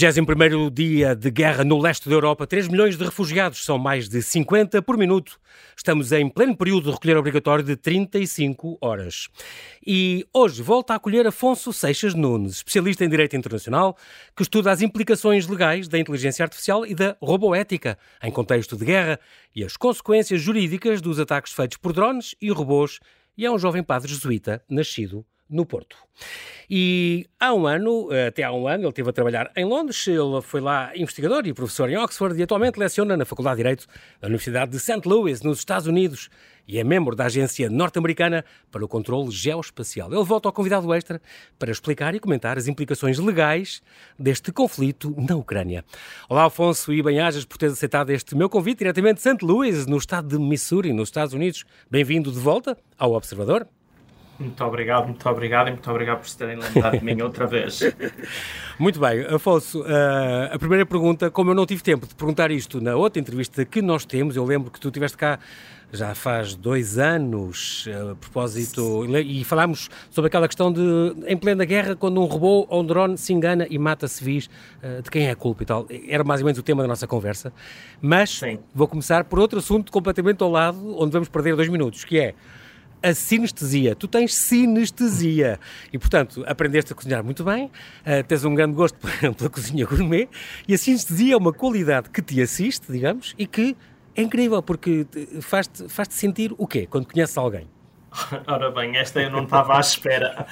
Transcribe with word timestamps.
21º 0.00 0.70
dia 0.70 1.14
de 1.14 1.30
guerra 1.30 1.62
no 1.62 1.78
leste 1.78 2.08
da 2.08 2.14
Europa, 2.14 2.46
3 2.46 2.68
milhões 2.68 2.96
de 2.96 3.04
refugiados, 3.04 3.62
são 3.62 3.78
mais 3.78 4.08
de 4.08 4.22
50 4.22 4.80
por 4.80 4.96
minuto. 4.96 5.38
Estamos 5.76 6.10
em 6.10 6.26
pleno 6.26 6.56
período 6.56 6.84
de 6.84 6.92
recolher 6.92 7.18
obrigatório 7.18 7.62
de 7.62 7.76
35 7.76 8.78
horas. 8.80 9.28
E 9.86 10.26
hoje 10.32 10.62
volta 10.62 10.94
a 10.94 10.96
acolher 10.96 11.26
Afonso 11.26 11.70
Seixas 11.70 12.14
Nunes, 12.14 12.54
especialista 12.54 13.04
em 13.04 13.10
Direito 13.10 13.36
Internacional, 13.36 13.94
que 14.34 14.42
estuda 14.42 14.72
as 14.72 14.80
implicações 14.80 15.46
legais 15.46 15.86
da 15.86 15.98
inteligência 15.98 16.44
artificial 16.44 16.86
e 16.86 16.94
da 16.94 17.14
roboética 17.20 17.98
em 18.22 18.30
contexto 18.30 18.78
de 18.78 18.86
guerra 18.86 19.20
e 19.54 19.62
as 19.62 19.76
consequências 19.76 20.40
jurídicas 20.40 21.02
dos 21.02 21.20
ataques 21.20 21.52
feitos 21.52 21.76
por 21.76 21.92
drones 21.92 22.34
e 22.40 22.50
robôs, 22.50 23.00
e 23.36 23.44
é 23.44 23.50
um 23.50 23.58
jovem 23.58 23.82
padre 23.82 24.08
jesuíta 24.08 24.64
nascido 24.66 25.26
no 25.50 25.66
Porto. 25.66 25.96
E 26.72 27.26
há 27.40 27.52
um 27.52 27.66
ano, 27.66 28.08
até 28.28 28.44
há 28.44 28.52
um 28.52 28.68
ano, 28.68 28.84
ele 28.84 28.90
esteve 28.90 29.10
a 29.10 29.12
trabalhar 29.12 29.50
em 29.56 29.64
Londres, 29.64 30.06
ele 30.06 30.40
foi 30.40 30.60
lá 30.60 30.92
investigador 30.96 31.44
e 31.44 31.52
professor 31.52 31.90
em 31.90 31.96
Oxford 31.96 32.38
e 32.38 32.42
atualmente 32.44 32.78
leciona 32.78 33.16
na 33.16 33.24
Faculdade 33.24 33.56
de 33.56 33.62
Direito 33.64 33.86
da 34.20 34.28
Universidade 34.28 34.70
de 34.70 34.78
St. 34.78 35.00
Louis, 35.04 35.42
nos 35.42 35.58
Estados 35.58 35.88
Unidos, 35.88 36.30
e 36.68 36.78
é 36.78 36.84
membro 36.84 37.16
da 37.16 37.24
Agência 37.24 37.68
Norte-Americana 37.68 38.44
para 38.70 38.84
o 38.84 38.88
Controle 38.88 39.32
Geoespacial. 39.32 40.12
Ele 40.12 40.22
volta 40.22 40.48
ao 40.48 40.52
convidado 40.52 40.94
extra 40.94 41.20
para 41.58 41.72
explicar 41.72 42.14
e 42.14 42.20
comentar 42.20 42.56
as 42.56 42.68
implicações 42.68 43.18
legais 43.18 43.82
deste 44.16 44.52
conflito 44.52 45.12
na 45.18 45.34
Ucrânia. 45.34 45.84
Olá, 46.28 46.44
Afonso, 46.44 46.92
e 46.92 47.02
bem-ajas 47.02 47.44
por 47.44 47.58
teres 47.58 47.72
aceitado 47.72 48.10
este 48.10 48.36
meu 48.36 48.48
convite 48.48 48.78
diretamente 48.78 49.16
de 49.16 49.22
St. 49.22 49.44
Louis, 49.44 49.86
no 49.86 49.96
estado 49.96 50.28
de 50.28 50.38
Missouri, 50.38 50.92
nos 50.92 51.08
Estados 51.08 51.34
Unidos. 51.34 51.64
Bem-vindo 51.90 52.30
de 52.30 52.38
volta 52.38 52.78
ao 52.96 53.14
Observador. 53.14 53.66
Muito 54.40 54.64
obrigado, 54.64 55.04
muito 55.04 55.28
obrigado 55.28 55.68
e 55.68 55.72
muito 55.72 55.90
obrigado 55.90 56.20
por 56.20 56.28
se 56.28 56.38
terem 56.38 56.56
lembrado 56.56 56.98
de 56.98 57.04
mim 57.04 57.20
outra 57.20 57.46
vez. 57.46 57.80
Muito 58.78 58.98
bem, 58.98 59.26
Afonso, 59.26 59.82
uh, 59.82 60.54
a 60.54 60.58
primeira 60.58 60.86
pergunta, 60.86 61.30
como 61.30 61.50
eu 61.50 61.54
não 61.54 61.66
tive 61.66 61.82
tempo 61.82 62.06
de 62.06 62.14
perguntar 62.14 62.50
isto 62.50 62.80
na 62.80 62.96
outra 62.96 63.20
entrevista 63.20 63.62
que 63.66 63.82
nós 63.82 64.06
temos, 64.06 64.36
eu 64.36 64.44
lembro 64.46 64.70
que 64.70 64.80
tu 64.80 64.88
estiveste 64.88 65.18
cá 65.18 65.38
já 65.92 66.14
faz 66.14 66.54
dois 66.54 66.96
anos, 66.96 67.86
a 68.10 68.14
propósito, 68.14 69.04
e 69.18 69.44
falámos 69.44 69.90
sobre 70.10 70.28
aquela 70.28 70.46
questão 70.46 70.72
de, 70.72 70.80
em 71.26 71.36
plena 71.36 71.66
guerra, 71.66 71.94
quando 71.94 72.18
um 72.22 72.24
robô 72.24 72.66
ou 72.70 72.80
um 72.80 72.86
drone 72.86 73.18
se 73.18 73.34
engana 73.34 73.66
e 73.68 73.78
mata 73.78 74.08
civis, 74.08 74.48
uh, 74.82 75.02
de 75.02 75.10
quem 75.10 75.26
é 75.26 75.32
a 75.32 75.36
culpa 75.36 75.62
e 75.62 75.66
tal. 75.66 75.86
Era 76.08 76.24
mais 76.24 76.40
ou 76.40 76.46
menos 76.46 76.58
o 76.58 76.62
tema 76.62 76.80
da 76.80 76.88
nossa 76.88 77.06
conversa. 77.06 77.52
Mas 78.00 78.38
Sim. 78.38 78.58
vou 78.74 78.88
começar 78.88 79.24
por 79.24 79.38
outro 79.38 79.58
assunto 79.58 79.92
completamente 79.92 80.42
ao 80.42 80.50
lado, 80.50 80.98
onde 80.98 81.12
vamos 81.12 81.28
perder 81.28 81.54
dois 81.54 81.68
minutos, 81.68 82.04
que 82.04 82.18
é 82.18 82.34
a 83.02 83.14
sinestesia. 83.14 83.94
Tu 83.94 84.06
tens 84.06 84.34
sinestesia. 84.34 85.58
E, 85.92 85.98
portanto, 85.98 86.44
aprendeste 86.46 86.92
a 86.92 86.96
cozinhar 86.96 87.24
muito 87.24 87.44
bem, 87.44 87.66
uh, 87.66 88.24
tens 88.26 88.44
um 88.44 88.54
grande 88.54 88.74
gosto 88.74 88.98
pela 89.36 89.50
cozinha 89.50 89.86
gourmet, 89.86 90.28
e 90.66 90.74
a 90.74 90.78
sinestesia 90.78 91.34
é 91.34 91.36
uma 91.36 91.52
qualidade 91.52 92.10
que 92.10 92.22
te 92.22 92.40
assiste, 92.40 92.90
digamos, 92.90 93.34
e 93.38 93.46
que 93.46 93.76
é 94.14 94.22
incrível, 94.22 94.62
porque 94.62 95.06
faz-te 95.40 95.88
faz 95.88 96.08
-te 96.08 96.14
sentir 96.14 96.54
o 96.58 96.66
quê 96.66 96.86
quando 96.86 97.06
conheces 97.06 97.36
alguém? 97.38 97.68
Ora 98.46 98.70
bem, 98.70 98.96
esta 98.96 99.20
eu 99.20 99.30
não 99.30 99.44
estava 99.44 99.76
à 99.76 99.80
espera. 99.80 100.46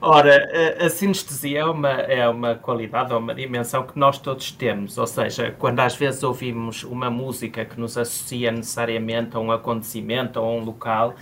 Ora, 0.00 0.48
a, 0.84 0.88
sinestesia 0.88 1.60
é 1.60 1.64
uma, 1.64 1.90
é 1.90 2.28
uma 2.28 2.54
qualidade, 2.56 3.12
é 3.12 3.16
uma 3.16 3.34
dimensão 3.34 3.86
que 3.86 3.98
nós 3.98 4.18
todos 4.18 4.50
temos. 4.50 4.98
Ou 4.98 5.06
seja, 5.06 5.54
quando 5.58 5.80
às 5.80 5.94
vezes 5.94 6.22
ouvimos 6.22 6.82
uma 6.82 7.10
música 7.10 7.64
que 7.64 7.78
nos 7.78 7.96
associa 7.96 8.50
necessariamente 8.50 9.36
a 9.36 9.40
um 9.40 9.52
acontecimento 9.52 10.40
ou 10.40 10.46
a 10.46 10.52
um 10.54 10.64
local, 10.64 11.14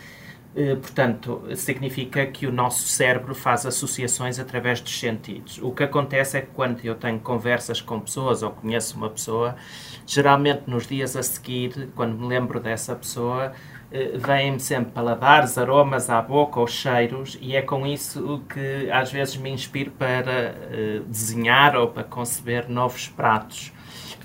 portanto, 0.82 1.42
significa 1.56 2.26
que 2.26 2.46
o 2.46 2.52
nosso 2.52 2.86
cérebro 2.86 3.34
faz 3.34 3.64
associações 3.64 4.38
através 4.38 4.80
dos 4.80 4.98
sentidos. 4.98 5.58
O 5.62 5.72
que 5.72 5.82
acontece 5.82 6.36
é 6.36 6.42
que 6.42 6.48
quando 6.48 6.84
eu 6.84 6.94
tenho 6.94 7.18
conversas 7.20 7.80
com 7.80 7.98
pessoas 7.98 8.42
ou 8.42 8.50
conheço 8.50 8.96
uma 8.96 9.08
pessoa, 9.08 9.56
geralmente 10.06 10.64
nos 10.66 10.86
dias 10.86 11.16
a 11.16 11.22
seguir, 11.22 11.88
quando 11.94 12.18
me 12.18 12.26
lembro 12.26 12.60
dessa 12.60 12.94
pessoa, 12.94 13.52
eh, 13.90 14.12
vêm-me 14.16 14.60
sempre 14.60 14.92
paladares, 14.92 15.56
aromas 15.56 16.10
à 16.10 16.20
boca 16.20 16.60
ou 16.60 16.66
cheiros, 16.66 17.38
e 17.40 17.56
é 17.56 17.62
com 17.62 17.86
isso 17.86 18.42
que 18.48 18.90
às 18.90 19.10
vezes 19.10 19.36
me 19.36 19.50
inspiro 19.50 19.90
para 19.92 20.32
eh, 20.70 21.02
desenhar 21.06 21.76
ou 21.76 21.88
para 21.88 22.04
conceber 22.04 22.68
novos 22.68 23.08
pratos 23.08 23.72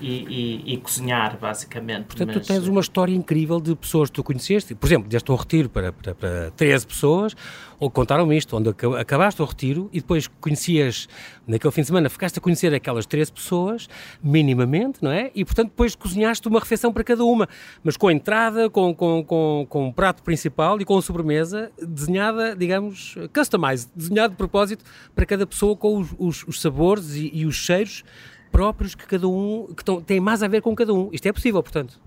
e, 0.00 0.62
e, 0.64 0.74
e 0.74 0.76
cozinhar, 0.78 1.38
basicamente. 1.38 2.04
Portanto, 2.04 2.34
Mas... 2.34 2.46
tu 2.46 2.48
tens 2.48 2.66
uma 2.68 2.80
história 2.80 3.14
incrível 3.14 3.60
de 3.60 3.74
pessoas 3.74 4.08
que 4.10 4.14
tu 4.14 4.24
conheceste. 4.24 4.74
Por 4.74 4.86
exemplo, 4.86 5.08
deste 5.08 5.30
um 5.30 5.34
retiro 5.34 5.68
para, 5.68 5.92
para, 5.92 6.14
para 6.14 6.50
13 6.52 6.86
pessoas, 6.86 7.34
ou 7.78 7.90
contaram-me 7.90 8.36
isto, 8.36 8.56
onde 8.56 8.70
acabaste 8.98 9.40
o 9.40 9.44
retiro 9.44 9.88
e 9.92 10.00
depois 10.00 10.26
conhecias, 10.40 11.08
naquele 11.46 11.72
fim 11.72 11.82
de 11.82 11.86
semana, 11.86 12.08
ficaste 12.08 12.38
a 12.38 12.40
conhecer 12.40 12.74
aquelas 12.74 13.06
13 13.06 13.32
pessoas, 13.32 13.88
minimamente, 14.22 14.98
não 15.02 15.10
é? 15.10 15.30
E, 15.34 15.44
portanto, 15.44 15.68
depois 15.68 15.94
cozinhaste 15.94 16.46
uma 16.48 16.58
refeição 16.58 16.92
para 16.92 17.04
cada 17.04 17.24
uma, 17.24 17.48
mas 17.82 17.96
com 17.96 18.08
a 18.08 18.12
entrada, 18.12 18.68
com, 18.68 18.94
com, 18.94 19.24
com, 19.24 19.66
com 19.68 19.86
um 19.88 19.92
prato 19.92 20.22
principal 20.22 20.80
e 20.80 20.84
com 20.84 20.96
a 20.96 21.02
sobremesa 21.02 21.70
desenhada, 21.80 22.56
digamos, 22.56 23.16
customized, 23.32 23.90
desenhado 23.94 24.32
de 24.32 24.36
propósito 24.36 24.84
para 25.14 25.24
cada 25.24 25.46
pessoa 25.46 25.76
com 25.76 25.98
os, 25.98 26.14
os, 26.18 26.44
os 26.48 26.60
sabores 26.60 27.14
e, 27.14 27.30
e 27.32 27.46
os 27.46 27.54
cheiros 27.54 28.04
próprios 28.50 28.94
que 28.94 29.06
cada 29.06 29.28
um, 29.28 29.66
que 29.74 29.82
estão, 29.82 30.00
têm 30.00 30.20
mais 30.20 30.42
a 30.42 30.48
ver 30.48 30.62
com 30.62 30.74
cada 30.74 30.92
um. 30.92 31.08
Isto 31.12 31.26
é 31.26 31.32
possível, 31.32 31.62
portanto. 31.62 31.98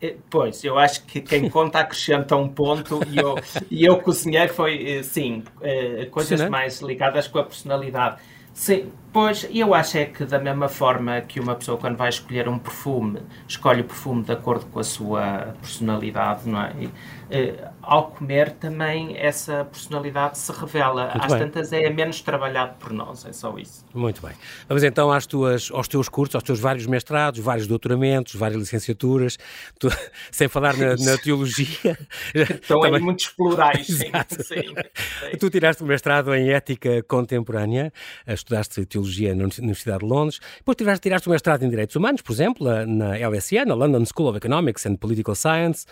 É, 0.00 0.16
pois, 0.28 0.62
eu 0.64 0.78
acho 0.78 1.04
que 1.06 1.20
quem 1.20 1.48
conta 1.50 1.80
acrescenta 1.80 2.36
um 2.36 2.48
ponto 2.48 3.00
e 3.08 3.16
eu, 3.16 3.36
e 3.70 3.84
eu 3.84 3.98
cozinhei 3.98 4.48
foi, 4.48 4.98
eh, 4.98 5.02
sim, 5.02 5.42
eh, 5.62 6.08
coisas 6.10 6.48
mais 6.50 6.80
ligadas 6.80 7.26
com 7.26 7.38
a 7.38 7.44
personalidade. 7.44 8.20
Sim, 8.52 8.92
pois 9.12 9.48
eu 9.52 9.74
acho 9.74 9.98
é 9.98 10.04
que 10.04 10.24
da 10.24 10.38
mesma 10.38 10.68
forma 10.68 11.20
que 11.22 11.40
uma 11.40 11.56
pessoa 11.56 11.76
quando 11.76 11.96
vai 11.96 12.08
escolher 12.08 12.48
um 12.48 12.58
perfume, 12.58 13.20
escolhe 13.48 13.80
o 13.80 13.84
perfume 13.84 14.22
de 14.22 14.32
acordo 14.32 14.66
com 14.66 14.78
a 14.78 14.84
sua 14.84 15.54
personalidade, 15.60 16.48
não 16.48 16.62
é? 16.62 16.72
E, 16.78 16.90
eh, 17.30 17.68
ao 17.86 18.08
comer 18.08 18.52
também 18.52 19.16
essa 19.16 19.64
personalidade 19.64 20.38
se 20.38 20.52
revela. 20.52 21.10
Muito 21.10 21.24
Às 21.24 21.32
bem. 21.32 21.38
tantas 21.40 21.72
é 21.72 21.90
menos 21.90 22.20
trabalhado 22.20 22.74
por 22.78 22.92
nós, 22.92 23.24
é 23.24 23.32
só 23.32 23.56
isso. 23.58 23.84
Muito 23.94 24.20
bem. 24.22 24.32
Vamos 24.68 24.82
então 24.82 25.10
às 25.10 25.26
tuas, 25.26 25.70
aos 25.72 25.88
teus 25.88 26.08
cursos, 26.08 26.34
aos 26.34 26.44
teus 26.44 26.60
vários 26.60 26.86
mestrados, 26.86 27.40
vários 27.40 27.66
doutoramentos, 27.66 28.34
várias 28.34 28.58
licenciaturas, 28.58 29.38
tu, 29.78 29.88
sem 30.30 30.48
falar 30.48 30.76
na, 30.76 30.96
na 30.96 31.18
teologia. 31.18 31.98
Estão 32.34 32.80
também... 32.80 33.00
em 33.00 33.04
muitos 33.04 33.28
plurais, 33.28 33.86
sim, 33.86 34.10
sim, 34.40 35.38
Tu 35.38 35.50
tiraste 35.50 35.82
o 35.82 35.86
mestrado 35.86 36.34
em 36.34 36.50
Ética 36.50 37.02
Contemporânea, 37.02 37.92
estudaste 38.26 38.84
Teologia 38.86 39.34
na 39.34 39.44
Universidade 39.44 39.98
de 40.00 40.06
Londres, 40.06 40.40
depois 40.58 40.76
tiraste, 40.76 41.02
tiraste 41.02 41.28
o 41.28 41.30
mestrado 41.30 41.62
em 41.64 41.70
Direitos 41.70 41.96
Humanos, 41.96 42.22
por 42.22 42.32
exemplo, 42.32 42.66
na 42.86 43.16
LSE, 43.28 43.64
na 43.64 43.74
London 43.74 44.04
School 44.04 44.28
of 44.28 44.36
Economics 44.36 44.86
and 44.86 44.96
Political 44.96 45.34
Science, 45.34 45.86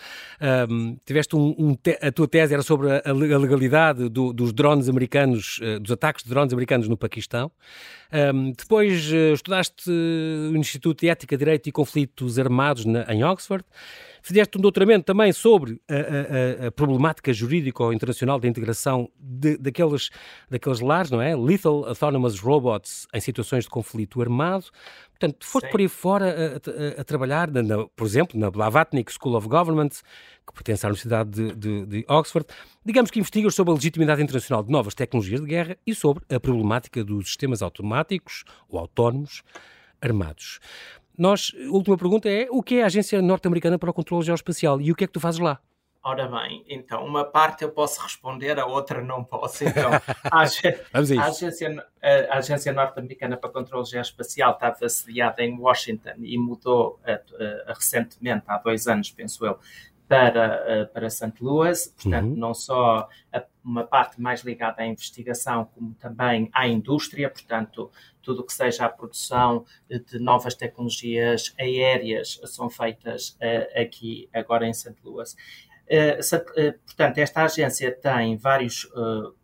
um, 0.69 0.97
tiveste 1.05 1.35
um, 1.35 1.55
um 1.57 1.73
a 2.01 2.11
tua 2.11 2.27
tese 2.27 2.53
era 2.53 2.63
sobre 2.63 2.89
a, 2.91 3.11
legalidade 3.11 4.09
do, 4.09 4.31
dos 4.33 4.53
drones 4.53 4.87
americanos, 4.89 5.59
uh, 5.59 5.79
dos 5.79 5.91
ataques 5.91 6.23
de 6.23 6.29
drones 6.29 6.53
americanos 6.53 6.87
no 6.87 6.97
Paquistão. 6.97 7.51
Um, 8.11 8.51
depois 8.51 9.11
uh, 9.11 9.33
estudaste 9.33 9.89
o 9.89 10.55
Instituto 10.55 11.01
de 11.01 11.09
Ética, 11.09 11.37
Direito 11.37 11.67
e 11.67 11.71
Conflitos 11.71 12.39
Armados 12.39 12.85
na, 12.85 13.11
em 13.13 13.23
Oxford. 13.23 13.65
Fizeste 14.25 14.57
um 14.57 14.61
doutoramento 14.61 15.03
também 15.03 15.33
sobre 15.33 15.81
a, 15.85 16.63
a, 16.63 16.67
a 16.67 16.71
problemática 16.71 17.33
jurídico-internacional 17.33 18.39
da 18.39 18.47
integração 18.47 19.09
de, 19.19 19.57
daqueles, 19.57 20.09
daqueles 20.49 20.79
lares, 20.79 21.11
não 21.11 21.21
é? 21.21 21.35
Lethal 21.35 21.85
Autonomous 21.85 22.39
Robots 22.39 23.05
em 23.13 23.19
situações 23.19 23.65
de 23.65 23.69
conflito 23.69 24.21
armado. 24.21 24.67
Portanto, 25.09 25.45
foste 25.45 25.65
Sim. 25.65 25.71
por 25.71 25.79
aí 25.81 25.89
fora 25.89 26.55
a, 26.97 27.01
a, 27.01 27.03
trabalhar, 27.03 27.51
na, 27.51 27.85
por 27.85 28.07
exemplo, 28.07 28.39
na 28.39 28.49
Blavatnik 28.49 29.11
School 29.11 29.35
of 29.35 29.49
Government, 29.49 29.89
que 29.89 30.53
pertence 30.53 30.85
à 30.85 30.87
Universidade 30.87 31.29
de, 31.29 31.55
de, 31.55 31.85
de, 31.85 32.05
Oxford. 32.07 32.47
Digamos 32.85 33.11
que 33.11 33.19
investigas 33.19 33.53
sobre 33.53 33.71
a 33.71 33.75
legitimidade 33.75 34.23
internacional 34.23 34.63
de 34.63 34.71
novas 34.71 34.95
tecnologias 34.95 35.41
de 35.41 35.47
guerra 35.47 35.77
e 35.85 35.93
sobre 35.93 36.23
a 36.33 36.39
problemática 36.39 37.03
dos 37.03 37.27
sistemas 37.27 37.61
automáticos 37.61 38.45
ou 38.69 38.79
autónomos 38.79 39.43
armados. 40.01 40.59
Nós, 41.17 41.51
a 41.55 41.71
última 41.71 41.97
pergunta 41.97 42.29
é: 42.29 42.47
o 42.49 42.61
que 42.63 42.75
é 42.75 42.83
a 42.83 42.87
Agência 42.87 43.21
Norte-Americana 43.21 43.77
para 43.77 43.89
o 43.89 43.93
Controlo 43.93 44.23
Geoespacial 44.23 44.81
e 44.81 44.91
o 44.91 44.95
que 44.95 45.03
é 45.03 45.07
que 45.07 45.13
tu 45.13 45.19
fazes 45.19 45.39
lá? 45.39 45.59
Ora 46.05 46.27
bem, 46.27 46.65
então, 46.67 47.05
uma 47.05 47.23
parte 47.23 47.63
eu 47.63 47.71
posso 47.71 48.01
responder, 48.01 48.59
a 48.59 48.65
outra 48.65 49.01
não 49.01 49.23
posso. 49.23 49.63
Então, 49.63 49.89
a, 49.93 50.01
a, 50.37 50.41
agência, 50.41 51.87
a 52.29 52.37
agência 52.37 52.73
Norte-Americana 52.73 53.37
para 53.37 53.49
Controlo 53.49 53.85
Geoespacial 53.85 54.51
estava 54.51 54.89
sediada 54.89 55.41
em 55.41 55.57
Washington 55.57 56.15
e 56.19 56.37
mudou 56.37 56.99
recentemente, 57.67 58.43
há 58.47 58.57
dois 58.57 58.85
anos, 58.85 59.11
penso 59.11 59.45
eu, 59.45 59.57
para, 60.07 60.89
para 60.93 61.09
St. 61.09 61.33
Louis. 61.41 61.87
Portanto, 61.87 62.31
uhum. 62.31 62.35
não 62.35 62.53
só 62.53 63.07
uma 63.63 63.83
parte 63.83 64.21
mais 64.21 64.41
ligada 64.41 64.81
à 64.81 64.85
investigação, 64.85 65.65
como 65.73 65.93
também 65.95 66.49
à 66.53 66.67
indústria, 66.67 67.29
portanto, 67.29 67.89
tudo 68.21 68.41
o 68.41 68.45
que 68.45 68.53
seja 68.53 68.85
a 68.85 68.89
produção 68.89 69.65
de 69.89 70.19
novas 70.19 70.53
tecnologias 70.55 71.53
aéreas 71.59 72.39
são 72.45 72.69
feitas 72.69 73.37
uh, 73.41 73.81
aqui, 73.81 74.29
agora 74.33 74.67
em 74.67 74.73
St. 74.73 74.95
Louis. 75.03 75.35
portanto, 76.85 77.17
esta 77.17 77.43
agência 77.43 77.91
tem 77.91 78.35
vários 78.37 78.89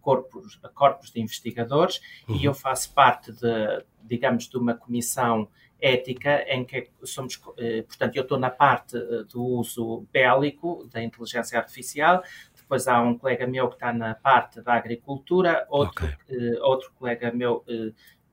corpos, 0.02 0.60
corpos 0.74 1.12
de 1.12 1.22
investigadores 1.22 2.02
uhum. 2.28 2.36
e 2.36 2.46
eu 2.46 2.54
faço 2.54 2.94
parte 2.94 3.32
de, 3.32 3.86
digamos, 4.04 4.50
de 4.50 4.58
uma 4.58 4.74
comissão 4.74 5.48
ética 5.81 6.44
em 6.48 6.66
que 6.66 6.90
somos, 7.04 7.38
portanto, 7.38 8.16
eu 8.16 8.24
estou 8.24 8.38
na 8.38 8.50
parte 8.50 8.98
do 9.31 9.44
uso 9.44 10.06
bélico 10.12 10.88
da 10.92 11.02
inteligência 11.02 11.58
artificial, 11.58 12.24
depois 12.56 12.88
há 12.88 13.02
um 13.02 13.18
colega 13.18 13.48
meu 13.48 13.68
que 13.68 13.76
está 13.76 13.92
na 13.92 14.14
parte 14.14 14.62
da 14.62 14.74
agricultura, 14.74 15.66
outro, 15.70 16.06
okay. 16.06 16.60
outro 16.60 16.92
colega 16.98 17.31
meu 17.31 17.64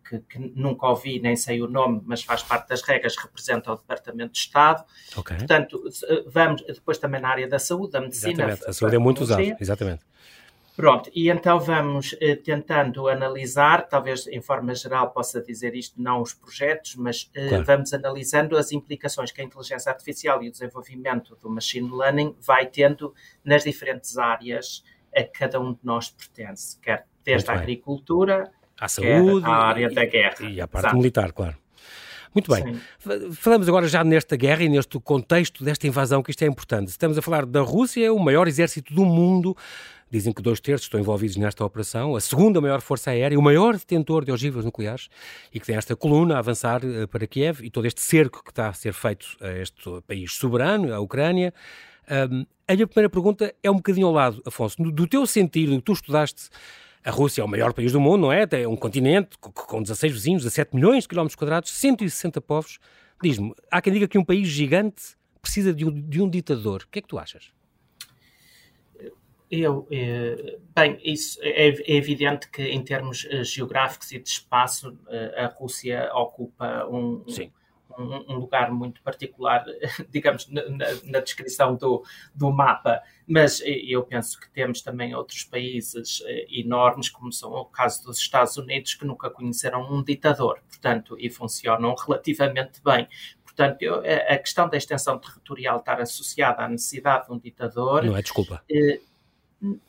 que, 0.09 0.21
que, 0.21 0.39
nunca 0.39 0.87
ouvi, 0.87 1.19
nem 1.19 1.37
sei 1.37 1.61
o 1.61 1.69
nome, 1.69 2.01
mas 2.05 2.23
faz 2.23 2.43
parte 2.43 2.69
das 2.69 2.83
regras, 2.83 3.17
representa 3.17 3.73
o 3.73 3.77
Departamento 3.77 4.33
de 4.33 4.39
Estado. 4.39 4.85
Okay. 5.17 5.37
Portanto, 5.39 5.83
vamos 6.27 6.63
depois 6.63 6.99
também 6.99 7.21
na 7.21 7.29
área 7.29 7.49
da 7.49 7.59
saúde, 7.59 7.93
da 7.93 8.01
medicina. 8.01 8.33
Exatamente. 8.33 8.71
A 8.71 8.73
saúde 8.73 8.97
é 8.97 8.99
muito 8.99 9.23
usada, 9.23 9.57
exatamente. 9.61 10.05
Pronto, 10.77 11.11
e 11.15 11.31
então 11.31 11.59
vamos 11.59 12.15
eh, 12.21 12.37
tentando 12.37 13.09
analisar, 13.09 13.89
talvez 13.89 14.27
em 14.27 14.43
forma 14.43 14.75
geral 14.75 15.11
possa 15.11 15.41
dizer 15.41 15.75
isto, 15.75 16.01
não 16.01 16.21
os 16.21 16.35
projetos, 16.35 16.97
mas 16.97 17.31
eh, 17.35 17.49
claro. 17.49 17.65
vamos 17.65 17.95
analisando 17.95 18.59
as 18.59 18.73
implicações 18.73 19.33
que 19.33 19.41
a 19.41 19.45
inteligência 19.45 19.91
artificial 19.91 20.43
e 20.43 20.49
o 20.49 20.53
desenvolvimento 20.53 21.35
do 21.41 21.49
machine 21.49 21.91
learning 21.91 22.37
vai 22.41 22.67
tendo 22.67 23.15
nas 23.43 23.65
diferentes 23.65 24.19
áreas 24.19 24.85
a 25.17 25.23
que 25.23 25.31
cada 25.31 25.59
um 25.59 25.73
de 25.73 25.81
nós 25.83 26.11
pertence, 26.11 26.79
quer 26.81 27.07
desde 27.25 27.49
Muito 27.49 27.51
a 27.51 27.55
bem. 27.55 27.63
agricultura, 27.63 28.53
à 28.79 28.87
saúde, 28.87 29.47
à 29.47 29.55
área 29.55 29.89
da 29.89 30.05
guerra. 30.05 30.45
E 30.47 30.61
à 30.61 30.69
parte 30.69 30.85
Exato. 30.85 30.97
militar, 30.97 31.33
claro. 31.33 31.57
Muito 32.35 32.51
bem. 32.53 32.75
Sim. 32.75 33.33
Falamos 33.33 33.69
agora 33.69 33.89
já 33.89 34.03
nesta 34.05 34.37
guerra 34.37 34.63
e 34.63 34.69
neste 34.69 34.99
contexto 35.01 35.65
desta 35.65 35.87
invasão, 35.87 36.23
que 36.23 36.31
isto 36.31 36.43
é 36.43 36.47
importante. 36.47 36.89
Estamos 36.89 37.17
a 37.19 37.23
falar 37.23 37.47
da 37.47 37.61
Rússia, 37.61 38.13
o 38.13 38.19
maior 38.19 38.49
exército 38.49 38.95
do 38.95 39.05
mundo. 39.05 39.57
Dizem 40.09 40.33
que 40.33 40.41
dois 40.41 40.61
terços 40.61 40.87
estão 40.87 41.01
envolvidos 41.01 41.37
nesta 41.37 41.65
operação. 41.65 42.15
A 42.15 42.21
segunda 42.21 42.61
maior 42.61 42.81
força 42.81 43.11
aérea, 43.11 43.37
o 43.39 43.43
maior 43.43 43.77
detentor 43.77 44.25
de 44.25 44.31
ogivas 44.31 44.65
nucleares 44.65 45.09
e 45.53 45.59
que 45.59 45.67
tem 45.67 45.75
esta 45.75 45.97
coluna 45.97 46.37
a 46.37 46.39
avançar 46.39 46.81
uh, 46.85 47.09
para 47.09 47.27
Kiev 47.27 47.65
e 47.65 47.71
todo 47.71 47.87
este 47.87 48.01
cerco 48.01 48.43
que 48.45 48.51
está 48.51 48.69
a 48.69 48.73
ser 48.73 48.93
feito 48.93 49.27
a 49.41 49.51
este 49.59 49.83
país 50.07 50.33
soberano, 50.35 50.95
a 50.95 51.01
Ucrânia. 51.01 51.53
Um, 52.09 52.47
a 52.69 52.75
minha 52.75 52.87
primeira 52.87 53.11
pergunta 53.11 53.53
é 53.63 53.71
um 53.71 53.77
bocadinho 53.77 54.07
ao 54.07 54.13
lado, 54.13 54.41
Afonso. 54.47 54.81
Do, 54.81 54.93
do 54.93 55.07
teu 55.09 55.27
sentido, 55.27 55.73
do 55.73 55.79
que 55.79 55.85
tu 55.85 55.93
estudaste 55.93 56.51
a 57.07 57.11
Rússia 57.13 57.41
é 57.41 57.45
o 57.45 57.49
maior 57.49 57.73
país 57.73 57.93
do 57.93 58.01
mundo, 58.01 58.23
não 58.23 58.33
é? 58.33 58.45
É 58.51 58.67
um 58.67 58.75
continente 58.75 59.39
com 59.39 59.81
16 59.81 60.13
vizinhos, 60.13 60.43
17 60.43 60.75
milhões 60.75 61.05
de 61.05 61.09
quilómetros 61.09 61.37
quadrados, 61.37 61.71
160 61.71 62.41
povos. 62.41 62.81
Diz-me, 63.23 63.55
há 63.71 63.81
quem 63.81 63.93
diga 63.93 64.09
que 64.09 64.19
um 64.19 64.25
país 64.25 64.49
gigante 64.49 65.17
precisa 65.41 65.73
de 65.73 65.85
um, 65.85 65.93
de 65.93 66.21
um 66.21 66.29
ditador. 66.29 66.83
O 66.83 66.89
que 66.89 66.99
é 66.99 67.03
que 67.03 67.07
tu 67.07 67.17
achas? 67.17 67.53
Eu, 69.49 69.87
eh, 69.93 70.59
bem, 70.75 70.99
isso 71.05 71.39
é, 71.41 71.69
é, 71.69 71.95
evidente 71.95 72.51
que 72.51 72.63
em 72.65 72.83
termos 72.83 73.25
eh, 73.31 73.45
geográficos 73.45 74.11
e 74.11 74.19
de 74.19 74.29
espaço, 74.29 74.99
eh, 75.09 75.45
a 75.45 75.47
Rússia 75.47 76.11
ocupa 76.13 76.85
um, 76.87 77.23
Sim 77.29 77.53
um, 77.99 78.35
um 78.35 78.39
lugar 78.39 78.71
muito 78.71 79.03
particular, 79.03 79.65
digamos, 80.09 80.49
na, 80.49 80.63
na, 81.05 81.21
descrição 81.21 81.75
do, 81.75 82.05
do 82.35 82.51
mapa, 82.53 83.03
mas 83.27 83.63
eu 83.65 84.03
penso 84.05 84.39
que 84.41 84.51
temos 84.51 84.81
também 84.83 85.15
outros 85.15 85.45
países 85.45 86.23
eh, 86.27 86.47
enormes, 86.51 87.09
como 87.09 87.33
são 87.33 87.53
o 87.53 87.65
caso 87.65 88.05
dos 88.05 88.19
Estados 88.19 88.57
Unidos, 88.57 88.95
que 88.95 89.05
nunca 89.05 89.29
conheceram 89.31 89.83
um 89.93 90.03
ditador, 90.03 90.61
portanto, 90.69 91.17
e 91.19 91.29
funcionam 91.29 91.95
relativamente 91.95 92.81
bem. 92.85 93.09
Portanto, 93.45 93.81
eu, 93.81 94.01
a 94.01 94.37
questão 94.37 94.69
da 94.69 94.77
extensão 94.77 95.19
territorial 95.19 95.79
estar 95.79 96.01
associada 96.01 96.63
à 96.63 96.69
necessidade 96.69 97.27
de 97.27 97.33
um 97.33 97.39
ditador. 97.39 98.05
Não 98.05 98.17
é 98.17 98.21
desculpa. 98.21 98.63
Eh, 98.71 99.01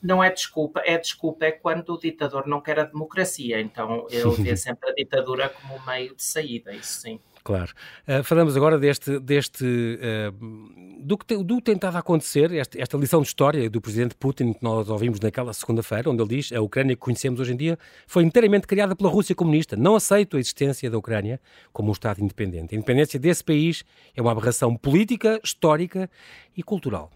não 0.01 0.23
é 0.23 0.31
desculpa, 0.31 0.81
é 0.85 0.97
desculpa 0.97 1.45
é 1.45 1.51
quando 1.51 1.89
o 1.93 1.99
ditador 1.99 2.47
não 2.47 2.61
quer 2.61 2.79
a 2.79 2.83
democracia, 2.85 3.59
então 3.59 4.07
ele 4.09 4.31
vê 4.41 4.55
sempre 4.57 4.89
a 4.89 4.93
ditadura 4.93 5.49
como 5.49 5.75
um 5.75 5.85
meio 5.85 6.15
de 6.15 6.23
saída, 6.23 6.73
isso 6.73 7.01
sim. 7.01 7.19
Claro. 7.47 7.71
Uh, 8.05 8.21
falamos 8.25 8.57
agora 8.57 8.77
deste, 8.77 9.21
deste 9.21 9.63
uh, 9.63 10.99
do, 10.99 11.17
que 11.17 11.37
do 11.37 11.61
tentado 11.61 11.97
acontecer, 11.97 12.53
esta, 12.53 12.77
esta, 12.77 12.97
lição 12.97 13.21
de 13.21 13.29
história 13.29 13.69
do 13.69 13.79
presidente 13.79 14.15
Putin 14.15 14.51
que 14.51 14.61
nós 14.61 14.89
ouvimos 14.89 15.17
naquela 15.21 15.53
segunda-feira, 15.53 16.09
onde 16.09 16.21
ele 16.21 16.35
diz 16.35 16.51
a 16.51 16.59
Ucrânia 16.59 16.93
que 16.93 16.99
conhecemos 16.99 17.39
hoje 17.39 17.53
em 17.53 17.55
dia 17.55 17.79
foi 18.05 18.25
inteiramente 18.25 18.67
criada 18.67 18.97
pela 18.97 19.09
Rússia 19.09 19.33
comunista. 19.33 19.77
Não 19.77 19.95
aceito 19.95 20.35
a 20.35 20.41
existência 20.41 20.91
da 20.91 20.97
Ucrânia 20.97 21.39
como 21.71 21.87
um 21.87 21.93
Estado 21.93 22.21
independente. 22.21 22.75
A 22.75 22.77
independência 22.77 23.17
desse 23.17 23.45
país 23.45 23.85
é 24.13 24.21
uma 24.21 24.33
aberração 24.33 24.75
política, 24.75 25.39
histórica 25.41 26.09
e 26.53 26.61
cultural. 26.61 27.09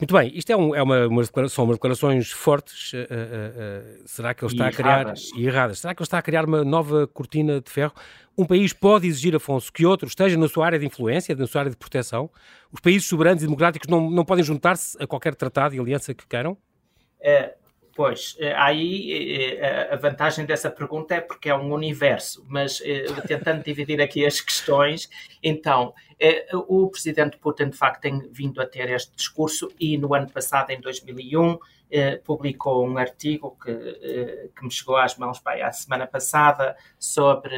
Muito 0.00 0.14
bem, 0.14 0.32
isto 0.34 0.50
é, 0.50 0.56
um, 0.56 0.74
é 0.74 0.82
uma, 0.82 1.06
uma, 1.06 1.22
são 1.50 1.66
umas 1.66 1.76
declarações 1.76 2.32
fortes. 2.32 2.94
Uh, 2.94 2.96
uh, 2.96 3.02
uh, 3.02 4.08
será 4.08 4.32
que 4.32 4.42
ele 4.42 4.52
está 4.52 4.68
a 4.68 4.72
criar. 4.72 5.00
Erradas. 5.00 5.30
E 5.36 5.46
erradas. 5.46 5.78
Será 5.78 5.94
que 5.94 6.00
ele 6.00 6.06
está 6.06 6.16
a 6.16 6.22
criar 6.22 6.46
uma 6.46 6.64
nova 6.64 7.06
cortina 7.06 7.60
de 7.60 7.70
ferro? 7.70 7.92
Um 8.36 8.46
país 8.46 8.72
pode 8.72 9.06
exigir, 9.06 9.36
Afonso, 9.36 9.70
que 9.70 9.84
outro 9.84 10.08
esteja 10.08 10.38
na 10.38 10.48
sua 10.48 10.64
área 10.64 10.78
de 10.78 10.86
influência, 10.86 11.36
na 11.36 11.46
sua 11.46 11.60
área 11.60 11.70
de 11.70 11.76
proteção? 11.76 12.30
Os 12.72 12.80
países 12.80 13.06
soberanos 13.06 13.42
e 13.42 13.46
democráticos 13.46 13.88
não, 13.88 14.08
não 14.08 14.24
podem 14.24 14.42
juntar-se 14.42 14.96
a 15.02 15.06
qualquer 15.06 15.34
tratado 15.34 15.74
e 15.74 15.78
aliança 15.78 16.14
que 16.14 16.26
queiram? 16.26 16.56
É, 17.20 17.52
Pois, 17.92 18.36
eh, 18.38 18.54
aí 18.56 19.58
eh, 19.58 19.88
a 19.92 19.96
vantagem 19.96 20.46
dessa 20.46 20.70
pergunta 20.70 21.16
é 21.16 21.20
porque 21.20 21.50
é 21.50 21.54
um 21.54 21.70
universo, 21.72 22.46
mas 22.48 22.80
tentando 23.26 23.62
dividir 23.62 24.00
aqui 24.00 24.24
as 24.24 24.40
questões, 24.40 25.10
então, 25.42 25.92
o 26.68 26.88
presidente 26.88 27.38
Putin 27.38 27.70
de 27.70 27.76
facto 27.76 28.02
tem 28.02 28.28
vindo 28.30 28.60
a 28.60 28.66
ter 28.66 28.90
este 28.90 29.14
discurso 29.16 29.68
e 29.78 29.96
no 29.96 30.14
ano 30.14 30.30
passado, 30.30 30.70
em 30.70 30.80
2001, 30.80 31.58
publicou 32.24 32.86
um 32.86 32.98
artigo 32.98 33.56
que, 33.62 34.50
que 34.54 34.64
me 34.64 34.70
chegou 34.70 34.96
às 34.96 35.16
mãos 35.16 35.38
para 35.38 35.66
a 35.66 35.72
semana 35.72 36.06
passada 36.06 36.76
sobre 36.98 37.54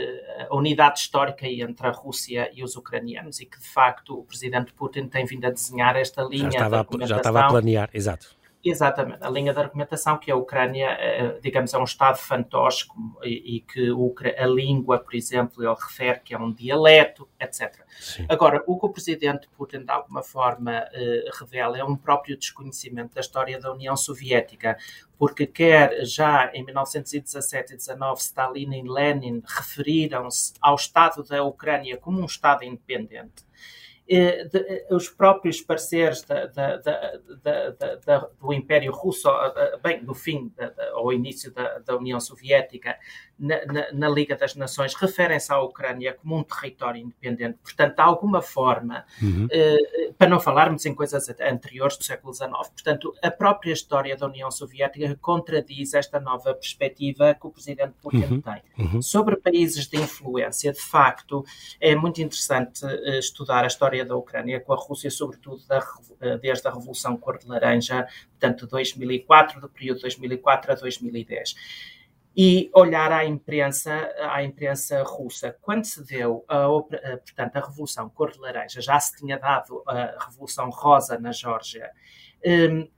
a 0.49 0.55
unidade 0.55 1.01
histórica 1.01 1.47
entre 1.47 1.87
a 1.87 1.91
Rússia 1.91 2.51
e 2.55 2.63
os 2.63 2.77
ucranianos 2.77 3.41
e 3.41 3.47
que 3.47 3.59
de 3.59 3.69
facto 3.69 4.19
o 4.19 4.25
presidente 4.25 4.73
Putin 4.73 5.09
tem 5.09 5.27
vindo 5.27 5.45
a 5.45 5.51
desenhar 5.51 5.97
esta 5.97 6.23
linha. 6.23 6.51
Já 6.51 6.65
estava, 6.65 6.87
já 7.07 7.17
estava 7.17 7.41
a 7.41 7.49
planear, 7.49 7.91
exato 7.93 8.42
Exatamente, 8.65 9.25
a 9.25 9.29
linha 9.29 9.53
de 9.53 9.59
argumentação 9.59 10.17
que 10.17 10.31
a 10.31 10.37
Ucrânia, 10.37 10.91
eh, 10.91 11.39
digamos, 11.43 11.75
é 11.75 11.79
um 11.79 11.83
Estado 11.83 12.17
fantoche 12.17 12.87
e, 13.25 13.61
que 13.61 13.91
a 14.39 14.47
língua, 14.47 15.01
por 15.01 15.17
exemplo, 15.17 15.65
ele 15.65 15.75
refere 15.75 16.21
que 16.21 16.33
é 16.33 16.39
um 16.39 16.53
dialeto, 16.53 17.29
etc. 17.41 17.75
Sim. 17.99 18.25
Agora, 18.29 18.63
o 18.65 18.79
que 18.79 18.87
o 18.87 18.89
presidente 18.89 19.49
Putin, 19.57 19.85
de 19.85 19.91
alguma 19.91 20.23
forma, 20.23 20.87
eh, 20.93 21.25
revela 21.41 21.77
é 21.77 21.83
um 21.83 21.97
próprio 21.97 22.39
desconhecimento 22.39 23.17
da 23.17 23.21
história 23.21 23.59
da 23.59 23.73
União 23.73 23.97
Soviética, 23.97 24.77
porque 25.19 25.45
quer 25.45 26.05
já 26.05 26.49
em 26.55 26.65
1917 26.65 27.75
e 27.75 27.77
19 27.77 28.21
Stalin 28.21 28.75
e 28.75 28.89
Lenin 28.89 29.43
referiram-se 29.45 30.55
ao 30.61 30.77
Estado 30.77 31.25
da 31.25 31.43
Ucrânia 31.43 31.97
como 31.97 32.21
um 32.21 32.27
Estado 32.27 32.65
independente 32.65 33.45
eh, 33.45 33.52
de, 34.13 34.59
eh, 34.59 34.87
os 34.91 35.09
próprios 35.09 35.61
parceiros 35.61 36.23
da, 36.23 36.47
da, 36.47 36.77
da, 36.77 38.29
do 38.41 38.53
Império 38.53 38.93
Russo, 38.93 39.29
bem, 39.83 40.05
do 40.05 40.15
fim 40.15 40.53
ao 40.93 41.13
início 41.13 41.53
da, 41.53 41.97
União 41.97 42.21
Soviética, 42.21 42.97
na, 43.39 43.65
na, 43.67 43.93
na, 43.93 44.09
Liga 44.09 44.37
das 44.37 44.55
Nações, 44.55 44.95
referem-se 44.95 45.53
à 45.53 45.61
Ucrânia 45.61 46.15
como 46.15 46.37
um 46.37 46.45
território 46.45 47.01
independente. 47.01 47.59
Portanto, 47.63 47.97
de 47.97 48.01
alguma 48.03 48.43
forma, 48.43 49.05
uhum. 49.21 49.49
eh, 49.51 50.13
para 50.17 50.29
não 50.29 50.39
falarmos 50.39 50.85
em 50.87 50.95
coisas 50.95 51.29
anteriores 51.41 51.97
do 51.97 52.05
século 52.05 52.33
XIX, 52.33 52.51
portanto, 52.51 53.15
a 53.23 53.31
própria 53.31 53.73
história 53.73 54.17
da 54.17 54.27
União 54.27 54.51
Soviética 54.51 55.17
contradiz 55.21 55.95
esta 55.95 56.21
nova 56.21 56.55
perspectiva 56.55 57.35
que 57.35 57.47
o 57.47 57.51
presidente 57.51 57.95
Putin 58.01 58.25
uhum. 58.25 58.41
tem. 58.41 58.63
Uhum. 58.79 59.03
Sobre 59.03 59.37
países 59.37 59.87
de 59.89 59.97
influência, 59.97 60.73
de 60.73 60.81
facto, 60.81 61.45
é 61.81 61.97
muito 61.97 62.21
interessante 62.21 62.85
estudar 63.19 63.65
a 63.65 63.67
história 63.67 64.02
história 64.03 64.05
da 64.05 64.17
Ucrânia 64.17 64.61
com 64.61 64.73
a 64.73 64.77
Rússia, 64.77 65.11
sobretudo 65.11 65.67
da, 65.67 65.81
eh, 66.21 66.37
desde 66.39 66.67
a 66.69 66.71
Revolução 66.73 67.17
Cor 67.17 67.39
de 67.39 67.47
Laranja, 67.47 68.07
portanto, 68.31 68.67
2004, 68.67 69.61
do 69.61 69.69
período 69.69 70.01
2004 70.01 70.73
a 70.73 70.75
2010 70.75 71.55
e 72.35 72.71
olhar 72.75 73.13
à 73.13 73.27
imprensa, 73.27 74.11
à 74.19 74.43
imprensa 74.43 75.03
russa. 75.03 75.55
Quando 75.61 75.85
se 75.85 76.03
deu 76.03 76.45
a, 76.49 76.65
a, 76.65 76.69
portanto, 77.19 77.57
a 77.57 77.61
Revolução 77.61 78.09
Cor 78.09 78.33
de 78.33 78.39
Laranja, 78.39 78.81
já 78.81 78.99
se 78.99 79.17
tinha 79.19 79.39
dado 79.39 79.83
a 79.87 80.27
Revolução 80.27 80.71
Rosa 80.71 81.19
na 81.19 81.31
Geórgia, 81.31 81.91
o, 82.45 82.89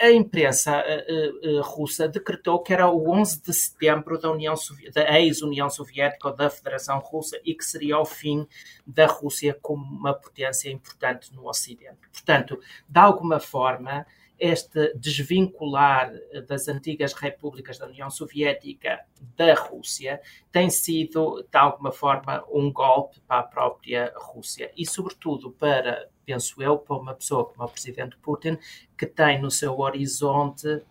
a 0.00 0.10
imprensa 0.10 0.84
uh, 0.84 1.58
uh, 1.58 1.62
russa 1.62 2.06
decretou 2.06 2.62
que 2.62 2.72
era 2.72 2.88
o 2.88 3.10
11 3.10 3.42
de 3.42 3.54
setembro 3.54 4.20
da 4.20 4.30
União 4.30 4.54
da 4.94 5.20
ex-União 5.20 5.70
Soviética 5.70 6.28
ou 6.28 6.36
da 6.36 6.50
Federação 6.50 6.98
Russa 6.98 7.40
e 7.44 7.54
que 7.54 7.64
seria 7.64 7.98
o 7.98 8.04
fim 8.04 8.46
da 8.86 9.06
Rússia 9.06 9.56
como 9.62 9.82
uma 9.82 10.12
potência 10.12 10.70
importante 10.70 11.34
no 11.34 11.48
Ocidente. 11.48 11.98
Portanto, 12.12 12.60
de 12.86 13.00
alguma 13.00 13.40
forma, 13.40 14.06
este 14.38 14.92
desvincular 14.94 16.12
das 16.48 16.68
antigas 16.68 17.12
repúblicas 17.12 17.78
da 17.78 17.86
União 17.86 18.10
Soviética 18.10 19.00
da 19.36 19.54
Rússia 19.54 20.20
tem 20.50 20.68
sido, 20.68 21.46
de 21.50 21.58
alguma 21.58 21.92
forma, 21.92 22.44
um 22.50 22.72
golpe 22.72 23.20
para 23.20 23.40
a 23.40 23.44
própria 23.44 24.12
Rússia. 24.16 24.72
E, 24.76 24.84
sobretudo, 24.84 25.50
para, 25.52 26.08
penso 26.24 26.60
eu, 26.62 26.78
para 26.78 26.96
uma 26.96 27.14
pessoa 27.14 27.44
como 27.44 27.64
o 27.64 27.68
presidente 27.68 28.16
Putin, 28.16 28.58
que 28.98 29.06
tem 29.06 29.40
no 29.40 29.50
seu 29.50 29.78
horizonte 29.78 30.82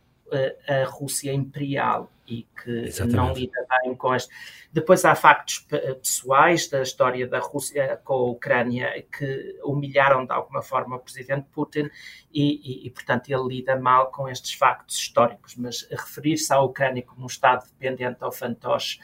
a 0.68 0.86
Rússia 0.86 1.34
imperial 1.34 2.10
e 2.32 2.48
que 2.64 2.72
Exatamente. 2.86 3.16
não 3.18 3.34
lida 3.34 3.66
bem 3.84 3.94
com 3.94 4.12
as. 4.12 4.30
Depois 4.72 5.04
há 5.04 5.14
factos 5.16 5.68
pessoais 6.02 6.70
da 6.70 6.82
história 6.82 7.28
da 7.28 7.40
Rússia 7.40 8.00
com 8.06 8.14
a 8.14 8.30
Ucrânia 8.30 9.06
que 9.12 9.60
humilharam 9.66 10.26
de 10.26 10.32
alguma 10.32 10.62
forma 10.62 10.96
o 10.96 11.00
presidente 11.00 11.48
Putin 11.52 11.90
e, 12.34 12.86
e, 12.86 12.88
e 12.88 12.90
portanto, 12.90 13.30
ele 13.30 13.56
lida 13.56 13.76
mal 13.76 14.12
com 14.12 14.30
estes 14.30 14.54
factos 14.54 14.96
históricos. 14.96 15.58
Mas 15.58 15.86
referir-se 15.92 16.54
à 16.54 16.62
Ucrânia 16.62 17.04
como 17.04 17.24
um 17.24 17.28
Estado 17.28 17.66
dependente 17.68 18.24
ao 18.24 18.32
fantoche 18.32 19.00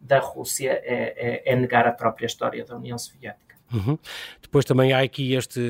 da 0.00 0.18
Rússia 0.18 0.72
é, 0.82 1.44
é, 1.46 1.52
é 1.52 1.54
negar 1.54 1.86
a 1.86 1.92
própria 1.92 2.26
história 2.26 2.64
da 2.64 2.74
União 2.74 2.98
Soviética. 2.98 3.51
Uhum. 3.72 3.98
Depois 4.40 4.64
também 4.64 4.92
há 4.92 5.00
aqui 5.00 5.34
este, 5.34 5.60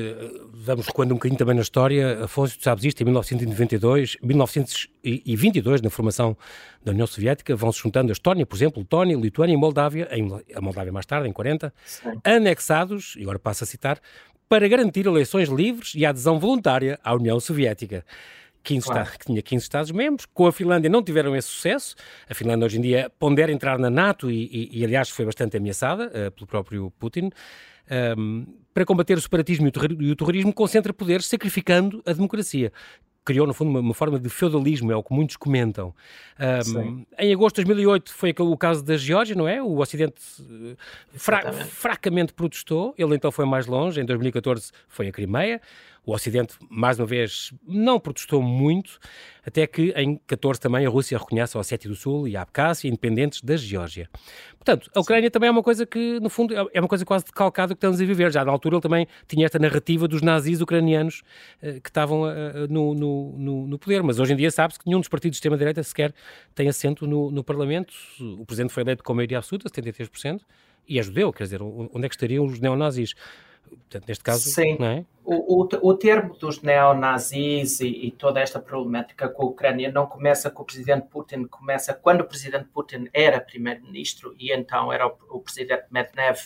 vamos 0.53 0.87
recuando 0.87 1.13
um 1.13 1.17
bocadinho 1.17 1.37
também 1.37 1.55
na 1.55 1.61
história, 1.61 2.25
Afonso, 2.25 2.57
tu 2.57 2.63
sabes 2.63 2.83
isto, 2.83 3.01
em 3.01 3.05
1992, 3.05 4.17
1922, 4.21 5.81
na 5.81 5.89
formação 5.89 6.37
da 6.83 6.91
União 6.91 7.07
Soviética, 7.07 7.55
vão-se 7.55 7.79
juntando 7.79 8.11
a 8.11 8.13
Estónia, 8.13 8.45
por 8.45 8.55
exemplo, 8.55 8.81
Letónia, 8.81 9.15
Lituânia 9.15 9.53
e 9.53 9.57
Moldávia, 9.57 10.09
a 10.53 10.61
Moldávia 10.61 10.91
mais 10.91 11.05
tarde, 11.05 11.29
em 11.29 11.31
40, 11.31 11.73
Sim. 11.85 12.19
anexados, 12.23 13.15
e 13.17 13.21
agora 13.21 13.39
passo 13.39 13.63
a 13.63 13.67
citar, 13.67 13.99
para 14.49 14.67
garantir 14.67 15.05
eleições 15.05 15.49
livres 15.49 15.93
e 15.95 16.05
a 16.05 16.09
adesão 16.09 16.39
voluntária 16.39 16.99
à 17.03 17.15
União 17.15 17.39
Soviética. 17.39 18.05
15 18.63 18.85
claro. 18.85 19.01
estados, 19.01 19.17
que 19.17 19.25
tinha 19.25 19.41
15 19.41 19.63
Estados-membros. 19.63 20.25
Com 20.33 20.47
a 20.47 20.51
Finlândia 20.51 20.89
não 20.89 21.03
tiveram 21.03 21.35
esse 21.35 21.49
sucesso. 21.49 21.95
A 22.29 22.33
Finlândia 22.33 22.65
hoje 22.65 22.77
em 22.77 22.81
dia 22.81 23.11
pondera 23.19 23.51
entrar 23.51 23.77
na 23.77 23.89
NATO 23.89 24.31
e, 24.31 24.45
e, 24.45 24.79
e 24.79 24.85
aliás, 24.85 25.09
foi 25.09 25.25
bastante 25.25 25.57
ameaçada 25.57 26.07
uh, 26.07 26.31
pelo 26.31 26.47
próprio 26.47 26.91
Putin 26.97 27.29
um, 28.17 28.45
para 28.73 28.85
combater 28.85 29.17
o 29.17 29.21
separatismo 29.21 29.67
e 29.99 30.11
o 30.11 30.15
terrorismo, 30.15 30.53
concentra 30.53 30.93
poderes 30.93 31.27
sacrificando 31.27 32.01
a 32.05 32.13
democracia 32.13 32.71
criou, 33.23 33.47
no 33.47 33.53
fundo, 33.53 33.69
uma, 33.69 33.79
uma, 33.79 33.93
forma 33.93 34.19
de 34.19 34.29
feudalismo, 34.29 34.91
é 34.91 34.95
o 34.95 35.03
que 35.03 35.13
muitos 35.13 35.37
comentam. 35.37 35.93
Um, 36.77 37.05
em 37.17 37.33
agosto 37.33 37.57
de 37.57 37.65
2008 37.65 38.13
foi 38.13 38.33
o 38.37 38.57
caso 38.57 38.83
da 38.83 38.97
Geórgia, 38.97 39.35
não 39.35 39.47
é? 39.47 39.61
O 39.61 39.79
Ocidente 39.79 40.21
eh, 40.41 40.75
fra 41.13 41.53
fracamente 41.53 42.33
protestou, 42.33 42.93
ele 42.97 43.15
então 43.15 43.31
foi 43.31 43.45
mais 43.45 43.65
longe, 43.65 44.01
em 44.01 44.05
2014 44.05 44.71
foi 44.87 45.07
a 45.07 45.11
Crimeia. 45.11 45.61
O 46.05 46.13
Ocidente, 46.13 46.55
mais 46.69 46.99
uma 46.99 47.05
vez, 47.05 47.53
não 47.65 47.97
protestou 47.97 48.41
muito, 48.41 48.99
até 49.45 49.65
que 49.65 49.93
em 49.95 50.19
14 50.27 50.59
também 50.59 50.85
a 50.85 50.89
Rússia 50.89 51.17
reconhece 51.17 51.55
a 51.55 51.61
Ossétia 51.61 51.89
do 51.89 51.95
Sul 51.95 52.27
e 52.27 52.35
a 52.35 52.41
Abkhazia 52.41 52.89
independentes 52.89 53.41
da 53.41 53.55
Geórgia. 53.55 54.09
Portanto, 54.57 54.91
a 54.93 54.99
Ucrânia 54.99 55.31
também 55.31 55.47
é 55.47 55.51
uma 55.51 55.63
coisa 55.63 55.85
que, 55.85 56.19
no 56.19 56.29
fundo, 56.29 56.53
é 56.73 56.79
uma 56.79 56.89
coisa 56.89 57.05
quase 57.05 57.23
decalcada 57.23 57.73
que 57.73 57.77
estamos 57.77 58.01
a 58.01 58.05
viver. 58.05 58.33
Já 58.33 58.43
na 58.43 58.51
altura 58.51 58.75
ele 58.75 58.81
também 58.81 59.07
tinha 59.29 59.45
esta 59.45 59.57
narrativa 59.57 60.05
dos 60.05 60.21
nazis 60.21 60.59
ucranianos 60.59 61.21
uh, 61.61 61.79
que 61.79 61.89
estavam 61.89 62.23
uh, 62.23 62.67
no, 62.69 62.93
no, 62.93 63.35
no, 63.37 63.67
no, 63.67 63.79
poder, 63.79 64.03
mas 64.03 64.19
hoje 64.19 64.33
em 64.33 64.35
dia 64.35 64.51
sabe-se 64.51 64.79
que 64.79 64.85
nenhum 64.85 64.99
dos 64.99 65.07
partidos 65.07 65.35
de 65.35 65.37
extrema-direita 65.37 65.81
sequer 65.83 66.13
tem 66.53 66.67
assento 66.67 67.07
no, 67.07 67.31
no 67.31 67.45
Parlamento. 67.45 67.93
O 68.19 68.45
Presidente 68.45 68.73
foi 68.73 68.83
eleito 68.83 69.03
com 69.03 69.13
maioria 69.13 69.37
absoluta, 69.37 69.69
73%, 69.69 70.41
e 70.87 70.99
é 70.99 71.03
judeu, 71.03 71.31
quer 71.31 71.43
dizer, 71.43 71.61
onde 71.61 72.05
é 72.05 72.09
que 72.09 72.15
estariam 72.15 72.45
os 72.45 72.59
neonazis? 72.59 73.13
Portanto, 73.69 74.07
neste 74.07 74.23
caso, 74.23 74.49
Sim. 74.49 74.77
não 74.79 74.87
é? 74.87 75.05
O, 75.25 75.63
o, 75.63 75.69
o 75.81 75.93
termo 75.93 76.35
dos 76.35 76.61
neonazis 76.61 77.79
e, 77.79 77.87
e, 78.07 78.11
toda 78.11 78.41
esta 78.41 78.59
problemática 78.59 79.29
com 79.29 79.43
a 79.43 79.45
Ucrânia 79.45 79.89
não 79.89 80.05
começa 80.05 80.51
com 80.51 80.63
o 80.63 80.65
presidente 80.65 81.07
Putin, 81.07 81.45
começa 81.45 81.93
quando 81.93 82.21
o 82.21 82.25
presidente 82.25 82.65
Putin 82.65 83.07
era 83.13 83.39
primeiro-ministro 83.39 84.35
e 84.37 84.51
então 84.51 84.91
era 84.91 85.07
o, 85.07 85.15
o 85.29 85.39
presidente 85.39 85.85
Medvedev 85.91 86.39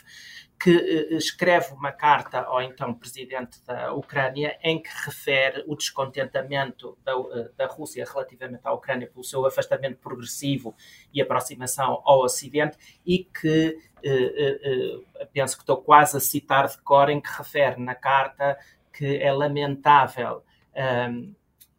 que 0.60 0.72
eh, 0.72 1.16
escreve 1.16 1.74
uma 1.74 1.92
carta 1.92 2.42
ao 2.42 2.62
então 2.62 2.94
presidente 2.94 3.64
da 3.66 3.94
Ucrânia 3.94 4.58
em 4.64 4.82
que 4.82 4.90
refere 5.06 5.64
o 5.68 5.76
descontentamento 5.76 6.98
da, 7.04 7.12
eh, 7.12 7.50
da 7.56 7.68
Rússia 7.68 8.06
relativamente 8.06 8.62
à 8.64 8.74
Ucrânia 8.74 9.08
pelo 9.08 9.24
seu 9.24 9.46
afastamento 9.46 9.98
progressivo 9.98 10.76
e 11.14 11.22
aproximação 11.22 12.02
ao 12.04 12.22
Ocidente 12.22 12.78
e 13.06 13.24
que 13.24 13.78
eh, 14.04 15.00
penso 15.32 15.56
que 15.56 15.64
estou 15.64 15.78
quase 15.78 16.18
a 16.18 16.20
citar 16.20 16.68
de 16.68 16.78
cor 16.82 17.10
em 17.10 17.22
que 17.22 17.30
refere 17.30 17.80
na 17.80 17.96
carta 17.96 18.58
que 18.92 19.18
é 19.18 19.32
lamentável 19.32 20.44
ehm, 20.74 21.36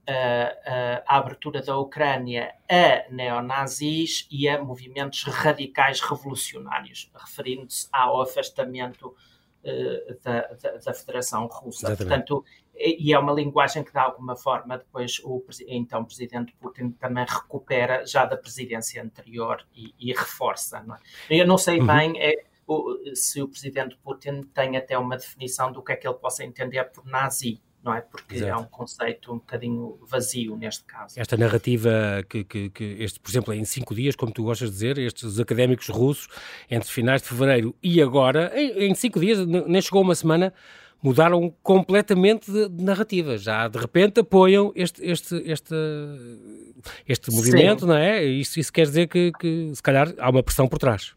a, 0.08 1.02
a, 1.06 1.18
abertura 1.18 1.60
da 1.60 1.76
Ucrânia 1.76 2.54
a 2.68 3.12
neonazis 3.12 4.26
e 4.30 4.48
a 4.48 4.62
movimentos 4.62 5.22
radicais 5.24 6.00
revolucionários, 6.00 7.10
referindo-se 7.14 7.88
ao 7.92 8.22
afastamento 8.22 9.08
uh, 9.08 10.18
da, 10.24 10.40
da, 10.54 10.76
da, 10.78 10.94
Federação 10.94 11.46
Russa. 11.46 11.88
Exatamente. 11.88 11.98
Portanto, 12.08 12.44
e 12.74 13.12
é 13.12 13.18
uma 13.18 13.32
linguagem 13.32 13.82
que, 13.82 13.92
de 13.92 13.98
alguma 13.98 14.36
forma, 14.36 14.78
depois 14.78 15.20
o 15.24 15.44
então 15.66 16.04
presidente 16.04 16.54
Putin 16.60 16.92
também 16.92 17.26
recupera 17.28 18.06
já 18.06 18.24
da 18.24 18.36
presidência 18.36 19.02
anterior 19.02 19.66
e, 19.74 19.92
e 19.98 20.12
reforça. 20.12 20.80
Não 20.84 20.94
é? 20.94 21.00
Eu 21.28 21.46
não 21.46 21.58
sei 21.58 21.80
uhum. 21.80 21.86
bem 21.86 22.22
é, 22.22 22.44
o, 22.66 22.96
se 23.14 23.42
o 23.42 23.48
presidente 23.48 23.96
Putin 23.96 24.42
tem 24.54 24.76
até 24.76 24.96
uma 24.96 25.16
definição 25.16 25.72
do 25.72 25.82
que 25.82 25.92
é 25.92 25.96
que 25.96 26.06
ele 26.06 26.16
possa 26.16 26.44
entender 26.44 26.84
por 26.84 27.04
nazi 27.04 27.60
não 27.82 27.94
é? 27.94 28.00
Porque 28.00 28.36
Exato. 28.36 28.52
é 28.52 28.56
um 28.56 28.64
conceito 28.64 29.32
um 29.32 29.36
bocadinho 29.36 29.98
vazio 30.02 30.56
neste 30.56 30.84
caso. 30.84 31.18
Esta 31.18 31.36
narrativa 31.36 32.24
que, 32.28 32.44
que, 32.44 32.70
que, 32.70 32.84
este, 33.00 33.20
por 33.20 33.30
exemplo, 33.30 33.54
em 33.54 33.64
cinco 33.64 33.94
dias, 33.94 34.16
como 34.16 34.32
tu 34.32 34.42
gostas 34.42 34.68
de 34.68 34.74
dizer, 34.74 34.98
estes 34.98 35.38
académicos 35.38 35.88
russos, 35.88 36.28
entre 36.70 36.88
finais 36.90 37.22
de 37.22 37.28
fevereiro 37.28 37.74
e 37.82 38.02
agora, 38.02 38.52
em, 38.54 38.90
em 38.90 38.94
cinco 38.94 39.20
dias, 39.20 39.46
nem 39.46 39.80
chegou 39.80 40.02
uma 40.02 40.14
semana, 40.14 40.52
mudaram 41.02 41.54
completamente 41.62 42.50
de, 42.50 42.68
de 42.68 42.84
narrativa. 42.84 43.38
Já 43.38 43.68
de 43.68 43.78
repente 43.78 44.20
apoiam 44.20 44.72
este, 44.74 45.04
este, 45.04 45.36
este, 45.46 45.74
este 47.06 47.30
movimento, 47.30 47.80
Sim. 47.82 47.86
não 47.86 47.96
é? 47.96 48.24
Isso, 48.24 48.58
isso 48.58 48.72
quer 48.72 48.86
dizer 48.86 49.06
que, 49.06 49.32
que, 49.38 49.70
se 49.74 49.82
calhar, 49.82 50.12
há 50.18 50.30
uma 50.30 50.42
pressão 50.42 50.68
por 50.68 50.78
trás. 50.78 51.14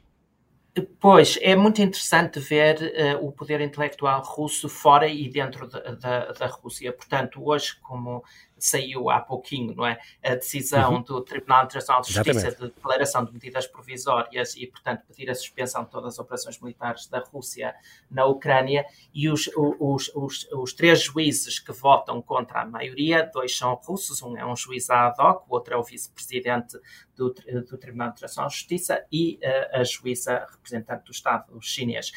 Pois, 1.01 1.37
é 1.41 1.53
muito 1.53 1.81
interessante 1.81 2.39
ver 2.39 2.77
uh, 3.19 3.25
o 3.25 3.31
poder 3.33 3.59
intelectual 3.59 4.21
russo 4.23 4.69
fora 4.69 5.05
e 5.05 5.27
dentro 5.29 5.67
da, 5.67 5.79
da, 5.95 6.31
da 6.31 6.47
Rússia. 6.47 6.93
Portanto, 6.93 7.43
hoje, 7.43 7.77
como 7.81 8.23
saiu 8.65 9.10
há 9.10 9.20
pouquinho, 9.20 9.75
não 9.75 9.86
é? 9.86 10.00
A 10.24 10.36
decisão 10.36 10.96
uhum. 10.96 11.01
do 11.01 11.22
Tribunal 11.22 11.65
Internacional 11.65 12.01
de 12.01 12.13
Justiça 12.13 12.48
Exatamente. 12.48 12.70
de 12.70 12.75
declaração 12.75 13.25
de 13.25 13.34
medidas 13.34 13.68
provisórias 13.68 14.56
e, 14.56 14.68
portanto, 14.68 15.03
pedir 15.08 15.30
a 15.30 15.36
suspensão 15.36 15.84
de 15.84 15.89
todas 15.89 16.13
as 16.13 16.20
operações 16.20 16.60
militares 16.60 17.08
da 17.08 17.20
Rússia 17.20 17.75
na 18.10 18.25
Ucrânia 18.25 18.86
e 19.13 19.30
os, 19.30 19.50
os, 19.56 20.12
os, 20.15 20.48
os 20.51 20.74
três 20.74 21.01
juízes 21.01 21.60
que 21.60 21.72
votam 21.72 22.22
contra 22.22 22.62
a 22.62 22.65
maioria, 22.65 23.30
dois 23.34 23.56
são 23.58 23.74
russos, 23.75 24.22
um 24.22 24.38
é 24.38 24.46
um 24.46 24.56
juiz 24.56 24.89
ad 24.89 25.15
hoc, 25.20 25.46
o 25.50 25.53
outro 25.53 25.74
é 25.74 25.77
o 25.77 25.84
vice-presidente 25.84 26.77
do, 27.15 27.34
do 27.70 27.77
Tribunal 27.77 28.10
Internacional 28.10 28.50
de 28.50 28.56
Justiça 28.56 29.06
e 29.12 29.39
uh, 29.44 29.80
a 29.80 29.84
juíza 29.84 30.48
representante 30.51 31.06
do 31.06 31.12
Estado 31.12 31.62
chinês. 31.62 32.12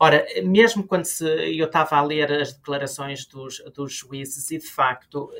Ora, 0.00 0.24
mesmo 0.44 0.86
quando 0.86 1.04
se, 1.04 1.24
eu 1.58 1.66
estava 1.66 1.96
a 1.96 2.02
ler 2.02 2.30
as 2.30 2.52
declarações 2.52 3.26
dos, 3.26 3.58
dos 3.74 3.92
juízes, 3.92 4.50
e 4.52 4.58
de 4.58 4.66
facto, 4.66 5.30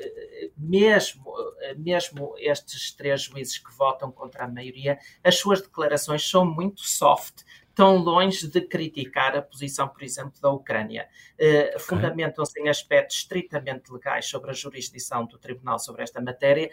mesmo, 0.57 1.33
mesmo 1.77 2.35
estes 2.37 2.91
três 2.91 3.21
juízes 3.21 3.57
que 3.57 3.71
votam 3.73 4.11
contra 4.11 4.43
a 4.43 4.47
maioria, 4.47 4.99
as 5.23 5.37
suas 5.37 5.61
declarações 5.61 6.29
são 6.29 6.45
muito 6.45 6.81
soft, 6.81 7.43
tão 7.73 7.95
longe 7.95 8.45
de 8.45 8.59
criticar 8.59 9.37
a 9.37 9.41
posição, 9.41 9.87
por 9.87 10.03
exemplo, 10.03 10.33
da 10.41 10.49
Ucrânia. 10.49 11.07
Uh, 11.39 11.79
Fundamentam-se 11.79 12.59
em 12.59 12.67
aspectos 12.67 13.19
estritamente 13.19 13.89
legais 13.89 14.27
sobre 14.27 14.51
a 14.51 14.53
jurisdição 14.53 15.25
do 15.25 15.37
Tribunal 15.37 15.79
sobre 15.79 16.03
esta 16.03 16.19
matéria, 16.19 16.69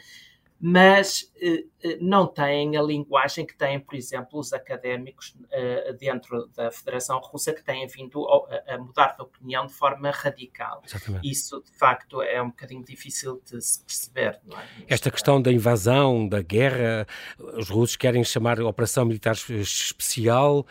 mas 0.58 1.30
eh, 1.40 1.64
eh, 1.82 1.98
não 2.00 2.26
têm 2.26 2.76
a 2.76 2.82
linguagem 2.82 3.44
que 3.44 3.54
têm, 3.54 3.78
por 3.78 3.94
exemplo, 3.94 4.38
os 4.38 4.52
académicos 4.52 5.36
eh, 5.50 5.94
dentro 5.98 6.48
da 6.56 6.70
Federação 6.70 7.20
Russa, 7.20 7.52
que 7.52 7.62
têm 7.62 7.86
vindo 7.86 8.26
a, 8.26 8.78
mudar 8.78 9.16
de 9.16 9.22
opinião 9.22 9.66
de 9.66 9.75
forma 9.75 10.10
radical. 10.10 10.82
Exatamente. 10.84 11.30
Isso, 11.30 11.62
de 11.62 11.76
facto, 11.78 12.22
é 12.22 12.40
um 12.40 12.48
bocadinho 12.48 12.82
difícil 12.82 13.42
de 13.50 13.60
se 13.60 13.82
perceber. 13.84 14.40
É? 14.50 14.94
Esta 14.94 15.10
questão 15.10 15.40
da 15.40 15.52
invasão, 15.52 16.26
da 16.26 16.40
guerra, 16.40 17.06
os 17.38 17.68
russos 17.68 17.96
querem 17.96 18.25
chamar 18.25 18.60
Operação 18.60 19.04
Militar 19.04 19.34
Especial. 19.34 20.66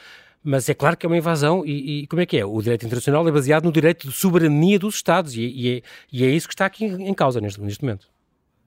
Mas 0.48 0.70
é 0.70 0.76
claro 0.76 0.96
que 0.96 1.08
é 1.08 1.10
uma 1.10 1.18
invasão 1.18 1.66
e, 1.66 2.04
e, 2.04 2.08
como 2.08 2.22
é 2.22 2.26
que 2.26 2.38
é? 2.38 2.46
O 2.46 2.62
direito 2.62 2.86
internacional 2.86 3.28
é 3.28 3.32
baseado 3.32 3.64
no 3.64 3.72
direito 3.72 4.08
de 4.08 4.14
soberania 4.14 4.78
dos 4.78 4.94
Estados 4.94 5.36
e, 5.36 5.42
e, 5.42 5.78
é, 5.78 5.82
e 6.12 6.24
é, 6.24 6.28
isso 6.30 6.48
que 6.48 6.54
está 6.54 6.68
aqui 6.68 6.86
em, 6.86 7.08
em 7.08 7.14
causa 7.16 7.42
neste, 7.42 7.60
neste 7.60 7.84
momento. 7.84 8.08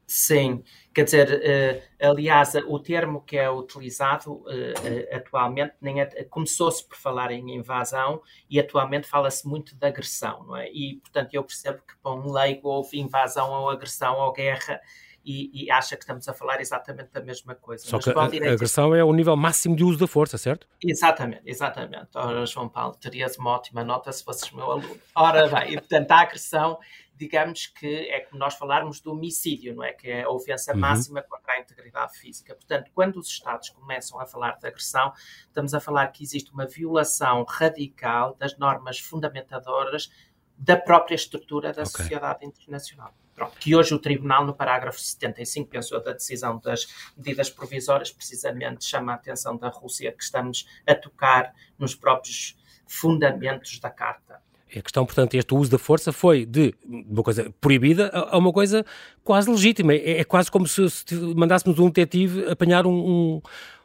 Sim, 0.04 0.64
quer 0.98 1.04
dizer, 1.04 1.82
uh, 2.00 2.10
aliás, 2.10 2.54
o 2.66 2.76
termo 2.80 3.20
que 3.20 3.36
é 3.36 3.48
utilizado 3.48 4.32
uh, 4.32 4.46
uh, 4.46 5.16
atualmente 5.16 5.74
nem 5.80 6.00
é, 6.00 6.06
começou-se 6.24 6.84
por 6.84 6.96
falar 6.96 7.30
em 7.30 7.54
invasão 7.54 8.20
e 8.50 8.58
atualmente 8.58 9.06
fala-se 9.06 9.46
muito 9.46 9.76
de 9.76 9.86
agressão, 9.86 10.42
não 10.42 10.56
é? 10.56 10.68
E, 10.72 10.96
portanto, 10.96 11.32
eu 11.34 11.44
percebo 11.44 11.78
que 11.86 11.96
para 12.02 12.12
um 12.12 12.32
leigo 12.32 12.68
houve 12.68 12.98
invasão 12.98 13.48
ou 13.48 13.70
agressão 13.70 14.16
ou 14.16 14.32
guerra 14.32 14.80
e, 15.24 15.66
e, 15.66 15.70
acha 15.70 15.94
que 15.94 16.02
estamos 16.02 16.26
a 16.26 16.32
falar 16.32 16.60
exatamente 16.60 17.10
da 17.12 17.20
mesma 17.20 17.54
coisa. 17.54 17.84
Só 17.84 17.96
Mas, 17.96 18.04
que 18.04 18.44
a, 18.44 18.50
a, 18.50 18.52
agressão 18.52 18.94
é 18.94 19.04
o 19.04 19.12
nível 19.12 19.36
máximo 19.36 19.76
de 19.76 19.84
uso 19.84 19.98
da 19.98 20.06
força, 20.06 20.36
certo? 20.38 20.66
Exatamente, 20.82 21.42
exatamente. 21.44 22.08
Ora, 22.14 22.44
João 22.46 22.68
Paulo, 22.68 22.96
terias 22.96 23.36
uma 23.36 23.50
ótima 23.50 23.84
nota 23.84 24.10
se 24.10 24.24
fosses 24.24 24.50
meu 24.50 24.68
aluno. 24.68 24.98
Ora 25.14 25.46
bem, 25.46 25.74
e, 25.74 25.74
portanto, 25.74 26.10
a 26.10 26.20
agressão 26.22 26.78
digamos 27.18 27.66
que 27.66 28.08
é 28.08 28.20
como 28.20 28.38
nós 28.38 28.54
falarmos 28.54 29.00
do 29.00 29.12
homicídio, 29.12 29.74
não 29.74 29.82
é? 29.82 29.92
Que 29.92 30.08
é 30.08 30.22
a 30.22 30.30
ofensa 30.30 30.72
uhum. 30.72 30.78
máxima 30.78 31.20
contra 31.20 31.54
a 31.54 31.60
integridade 31.60 32.16
física. 32.16 32.54
Portanto, 32.54 32.90
quando 32.94 33.16
os 33.16 33.28
Estados 33.28 33.70
começam 33.70 34.20
a 34.20 34.26
falar 34.26 34.56
de 34.58 34.66
agressão, 34.66 35.12
estamos 35.46 35.74
a 35.74 35.80
falar 35.80 36.06
que 36.08 36.22
existe 36.22 36.52
uma 36.52 36.66
violação 36.66 37.44
radical 37.44 38.34
das 38.38 38.56
normas 38.56 39.00
fundamentadoras 39.00 40.10
da 40.56 40.76
própria 40.76 41.14
estrutura 41.14 41.72
da 41.72 41.82
okay. 41.82 42.02
sociedade 42.02 42.46
internacional. 42.46 43.12
Pronto, 43.34 43.56
que 43.58 43.74
hoje 43.76 43.94
o 43.94 43.98
Tribunal, 43.98 44.44
no 44.44 44.54
parágrafo 44.54 44.98
75, 44.98 45.70
pensou 45.70 46.02
da 46.02 46.12
decisão 46.12 46.58
das 46.58 47.12
medidas 47.16 47.48
provisórias, 47.48 48.10
precisamente 48.10 48.84
chama 48.84 49.12
a 49.12 49.14
atenção 49.14 49.56
da 49.56 49.68
Rússia 49.68 50.12
que 50.12 50.22
estamos 50.22 50.68
a 50.86 50.94
tocar 50.94 51.54
nos 51.78 51.94
próprios 51.94 52.58
fundamentos 52.86 53.78
da 53.78 53.90
Carta. 53.90 54.42
A 54.76 54.82
questão, 54.82 55.06
portanto, 55.06 55.34
este 55.34 55.54
uso 55.54 55.70
da 55.70 55.78
força 55.78 56.12
foi 56.12 56.44
de 56.44 56.74
uma 56.86 57.22
coisa 57.22 57.52
proibida 57.60 58.08
a 58.08 58.36
uma 58.36 58.52
coisa 58.52 58.84
quase 59.24 59.50
legítima. 59.50 59.94
É, 59.94 60.20
é 60.20 60.24
quase 60.24 60.50
como 60.50 60.66
se, 60.66 60.88
se, 60.90 61.14
mandássemos 61.14 61.78
um 61.78 61.86
detetive 61.86 62.50
apanhar 62.50 62.86
um, 62.86 62.92
um, 62.92 63.42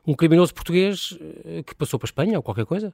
um, 0.07 0.13
criminoso 0.13 0.53
português 0.53 1.17
eh, 1.45 1.63
que 1.63 1.73
passou 1.73 1.97
para 1.97 2.05
a 2.05 2.09
Espanha 2.09 2.37
ou 2.37 2.43
qualquer 2.43 2.65
coisa? 2.65 2.93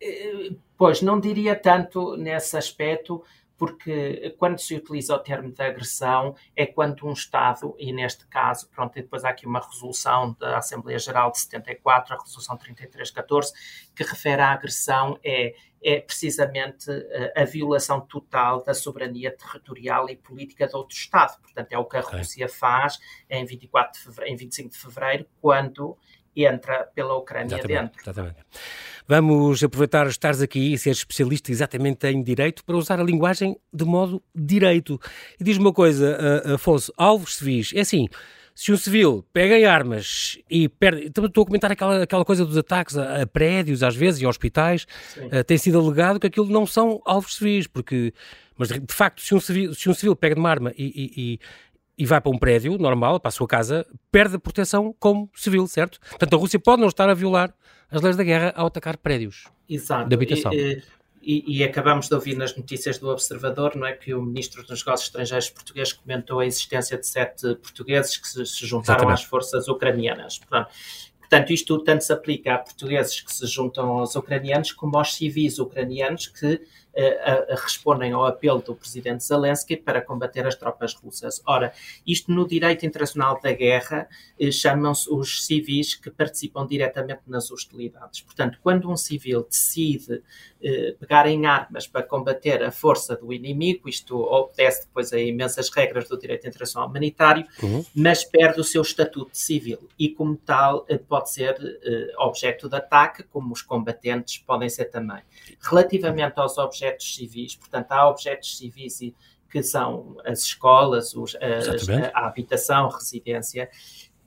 Eh, 0.00 0.50
pois, 0.76 1.00
não 1.00 1.18
diria 1.18 1.54
tanto 1.56 2.16
nesse 2.16 2.56
aspecto, 2.56 3.22
porque 3.56 4.34
quando 4.38 4.58
se 4.58 4.74
utiliza 4.74 5.14
o 5.14 5.18
termo 5.18 5.50
de 5.50 5.62
agressão 5.62 6.34
é 6.54 6.66
quando 6.66 7.06
um 7.06 7.12
Estado, 7.12 7.74
e 7.78 7.92
neste 7.92 8.26
caso, 8.26 8.68
pronto, 8.68 8.94
depois 8.94 9.24
há 9.24 9.30
aqui 9.30 9.46
uma 9.46 9.60
resolução 9.60 10.36
da 10.38 10.58
Assembleia 10.58 10.98
Geral 10.98 11.30
de 11.30 11.38
74, 11.38 12.14
a 12.14 12.22
resolução 12.22 12.56
3314, 12.56 13.52
que 13.94 14.02
refere 14.02 14.42
à 14.42 14.52
agressão 14.52 15.18
é, 15.24 15.54
é 15.82 16.00
precisamente 16.00 16.90
eh, 16.90 17.32
a, 17.34 17.44
violação 17.44 18.00
total 18.00 18.62
da 18.62 18.74
soberania 18.74 19.34
territorial 19.34 20.10
e 20.10 20.16
política 20.16 20.66
de 20.66 20.76
outro 20.76 20.96
Estado. 20.96 21.40
Portanto, 21.40 21.72
é 21.72 21.78
o 21.78 21.84
que 21.84 21.96
a 21.96 22.00
Rússia 22.00 22.48
faz 22.48 22.98
em, 23.30 23.44
24 23.44 23.92
de 23.92 24.04
fevereiro, 24.04 24.34
em 24.34 24.36
25 24.36 24.70
de 24.70 24.78
fevereiro, 24.78 25.26
quando 25.40 25.96
entra 26.34 26.84
pela 26.94 27.14
Ucrânia 27.16 27.54
exatamente, 27.54 27.80
dentro. 27.80 28.00
Exatamente. 28.02 28.44
Vamos 29.08 29.62
aproveitar 29.62 30.06
estares 30.08 30.42
aqui 30.42 30.72
e 30.72 30.78
ser 30.78 30.90
especialista 30.90 31.52
exatamente 31.52 32.06
em 32.08 32.22
direito 32.22 32.64
para 32.64 32.76
usar 32.76 33.00
a 33.00 33.04
linguagem 33.04 33.56
de 33.72 33.84
modo 33.84 34.22
direito. 34.34 35.00
E 35.38 35.44
diz-me 35.44 35.64
uma 35.64 35.72
coisa, 35.72 36.18
uh, 36.44 36.54
Afonso, 36.54 36.92
alvos 36.96 37.36
civis, 37.36 37.72
é 37.74 37.80
assim, 37.80 38.08
se 38.56 38.72
um 38.72 38.76
civil 38.76 39.22
pega 39.34 39.58
em 39.58 39.66
armas 39.66 40.38
e 40.50 40.66
perde. 40.66 41.08
Estou 41.08 41.42
a 41.42 41.46
comentar 41.46 41.70
aquela, 41.70 42.02
aquela 42.02 42.24
coisa 42.24 42.42
dos 42.42 42.56
ataques 42.56 42.96
a, 42.96 43.22
a 43.22 43.26
prédios, 43.26 43.82
às 43.82 43.94
vezes, 43.94 44.22
e 44.22 44.24
a 44.24 44.28
hospitais. 44.30 44.86
Uh, 45.18 45.44
tem 45.44 45.58
sido 45.58 45.78
alegado 45.78 46.18
que 46.18 46.26
aquilo 46.26 46.48
não 46.48 46.66
são 46.66 47.02
alvos 47.04 47.36
civis, 47.36 47.66
porque. 47.66 48.14
Mas 48.56 48.68
de 48.68 48.94
facto, 48.94 49.20
se 49.20 49.34
um 49.34 49.40
civil, 49.40 49.74
se 49.74 49.90
um 49.90 49.92
civil 49.92 50.16
pega 50.16 50.40
uma 50.40 50.48
arma 50.48 50.72
e, 50.78 51.12
e, 51.14 51.38
e 51.98 52.04
vai 52.04 52.20
para 52.20 52.30
um 52.30 52.38
prédio 52.38 52.76
normal, 52.78 53.18
para 53.18 53.28
a 53.28 53.32
sua 53.32 53.46
casa, 53.46 53.86
perde 54.10 54.36
a 54.36 54.38
proteção 54.38 54.94
como 54.98 55.30
civil, 55.34 55.66
certo? 55.66 55.98
Portanto, 56.00 56.34
a 56.34 56.38
Rússia 56.38 56.58
pode 56.58 56.80
não 56.80 56.88
estar 56.88 57.08
a 57.08 57.14
violar 57.14 57.54
as 57.90 58.02
leis 58.02 58.16
da 58.16 58.24
guerra 58.24 58.52
ao 58.56 58.66
atacar 58.66 58.96
prédios 58.98 59.46
Exato. 59.68 60.08
de 60.08 60.14
habitação. 60.14 60.52
E, 60.52 60.82
e, 61.22 61.58
e, 61.58 61.64
acabamos 61.64 62.08
de 62.08 62.14
ouvir 62.14 62.36
nas 62.36 62.54
notícias 62.56 62.98
do 62.98 63.08
Observador, 63.08 63.74
não 63.74 63.84
é, 63.84 63.92
que 63.92 64.14
o 64.14 64.22
Ministro 64.22 64.62
dos 64.64 64.84
Negócios 64.84 65.08
Estrangeiros 65.08 65.50
português 65.50 65.92
comentou 65.92 66.38
a 66.38 66.46
existência 66.46 66.96
de 66.96 67.04
sete 67.04 67.56
portugueses 67.56 68.16
que 68.16 68.28
se, 68.28 68.46
se 68.46 68.64
juntaram 68.66 69.00
Exatamente. 69.00 69.22
às 69.22 69.24
forças 69.24 69.66
ucranianas. 69.66 70.38
Portanto, 70.38 70.70
Portanto, 71.28 71.52
isto 71.52 71.82
tanto 71.82 72.04
se 72.04 72.12
aplica 72.12 72.54
a 72.54 72.58
portugueses 72.58 73.20
que 73.20 73.34
se 73.34 73.46
juntam 73.46 73.88
aos 73.88 74.14
ucranianos 74.14 74.70
como 74.70 74.96
aos 74.96 75.14
civis 75.14 75.58
ucranianos 75.58 76.28
que 76.28 76.60
respondem 77.62 78.12
ao 78.12 78.24
apelo 78.24 78.60
do 78.60 78.74
presidente 78.74 79.22
Zelensky 79.22 79.76
para 79.76 80.00
combater 80.00 80.46
as 80.46 80.54
tropas 80.54 80.94
russas. 80.94 81.42
Ora, 81.46 81.72
isto 82.06 82.32
no 82.32 82.46
direito 82.46 82.86
internacional 82.86 83.38
da 83.40 83.52
guerra 83.52 84.08
uh, 84.40 84.50
chamam-se 84.50 85.12
os 85.12 85.44
civis 85.44 85.94
que 85.94 86.10
participam 86.10 86.66
diretamente 86.66 87.22
nas 87.26 87.50
hostilidades. 87.50 88.20
Portanto, 88.22 88.58
quando 88.62 88.90
um 88.90 88.96
civil 88.96 89.46
decide 89.48 90.14
uh, 90.14 90.96
pegar 90.98 91.26
em 91.26 91.44
armas 91.46 91.86
para 91.86 92.02
combater 92.02 92.62
a 92.62 92.70
força 92.70 93.14
do 93.14 93.32
inimigo, 93.32 93.88
isto 93.88 94.16
obedece 94.16 94.86
depois 94.86 95.12
a 95.12 95.20
imensas 95.20 95.68
regras 95.68 96.08
do 96.08 96.18
direito 96.18 96.46
internacional 96.46 96.88
humanitário, 96.88 97.46
uhum. 97.62 97.84
mas 97.94 98.24
perde 98.24 98.60
o 98.60 98.64
seu 98.64 98.80
estatuto 98.82 99.32
de 99.32 99.38
civil 99.38 99.88
e, 99.98 100.08
como 100.08 100.36
tal, 100.36 100.86
pode 101.08 101.30
ser 101.30 101.56
objeto 102.18 102.68
de 102.68 102.76
ataque, 102.76 103.22
como 103.24 103.52
os 103.52 103.62
combatentes 103.62 104.38
podem 104.38 104.68
ser 104.68 104.86
também. 104.86 105.22
Relativamente 105.60 106.38
aos 106.38 106.56
objetos 106.58 106.85
objetos 106.86 107.14
civis, 107.14 107.56
portanto, 107.56 107.92
há 107.92 108.08
objetos 108.08 108.56
civis 108.56 109.00
que 109.50 109.62
são 109.62 110.16
as 110.24 110.42
escolas, 110.42 111.14
os, 111.14 111.36
as, 111.36 111.88
a 112.14 112.26
habitação, 112.26 112.86
a 112.86 112.94
residência, 112.96 113.70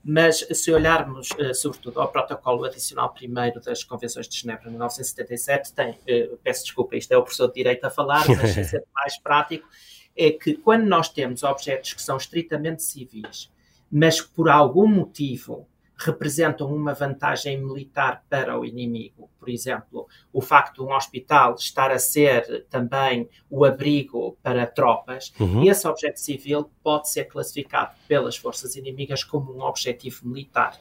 mas 0.03 0.39
se 0.53 0.71
olharmos, 0.71 1.29
uh, 1.31 1.53
sobretudo, 1.53 1.99
ao 1.99 2.09
protocolo 2.09 2.63
adicional 2.65 3.13
primeiro 3.13 3.59
das 3.59 3.83
Convenções 3.83 4.27
de 4.27 4.37
Genebra 4.37 4.63
de 4.63 4.69
1977, 4.71 5.73
tem, 5.73 5.91
uh, 5.91 6.37
peço 6.37 6.63
desculpa, 6.63 6.95
isto 6.95 7.11
é 7.11 7.17
o 7.17 7.21
professor 7.21 7.47
de 7.47 7.55
Direito 7.55 7.83
a 7.85 7.89
falar, 7.89 8.25
mas 8.27 8.51
ser 8.69 8.83
mais 8.95 9.19
prático, 9.19 9.67
é 10.15 10.31
que 10.31 10.55
quando 10.55 10.85
nós 10.85 11.09
temos 11.09 11.43
objetos 11.43 11.93
que 11.93 12.01
são 12.01 12.17
estritamente 12.17 12.81
civis, 12.81 13.51
mas 13.91 14.21
que 14.21 14.29
por 14.29 14.49
algum 14.49 14.87
motivo 14.87 15.67
representam 15.99 16.73
uma 16.73 16.93
vantagem 16.93 17.61
militar 17.61 18.23
para 18.29 18.57
o 18.57 18.65
inimigo. 18.65 19.29
Por 19.37 19.49
exemplo, 19.49 20.07
o 20.31 20.41
facto 20.41 20.75
de 20.75 20.89
um 20.89 20.95
hospital 20.95 21.55
estar 21.55 21.91
a 21.91 21.99
ser 21.99 22.65
também 22.69 23.29
o 23.49 23.65
abrigo 23.65 24.37
para 24.41 24.65
tropas, 24.65 25.33
uhum. 25.39 25.63
esse 25.69 25.87
objeto 25.87 26.19
civil 26.19 26.71
pode 26.81 27.09
ser 27.09 27.25
classificado 27.25 27.91
pelas 28.07 28.37
forças 28.37 28.75
inimigas 28.75 29.23
como 29.23 29.53
um 29.53 29.61
objetivo 29.61 30.27
militar. 30.27 30.79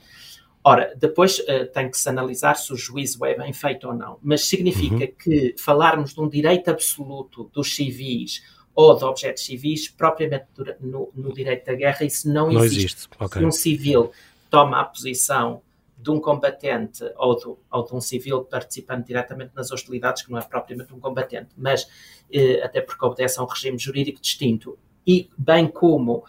Ora, 0.62 0.94
depois 0.96 1.38
uh, 1.40 1.66
tem 1.72 1.90
que 1.90 1.96
se 1.96 2.09
analisar 2.09 2.57
se 2.57 2.72
o 2.72 2.76
juízo 2.76 3.24
é 3.24 3.35
bem 3.35 3.52
feito 3.52 3.88
ou 3.88 3.94
não, 3.94 4.18
mas 4.22 4.44
significa 4.44 5.04
uhum. 5.04 5.12
que 5.18 5.54
falarmos 5.59 6.14
de 6.14 6.20
um 6.20 6.28
direito 6.28 6.68
absoluto 6.68 7.50
dos 7.52 7.74
civis 7.74 8.42
ou 8.74 8.96
de 8.96 9.04
objetos 9.04 9.44
civis, 9.44 9.88
propriamente 9.88 10.46
no, 10.81 11.11
no 11.12 11.33
direito 11.33 11.66
da 11.66 11.74
guerra, 11.74 12.04
isso 12.04 12.28
não, 12.28 12.52
não 12.52 12.64
existe. 12.64 12.85
existe. 12.85 13.09
Okay. 13.18 13.42
Se 13.42 13.46
um 13.46 13.50
civil 13.50 14.12
toma 14.51 14.81
a 14.81 14.85
posição 14.85 15.63
de 15.97 16.11
um 16.11 16.21
combatente 16.21 17.05
ou, 17.17 17.35
do, 17.35 17.59
ou 17.71 17.85
de 17.85 17.95
um 17.95 18.01
civil 18.01 18.45
participando 18.45 19.05
diretamente 19.05 19.51
nas 19.55 19.71
hostilidades, 19.73 20.23
que 20.23 20.31
não 20.31 20.39
é 20.39 20.43
propriamente 20.43 20.95
um 20.95 21.01
combatente, 21.01 21.49
mas 21.57 21.89
eh, 22.33 22.63
até 22.63 22.81
porque 22.81 23.05
obedece 23.05 23.41
a 23.41 23.43
um 23.43 23.47
regime 23.47 23.79
jurídico 23.79 24.21
distinto, 24.21 24.79
e 25.05 25.29
bem 25.37 25.67
como 25.67 26.25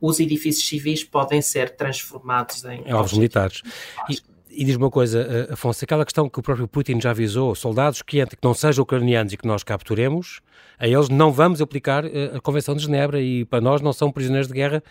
os 0.00 0.18
edifícios 0.18 0.66
civis 0.66 1.04
podem 1.04 1.40
ser 1.40 1.76
transformados 1.76 2.64
em. 2.64 2.90
Alvos 2.90 3.12
militares. 3.12 3.62
E, 4.10 4.18
e 4.50 4.64
diz 4.64 4.74
uma 4.74 4.90
coisa, 4.90 5.20
eh, 5.20 5.52
Afonso, 5.52 5.84
aquela 5.84 6.04
questão 6.04 6.28
que 6.28 6.40
o 6.40 6.42
próprio 6.42 6.66
Putin 6.66 7.00
já 7.00 7.10
avisou, 7.10 7.54
soldados 7.54 8.02
que 8.02 8.26
que 8.26 8.36
não 8.42 8.52
sejam 8.52 8.82
ucranianos 8.82 9.32
e 9.32 9.36
que 9.36 9.46
nós 9.46 9.62
capturemos, 9.62 10.40
a 10.78 10.88
eles 10.88 11.08
não 11.08 11.30
vamos 11.30 11.62
aplicar 11.62 12.04
eh, 12.04 12.32
a 12.34 12.40
Convenção 12.40 12.74
de 12.74 12.82
Genebra 12.82 13.20
e 13.20 13.44
para 13.44 13.60
nós 13.60 13.80
não 13.80 13.92
são 13.92 14.10
prisioneiros 14.10 14.48
de 14.48 14.54
guerra 14.54 14.82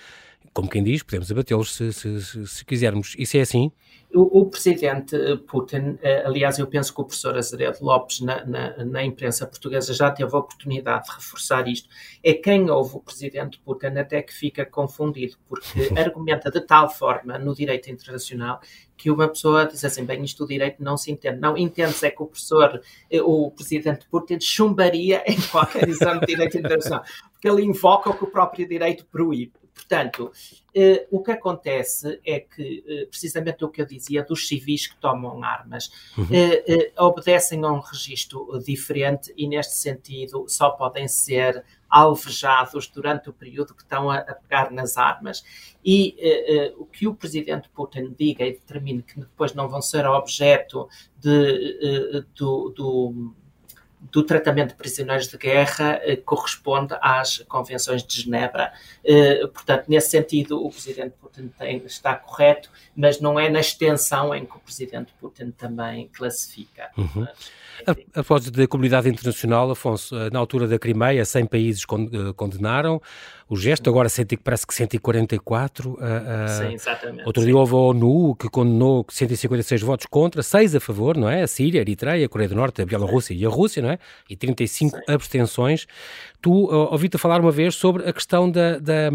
como 0.54 0.70
quem 0.70 0.84
diz, 0.84 1.02
podemos 1.02 1.32
abatê-los 1.32 1.74
se, 1.74 1.94
se, 1.94 2.22
se, 2.22 2.48
se, 2.48 2.66
quisermos. 2.66 3.16
Isso 3.18 3.38
é 3.38 3.42
assim? 3.42 3.72
O, 4.14 4.42
o, 4.42 4.46
presidente 4.50 5.16
Putin, 5.48 5.98
eh, 6.02 6.24
aliás, 6.26 6.60
eu 6.60 6.68
penso 6.68 6.94
que 6.94 7.00
o 7.00 7.06
professor 7.06 7.38
Azeredo 7.38 7.78
Lopes, 7.82 8.20
na, 8.20 8.46
na, 8.46 8.84
na, 8.84 9.04
imprensa 9.04 9.48
portuguesa, 9.48 9.94
já 9.94 10.12
teve 10.12 10.36
a 10.36 10.40
oportunidade 10.40 11.06
de 11.06 11.16
reforçar 11.16 11.66
isto. 11.70 11.88
É 12.22 12.34
quem 12.34 12.70
ouve 12.70 12.98
o 12.98 13.00
presidente 13.00 13.62
Putin 13.64 13.98
até 13.98 14.22
que 14.22 14.34
fica 14.34 14.66
confundido, 14.66 15.38
porque 15.48 15.90
argumenta 15.98 16.52
de 16.52 16.60
tal 16.60 16.90
forma 16.90 17.38
no 17.38 17.56
direito 17.56 17.90
internacional 17.90 18.60
que 18.98 19.10
uma 19.10 19.30
pessoa 19.30 19.66
diz 19.66 19.84
assim, 19.86 20.04
bem, 20.04 20.24
isto 20.24 20.44
o 20.44 20.48
direito 20.48 20.84
não 20.84 20.98
se 20.98 21.10
entende. 21.10 21.40
Não, 21.40 21.58
entende-se 21.58 22.06
é 22.06 22.12
que 22.12 22.22
o 22.22 22.28
professor, 22.28 22.82
eh, 23.10 23.22
o 23.22 23.50
presidente 23.50 24.06
Putin 24.12 24.40
chumbaria 24.42 25.24
em 25.26 25.40
qualquer 25.50 25.88
exame 25.88 26.20
de 26.20 26.28
direito 26.28 26.58
internacional, 26.58 27.04
porque 27.32 27.48
ele 27.48 27.64
invoca 27.64 28.10
o 28.10 28.14
que 28.14 28.26
o 28.26 28.28
próprio 28.28 28.68
direito 28.68 29.06
proíbe. 29.06 29.54
Portanto, 29.74 30.32
eh, 30.74 31.08
o 31.12 31.22
que 31.22 31.32
acontece 31.32 32.20
é 32.26 32.40
que, 32.40 32.84
eh, 32.88 33.06
precisamente 33.06 33.64
o 33.64 33.70
que 33.70 33.82
eu 33.82 33.86
dizia, 33.86 34.24
dos 34.24 34.48
civis 34.48 34.88
que 34.88 34.96
tomam 34.98 35.44
armas, 35.44 35.92
uhum. 36.18 36.28
eh, 36.32 36.92
obedecem 36.98 37.64
a 37.64 37.72
um 37.72 37.80
registro 37.80 38.60
diferente 38.66 39.34
e, 39.36 39.48
neste 39.48 39.76
sentido, 39.76 40.46
só 40.48 40.70
podem 40.72 41.08
ser 41.08 41.64
alvejados 41.90 42.88
durante 42.88 43.30
o 43.30 43.34
período 43.34 43.74
que 43.74 43.84
estão 43.84 44.10
a, 44.10 44.20
a 44.20 44.36
pegar 44.36 44.72
nas 44.72 44.98
armas. 44.98 45.44
E 45.84 46.16
o 46.78 46.86
que 46.86 47.06
o 47.06 47.14
presidente 47.14 47.68
Putin 47.70 48.16
diga 48.18 48.46
e 48.46 48.54
determine 48.54 49.04
que 49.04 49.20
depois 49.20 49.54
não 49.54 49.68
vão 49.68 49.82
ser 49.82 50.06
objeto 50.06 50.88
de, 51.20 52.24
do, 52.34 52.70
do 52.70 53.36
do 54.10 54.24
tratamento 54.24 54.70
de 54.70 54.76
prisioneiros 54.76 55.28
de 55.28 55.38
guerra 55.38 56.00
eh, 56.04 56.16
corresponde 56.16 56.96
às 57.02 57.40
convenções 57.40 58.04
de 58.04 58.22
Genebra. 58.22 58.74
Eh, 59.04 59.46
portanto, 59.54 59.86
nesse 59.88 60.10
sentido, 60.10 60.66
o 60.66 60.72
presidente 60.72 61.14
Putin 61.22 61.52
tem, 61.58 61.78
está 61.86 62.16
correto, 62.16 62.70
mas 62.96 63.22
não 63.22 63.40
é 63.40 63.50
na 63.50 63.60
extensão 63.60 64.34
em 64.34 64.46
que 64.46 64.56
o 64.56 64.60
presidente 64.60 65.14
Putin 65.20 65.52
também 65.52 66.10
classifica. 66.12 66.90
Uhum. 66.98 67.28
A, 67.86 67.92
a 67.92 67.96
propósito 68.14 68.58
da 68.58 68.68
comunidade 68.68 69.08
internacional, 69.08 69.70
Afonso, 69.70 70.16
eh, 70.16 70.30
na 70.32 70.40
altura 70.40 70.68
da 70.68 70.80
Crimeia, 70.80 71.24
100 71.24 71.46
países 71.46 71.86
condenaram 72.36 73.02
o 73.52 73.58
gesto, 73.58 73.90
agora 73.90 74.08
parece 74.46 74.66
que 74.66 74.74
144. 74.74 75.92
Uh, 75.92 75.98
Sim, 76.48 76.74
exatamente. 76.74 77.26
Outro 77.26 77.44
dia 77.44 77.54
houve 77.54 77.74
a 77.74 77.78
ONU 77.78 78.34
que 78.36 78.48
condenou 78.48 79.06
156 79.10 79.82
votos 79.82 80.06
contra, 80.06 80.42
6 80.42 80.76
a 80.76 80.80
favor, 80.80 81.18
não 81.18 81.28
é? 81.28 81.42
A 81.42 81.48
Síria, 81.48 81.82
a 81.82 81.84
Eritreia, 81.84 82.26
a 82.26 82.30
Coreia 82.30 82.48
do 82.48 82.56
Norte, 82.56 82.82
a 82.82 82.86
Bielorrússia 82.86 83.34
e 83.34 83.46
a 83.46 83.50
Rússia, 83.50 83.82
não 83.82 83.90
é? 83.90 84.00
E 84.30 84.38
35 84.38 84.96
Sim. 84.96 85.04
abstenções. 85.06 85.86
Tu 86.42 86.50
uh, 86.50 86.94
ouviste 86.94 87.18
falar 87.18 87.42
uma 87.42 87.52
vez 87.52 87.76
sobre 87.76 88.08
a 88.08 88.14
questão 88.14 88.50
da, 88.50 88.80
da 88.80 89.10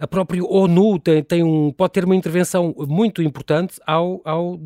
a 0.00 0.06
própria 0.08 0.42
ONU 0.44 0.98
tem, 0.98 1.22
tem 1.22 1.44
um, 1.44 1.70
pode 1.70 1.92
ter 1.92 2.04
uma 2.04 2.16
intervenção 2.16 2.74
muito 2.76 3.22
importante 3.22 3.80
ao, 3.86 4.20
ao 4.24 4.58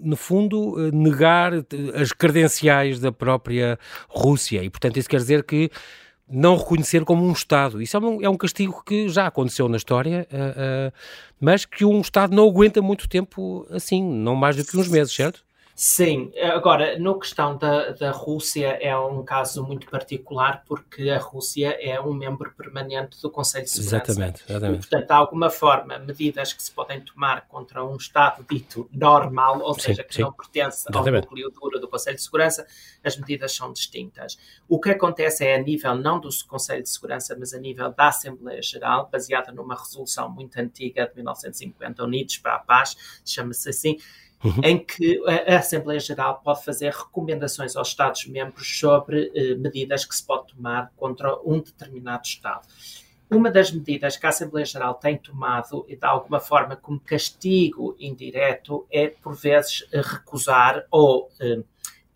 no 0.00 0.16
fundo, 0.16 0.90
negar 0.94 1.52
as 1.94 2.10
credenciais 2.10 2.98
da 2.98 3.12
própria 3.12 3.78
Rússia. 4.08 4.62
E, 4.62 4.70
portanto, 4.70 4.96
isso 4.96 5.10
quer 5.10 5.18
dizer 5.18 5.44
que 5.44 5.70
não 6.30 6.56
reconhecer 6.56 7.04
como 7.04 7.24
um 7.24 7.32
Estado. 7.32 7.82
Isso 7.82 7.96
é 7.96 8.00
um, 8.00 8.22
é 8.22 8.28
um 8.28 8.36
castigo 8.36 8.82
que 8.84 9.08
já 9.08 9.26
aconteceu 9.26 9.68
na 9.68 9.76
história, 9.76 10.26
uh, 10.32 10.88
uh, 10.88 10.92
mas 11.40 11.64
que 11.64 11.84
um 11.84 12.00
Estado 12.00 12.34
não 12.34 12.48
aguenta 12.48 12.80
muito 12.80 13.08
tempo 13.08 13.66
assim, 13.70 14.02
não 14.02 14.36
mais 14.36 14.56
do 14.56 14.64
que 14.64 14.76
uns 14.76 14.88
meses, 14.88 15.12
certo? 15.12 15.44
Sim, 15.82 16.30
agora, 16.52 16.98
no 16.98 17.18
questão 17.18 17.56
da, 17.56 17.92
da 17.92 18.10
Rússia 18.10 18.78
é 18.82 18.94
um 18.98 19.24
caso 19.24 19.64
muito 19.64 19.88
particular 19.88 20.62
porque 20.66 21.08
a 21.08 21.16
Rússia 21.16 21.74
é 21.80 21.98
um 21.98 22.12
membro 22.12 22.52
permanente 22.52 23.18
do 23.22 23.30
Conselho 23.30 23.64
de 23.64 23.70
Segurança. 23.70 24.12
Exatamente, 24.12 24.44
exatamente. 24.46 24.76
E, 24.76 24.88
portanto, 24.90 25.10
há 25.10 25.16
alguma 25.16 25.48
forma, 25.48 25.98
medidas 25.98 26.52
que 26.52 26.62
se 26.62 26.70
podem 26.70 27.00
tomar 27.00 27.48
contra 27.48 27.82
um 27.82 27.96
Estado 27.96 28.44
dito 28.46 28.90
normal, 28.92 29.62
ou 29.62 29.72
seja, 29.72 30.04
que 30.04 30.16
sim. 30.16 30.20
não 30.20 30.34
pertence 30.34 30.86
exatamente. 30.86 31.14
ao 31.14 31.22
núcleo 31.22 31.50
duro 31.50 31.80
do 31.80 31.88
Conselho 31.88 32.16
de 32.16 32.22
Segurança, 32.24 32.66
as 33.02 33.16
medidas 33.16 33.50
são 33.50 33.72
distintas. 33.72 34.38
O 34.68 34.78
que 34.78 34.90
acontece 34.90 35.46
é 35.46 35.54
a 35.54 35.62
nível 35.62 35.94
não 35.94 36.20
do 36.20 36.28
Conselho 36.46 36.82
de 36.82 36.90
Segurança, 36.90 37.34
mas 37.40 37.54
a 37.54 37.58
nível 37.58 37.90
da 37.90 38.08
Assembleia 38.08 38.60
Geral, 38.60 39.08
baseada 39.10 39.50
numa 39.50 39.76
resolução 39.76 40.28
muito 40.28 40.58
antiga 40.60 41.06
de 41.06 41.14
1950, 41.14 42.04
Unidos 42.04 42.36
para 42.36 42.56
a 42.56 42.58
Paz, 42.58 42.94
chama-se 43.24 43.70
assim, 43.70 43.96
uhum. 44.44 44.60
em 44.62 44.78
que 44.78 45.22
a 45.26 45.58
Assembleia 45.58 46.00
Geral 46.00 46.40
pode 46.42 46.64
fazer 46.64 46.92
recomendações 46.92 47.76
aos 47.76 47.88
Estados-membros 47.88 48.78
sobre 48.78 49.30
eh, 49.34 49.54
medidas 49.54 50.04
que 50.04 50.14
se 50.14 50.24
pode 50.24 50.54
tomar 50.54 50.90
contra 50.96 51.38
um 51.44 51.60
determinado 51.60 52.26
Estado. 52.26 52.66
Uma 53.30 53.50
das 53.50 53.70
medidas 53.70 54.16
que 54.16 54.26
a 54.26 54.30
Assembleia 54.30 54.66
Geral 54.66 54.94
tem 54.94 55.16
tomado, 55.16 55.86
e 55.88 55.94
de 55.94 56.04
alguma 56.04 56.40
forma 56.40 56.74
como 56.74 56.98
castigo 56.98 57.96
indireto, 58.00 58.86
é, 58.90 59.08
por 59.08 59.36
vezes, 59.36 59.86
recusar 59.92 60.84
ou 60.90 61.30
eh, 61.40 61.62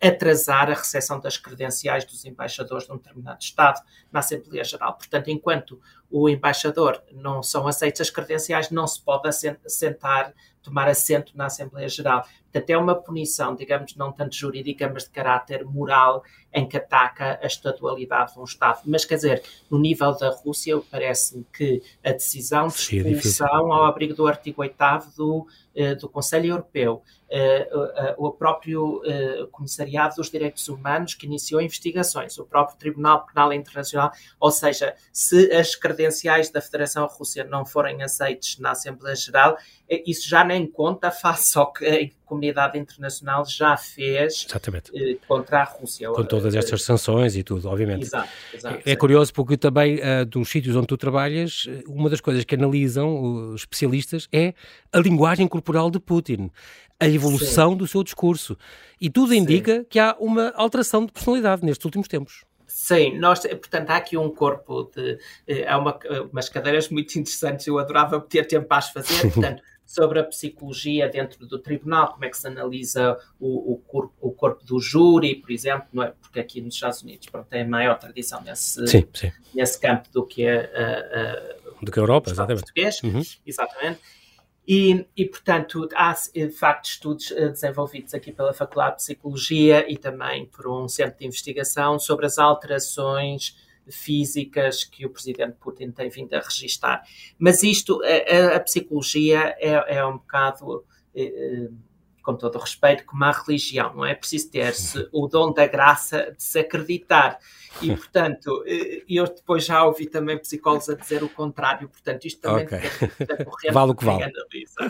atrasar 0.01 0.69
a 0.69 0.73
recepção 0.73 1.19
das 1.19 1.37
credenciais 1.37 2.03
dos 2.03 2.25
embaixadores 2.25 2.85
de 2.85 2.91
um 2.91 2.97
determinado 2.97 3.41
Estado 3.41 3.81
na 4.11 4.19
Assembleia 4.19 4.63
Geral. 4.63 4.93
Portanto, 4.95 5.29
enquanto 5.29 5.79
o 6.11 6.29
embaixador 6.29 7.01
não 7.11 7.41
são 7.41 7.67
aceitas 7.67 8.01
as 8.01 8.09
credenciais, 8.09 8.69
não 8.69 8.85
se 8.85 9.01
pode 9.01 9.27
assentar, 9.27 10.33
tomar 10.65 10.89
assento 10.89 11.31
na 11.35 11.45
Assembleia 11.45 11.87
Geral. 11.87 12.27
Portanto, 12.55 12.69
é 12.69 12.77
uma 12.77 12.95
punição, 12.95 13.53
digamos, 13.53 13.97
não 13.97 14.13
tanto 14.13 14.33
jurídica, 14.33 14.89
mas 14.91 15.03
de 15.03 15.09
caráter 15.09 15.65
moral, 15.65 16.23
em 16.53 16.65
que 16.65 16.77
ataca 16.77 17.37
a 17.43 17.45
estadualidade 17.45 18.33
de 18.33 18.39
um 18.39 18.45
Estado. 18.45 18.79
Mas, 18.85 19.03
quer 19.03 19.15
dizer, 19.15 19.43
no 19.69 19.77
nível 19.77 20.15
da 20.17 20.29
Rússia, 20.29 20.79
parece-me 20.89 21.45
que 21.51 21.83
a 22.01 22.13
decisão 22.13 22.69
de 22.69 22.73
expulsão 23.09 23.73
ao 23.73 23.83
abrigo 23.83 24.13
do 24.13 24.25
artigo 24.25 24.61
8 24.61 24.75
do, 25.17 25.45
eh, 25.75 25.95
do 25.95 26.07
Conselho 26.07 26.51
Europeu, 26.51 27.03
eh, 27.29 28.15
o 28.17 28.31
próprio 28.31 29.01
eh, 29.05 29.47
Comissariado 29.51 30.15
dos 30.15 30.29
Direitos 30.29 30.69
Humanos, 30.69 31.13
que 31.13 31.25
iniciou 31.25 31.59
investigações, 31.59 32.37
o 32.37 32.45
próprio 32.45 32.77
Tribunal 32.77 33.25
Penal 33.25 33.51
Internacional, 33.51 34.11
ou 34.39 34.49
seja, 34.49 34.95
se 35.11 35.51
as 35.51 35.75
credenciais 35.75 36.49
da 36.49 36.61
Federação 36.61 37.05
Rússia 37.07 37.43
não 37.43 37.65
forem 37.65 38.01
aceites 38.01 38.59
na 38.59 38.71
Assembleia 38.71 39.17
Geral, 39.17 39.57
isso 40.05 40.29
já 40.29 40.45
nem 40.45 40.65
conta 40.65 41.11
face 41.11 41.57
ao 41.57 41.73
que 41.73 42.13
comunidade 42.25 42.77
internacional 42.77 43.45
já 43.45 43.77
fez 43.77 44.47
eh, 44.93 45.17
contra 45.27 45.61
a 45.61 45.63
Rússia. 45.63 46.09
Com 46.09 46.23
todas 46.23 46.55
estas 46.55 46.83
sanções 46.83 47.35
e 47.35 47.43
tudo, 47.43 47.69
obviamente. 47.69 48.03
Exato, 48.03 48.29
exato, 48.53 48.81
é, 48.85 48.91
é 48.91 48.95
curioso 48.95 49.33
porque 49.33 49.55
também 49.55 49.95
uh, 49.97 50.25
dos 50.25 50.49
sítios 50.49 50.75
onde 50.75 50.87
tu 50.87 50.97
trabalhas, 50.97 51.67
uma 51.87 52.09
das 52.09 52.19
coisas 52.19 52.43
que 52.43 52.55
analisam 52.55 53.53
os 53.53 53.61
especialistas 53.61 54.27
é 54.31 54.53
a 54.91 54.99
linguagem 54.99 55.47
corporal 55.47 55.89
de 55.89 55.99
Putin, 55.99 56.49
a 56.99 57.07
evolução 57.07 57.71
Sim. 57.71 57.77
do 57.77 57.87
seu 57.87 58.03
discurso. 58.03 58.57
E 58.99 59.09
tudo 59.09 59.33
indica 59.33 59.79
Sim. 59.79 59.85
que 59.89 59.99
há 59.99 60.15
uma 60.19 60.51
alteração 60.55 61.05
de 61.05 61.11
personalidade 61.11 61.63
nestes 61.63 61.85
últimos 61.85 62.07
tempos. 62.07 62.43
Sim, 62.67 63.17
nós, 63.17 63.39
portanto, 63.39 63.89
há 63.89 63.95
aqui 63.95 64.17
um 64.17 64.29
corpo 64.29 64.91
de. 64.93 65.17
Eh, 65.47 65.65
há 65.65 65.77
uma, 65.77 65.97
umas 66.31 66.49
cadeiras 66.49 66.89
muito 66.89 67.17
interessantes, 67.17 67.65
eu 67.67 67.79
adorava 67.79 68.19
ter 68.19 68.45
tempo 68.45 68.67
para 68.67 68.77
as 68.77 68.89
fazer, 68.89 69.21
portanto 69.31 69.61
sobre 69.85 70.19
a 70.19 70.23
psicologia 70.23 71.07
dentro 71.07 71.45
do 71.45 71.59
tribunal, 71.59 72.11
como 72.11 72.25
é 72.25 72.29
que 72.29 72.37
se 72.37 72.47
analisa 72.47 73.17
o, 73.39 73.73
o, 73.73 73.77
corpo, 73.77 74.13
o 74.19 74.31
corpo 74.31 74.65
do 74.65 74.79
júri, 74.79 75.35
por 75.35 75.51
exemplo, 75.51 75.87
não 75.93 76.03
é? 76.03 76.13
porque 76.19 76.39
aqui 76.39 76.59
nos 76.59 76.73
Estados 76.73 77.01
Unidos 77.03 77.27
pronto, 77.27 77.47
tem 77.47 77.67
maior 77.67 77.97
tradição 77.99 78.41
nesse, 78.41 78.87
sim, 78.87 79.07
sim. 79.13 79.31
nesse 79.53 79.79
campo 79.79 80.09
do 80.11 80.25
que 80.25 80.47
a, 80.47 80.61
a, 80.61 81.55
do 81.81 81.91
que 81.91 81.99
a 81.99 82.01
Europa, 82.01 82.31
exatamente. 82.31 82.63
Português, 82.63 83.01
uhum. 83.03 83.21
exatamente. 83.45 83.99
E, 84.67 85.05
e, 85.15 85.25
portanto, 85.25 85.87
há 85.93 86.15
de 86.33 86.49
facto 86.49 86.85
estudos 86.85 87.31
eh, 87.31 87.49
desenvolvidos 87.49 88.15
aqui 88.15 88.31
pela 88.31 88.51
Faculdade 88.51 88.97
de 88.97 89.03
Psicologia 89.03 89.85
e 89.91 89.95
também 89.95 90.47
por 90.47 90.67
um 90.67 90.87
centro 90.87 91.19
de 91.19 91.25
investigação 91.27 91.99
sobre 91.99 92.25
as 92.25 92.39
alterações 92.39 93.55
físicas 93.89 94.83
que 94.83 95.05
o 95.05 95.09
presidente 95.09 95.57
Putin 95.59 95.91
tem 95.91 96.09
vindo 96.09 96.33
a 96.33 96.39
registar. 96.39 97.03
Mas 97.37 97.63
isto, 97.63 98.01
a, 98.03 98.55
a 98.55 98.59
psicologia 98.59 99.55
é, 99.59 99.97
é, 99.97 100.05
um 100.05 100.13
bocado, 100.13 100.85
eh, 101.15 101.69
com 102.21 102.35
todo 102.35 102.55
o 102.55 102.59
respeito, 102.59 103.05
como 103.05 103.23
a 103.23 103.31
religião, 103.31 103.93
não 103.95 104.05
é 104.05 104.15
preciso 104.15 104.49
ter-se 104.49 105.07
o 105.11 105.27
dom 105.27 105.53
da 105.53 105.67
graça 105.67 106.33
de 106.35 106.41
se 106.41 106.59
acreditar. 106.59 107.37
E, 107.81 107.87
portanto, 107.95 108.63
eh, 108.65 109.03
eu 109.07 109.25
depois 109.25 109.65
já 109.65 109.83
ouvi 109.83 110.07
também 110.07 110.37
psicólogos 110.37 110.89
a 110.89 110.95
dizer 110.95 111.23
o 111.23 111.29
contrário, 111.29 111.87
portanto, 111.87 112.25
isto 112.25 112.41
também 112.41 112.65
okay. 112.65 112.79
da 113.25 113.37
corrente 113.45 113.73
vale 113.73 113.91
o 113.91 113.95
que 113.95 114.05
vale. 114.05 114.31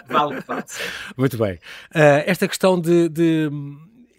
Vale 0.08 0.38
o 0.38 0.41
que 0.41 0.47
vale, 0.47 0.63
sim. 0.67 0.84
Muito 1.17 1.38
bem. 1.38 1.55
Uh, 1.93 2.23
esta 2.25 2.47
questão 2.47 2.79
de, 2.79 3.10
de 3.10 3.49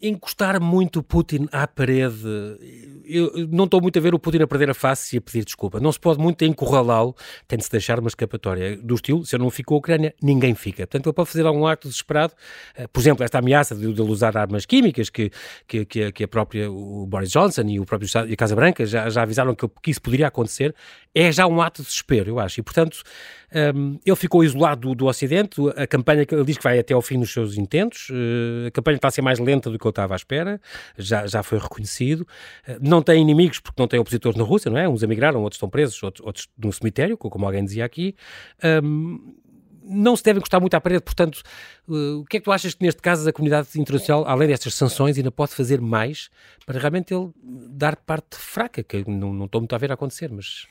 encostar 0.03 0.61
muito 0.61 1.03
Putin 1.03 1.49
à 1.51 1.67
parede. 1.67 2.96
Eu 3.09 3.49
não 3.51 3.65
estou 3.65 3.81
muito 3.81 3.99
a 3.99 4.03
ver 4.03 4.15
o 4.15 4.19
Putin 4.19 4.43
a 4.43 4.47
perder 4.47 4.71
a 4.71 4.75
face 4.75 5.17
e 5.17 5.19
a 5.19 5.21
pedir 5.21 5.45
desculpa. 5.45 5.79
Não 5.79 5.93
se 5.93 6.01
pode 6.01 6.19
muito 6.19 6.45
encurralá-lo, 6.45 7.15
tem 7.47 7.59
de 7.59 7.65
se 7.65 7.71
deixar 7.71 7.99
uma 7.99 8.09
escapatória 8.09 8.77
do 8.77 8.95
estilo, 8.95 9.25
se 9.25 9.35
eu 9.35 9.39
não 9.39 9.51
fico 9.51 9.75
a 9.75 9.79
Ucrânia, 9.79 10.15
ninguém 10.23 10.55
fica. 10.55 10.87
Portanto, 10.87 11.07
ele 11.07 11.15
pode 11.15 11.31
fazer 11.31 11.47
algum 11.47 11.67
ato 11.67 11.89
desesperado, 11.89 12.33
eh, 12.75 12.87
por 12.87 13.01
exemplo, 13.01 13.25
esta 13.25 13.39
ameaça 13.39 13.75
de, 13.75 13.93
de 13.93 14.03
usar 14.03 14.37
armas 14.37 14.67
químicas, 14.67 15.09
que, 15.09 15.31
que, 15.67 15.85
que, 15.85 16.25
a 16.25 16.29
própria 16.29 16.71
o 16.71 17.07
Boris 17.07 17.31
Johnson 17.31 17.63
e 17.69 17.81
o 17.81 17.85
próprio 17.85 18.09
e 18.29 18.33
a 18.33 18.37
Casa 18.37 18.55
Branca 18.57 18.85
já, 18.85 19.09
já 19.09 19.23
avisaram 19.23 19.55
que, 19.55 19.69
que 19.83 19.91
isso 19.91 20.03
poderia 20.03 20.27
acontecer, 20.27 20.75
é 21.15 21.33
já 21.33 21.47
um 21.47 21.63
ato 21.63 21.83
de 21.83 21.89
desespero, 21.89 22.31
eu 22.31 22.39
acho. 22.39 22.61
E, 22.61 22.63
portanto, 22.63 23.03
um, 23.75 23.99
ele 24.05 24.17
ficou 24.17 24.45
isolado 24.45 24.89
do, 24.89 24.95
do, 24.95 25.07
Ocidente, 25.07 25.61
a 25.77 25.87
campanha, 25.87 26.27
ele 26.31 26.45
diz 26.45 26.59
que 26.59 26.63
vai 26.63 26.79
até 26.79 26.93
ao 26.93 27.01
fim 27.01 27.19
dos 27.19 27.33
seus 27.33 27.57
intentos, 27.57 28.11
uh, 28.11 28.67
a 28.67 28.71
campanha 28.71 28.97
está 28.97 29.09
a 29.09 29.11
ser 29.11 29.23
mais 29.23 29.39
lenta 29.39 29.71
do 29.71 29.79
que 29.79 29.87
eu 29.87 29.91
estava 29.91 30.15
à 30.15 30.17
espera, 30.17 30.61
já, 30.99 31.27
já 31.27 31.43
foi 31.43 31.59
reconhecido, 31.59 32.21
uh, 32.69 32.77
não 32.97 33.03
tem 33.03 33.21
inimigos 33.21 33.61
porque 33.61 33.81
não 33.81 33.87
tem 33.87 34.01
opositores 34.01 34.39
na 34.39 34.45
Rússia, 34.45 34.71
não 34.71 34.79
é? 34.79 34.89
Uns 34.89 35.03
emigraram, 35.03 35.43
outros 35.43 35.57
estão 35.57 35.69
presos, 35.69 36.03
outros, 36.03 36.27
outros 36.27 36.49
no 36.57 36.73
cemitério, 36.73 37.17
como 37.17 37.45
alguém 37.45 37.65
dizia 37.65 37.85
aqui. 37.85 38.17
Um, 38.83 39.35
não 39.89 40.17
se 40.17 40.23
deve 40.25 40.39
encostar 40.39 40.61
muito 40.61 40.75
à 40.75 40.81
parede, 40.81 41.03
portanto, 41.03 41.43
uh, 41.87 42.21
o 42.21 42.25
que 42.25 42.39
é 42.39 42.41
que 42.41 42.45
tu 42.45 42.51
achas 42.51 42.75
que 42.75 42.83
neste 42.83 43.01
caso 43.01 43.29
a 43.29 43.33
comunidade 43.33 43.69
internacional, 43.79 44.25
além 44.27 44.49
destas 44.49 44.75
sanções, 44.75 45.17
ainda 45.17 45.31
pode 45.31 45.53
fazer 45.53 45.81
mais 45.81 46.29
para 46.65 46.79
realmente 46.79 47.15
ele 47.15 47.31
dar 47.45 47.95
parte 47.97 48.37
fraca, 48.37 48.83
que 48.83 49.09
não, 49.09 49.33
não 49.33 49.45
estou 49.45 49.61
muito 49.61 49.75
a 49.75 49.79
ver 49.79 49.93
acontecer, 49.93 50.31
mas 50.33 50.67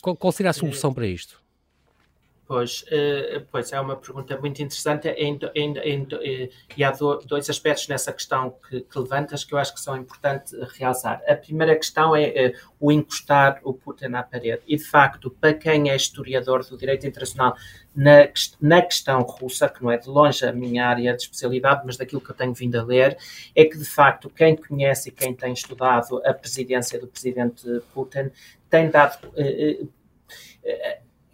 qual, 0.00 0.16
qual 0.16 0.32
seria 0.32 0.50
a 0.50 0.54
solução 0.54 0.94
para 0.94 1.06
isto? 1.06 1.38
Pois, 2.48 2.82
uh, 2.82 3.44
pois 3.50 3.72
é 3.72 3.80
uma 3.80 3.96
pergunta 3.96 4.38
muito 4.38 4.62
interessante 4.62 5.08
em, 5.08 5.36
em, 5.52 5.78
em, 5.78 6.02
uh, 6.02 6.52
e 6.76 6.84
há 6.84 6.92
do, 6.92 7.16
dois 7.26 7.50
aspectos 7.50 7.88
nessa 7.88 8.12
questão 8.12 8.54
que, 8.68 8.82
que, 8.82 8.98
levantas 9.00 9.42
que 9.42 9.52
eu 9.52 9.58
acho 9.58 9.74
que 9.74 9.80
são 9.80 9.96
importantes 9.96 10.54
realçar. 10.78 11.20
A 11.26 11.34
primeira 11.34 11.74
questão 11.74 12.14
é 12.14 12.54
uh, 12.54 12.68
o 12.78 12.92
encostar 12.92 13.60
o 13.64 13.74
Putin 13.74 14.14
à 14.14 14.22
parede. 14.22 14.62
E, 14.68 14.76
de 14.76 14.84
facto, 14.84 15.28
para 15.28 15.54
quem 15.54 15.90
é 15.90 15.96
historiador 15.96 16.64
do 16.64 16.78
direito 16.78 17.04
internacional 17.04 17.56
na, 17.92 18.28
na 18.60 18.80
questão 18.80 19.22
russa, 19.22 19.68
que 19.68 19.82
não 19.82 19.90
é 19.90 19.98
de 19.98 20.08
longe 20.08 20.46
a 20.46 20.52
minha 20.52 20.86
área 20.86 21.16
de 21.16 21.22
especialidade, 21.22 21.82
mas 21.84 21.96
daquilo 21.96 22.20
que 22.20 22.30
eu 22.30 22.36
tenho 22.36 22.54
vindo 22.54 22.76
a 22.76 22.84
ler, 22.84 23.18
é 23.56 23.64
que, 23.64 23.76
de 23.76 23.84
facto, 23.84 24.30
quem 24.30 24.54
conhece 24.54 25.08
e 25.08 25.12
quem 25.12 25.34
tem 25.34 25.52
estudado 25.52 26.22
a 26.24 26.32
presidência 26.32 26.96
do 27.00 27.08
presidente 27.08 27.66
Putin 27.92 28.30
tem 28.70 28.88
dado 28.88 29.18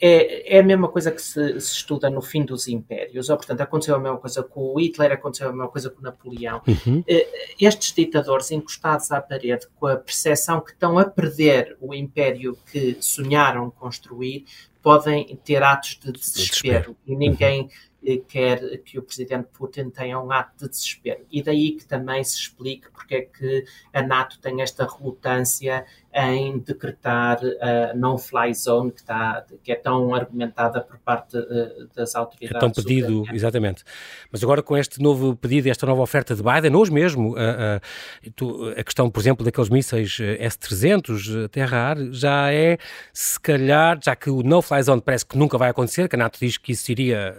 é, 0.05 0.57
é 0.57 0.59
a 0.59 0.63
mesma 0.65 0.89
coisa 0.89 1.13
que 1.13 1.23
se, 1.23 1.61
se, 1.61 1.75
estuda 1.75 2.11
no 2.11 2.21
fim 2.21 2.45
dos 2.45 2.67
impérios. 2.67 3.31
Ou, 3.31 3.37
portanto, 3.37 3.61
aconteceu 3.61 3.95
a 3.95 4.01
mesma 4.01 4.19
coisa 4.19 4.43
com 4.43 4.75
o 4.75 4.81
Hitler, 4.81 5.13
aconteceu 5.13 5.49
a 5.49 5.53
mesma 5.53 5.69
coisa 5.69 5.91
com 5.91 6.01
o 6.01 6.03
Napoleão. 6.03 6.61
Uhum. 6.67 7.05
Eh, 7.07 7.55
estes 7.61 7.93
ditadores 7.93 8.51
encostados 8.51 9.13
à 9.13 9.21
parede, 9.21 9.69
com 9.79 9.87
a 9.87 9.97
percepção 9.97 10.61
que 10.61 10.73
estão 10.73 10.99
a 10.99 11.05
perder 11.05 11.77
o 11.81 11.95
império 11.95 12.59
que 12.73 12.97
sonharam 13.01 13.71
construir, 13.71 14.45
podem 14.83 15.39
ter 15.45 15.63
atos 15.63 16.01
de 16.03 16.11
desespero. 16.11 16.97
desespero. 16.97 16.97
E 17.07 17.15
ninguém. 17.15 17.63
Uhum 17.63 17.92
quer 18.29 18.79
que 18.79 18.99
o 18.99 19.03
presidente 19.03 19.49
Putin 19.53 19.91
tenha 19.91 20.19
um 20.19 20.31
ato 20.31 20.65
de 20.65 20.71
desespero. 20.71 21.25
E 21.31 21.43
daí 21.43 21.73
que 21.73 21.85
também 21.85 22.23
se 22.25 22.37
explique 22.37 22.91
porque 22.91 23.15
é 23.15 23.21
que 23.23 23.65
a 23.93 24.03
NATO 24.03 24.39
tem 24.41 24.61
esta 24.61 24.87
relutância 24.87 25.85
em 26.15 26.59
decretar 26.59 27.41
a 27.61 27.95
non-fly 27.95 28.53
zone 28.55 28.93
que, 28.93 29.01
está, 29.01 29.47
que 29.63 29.73
é 29.73 29.75
tão 29.75 30.15
argumentada 30.15 30.81
por 30.83 30.99
parte 30.99 31.39
uh, 31.39 31.89
das 31.95 32.15
autoridades. 32.15 32.57
É 32.57 32.61
tão 32.61 32.71
pedido, 32.71 33.21
ucranianas. 33.21 33.35
exatamente. 33.35 33.85
Mas 34.31 34.43
agora 34.43 34.63
com 34.63 34.77
este 34.77 35.01
novo 35.01 35.35
pedido, 35.35 35.69
esta 35.69 35.87
nova 35.87 36.03
oferta 36.03 36.35
de 36.35 36.43
Biden, 36.43 36.77
hoje 36.77 36.93
mesmo, 36.93 37.35
a, 37.37 37.77
a, 37.77 38.81
a 38.81 38.85
questão, 38.85 39.11
por 39.11 39.21
exemplo, 39.21 39.45
daqueles 39.45 39.71
mísseis 39.71 40.19
eh, 40.21 40.45
S-300 40.45 41.49
terra-ar, 41.49 41.97
já 42.11 42.53
é, 42.53 42.77
se 43.13 43.41
calhar, 43.41 43.99
já 44.03 44.15
que 44.15 44.29
o 44.29 44.43
no-fly 44.43 44.83
zone 44.83 45.01
parece 45.01 45.25
que 45.25 45.39
nunca 45.39 45.57
vai 45.57 45.71
acontecer, 45.71 46.09
que 46.09 46.17
a 46.17 46.19
NATO 46.19 46.39
diz 46.39 46.59
que 46.59 46.73
isso 46.73 46.91
iria 46.93 47.35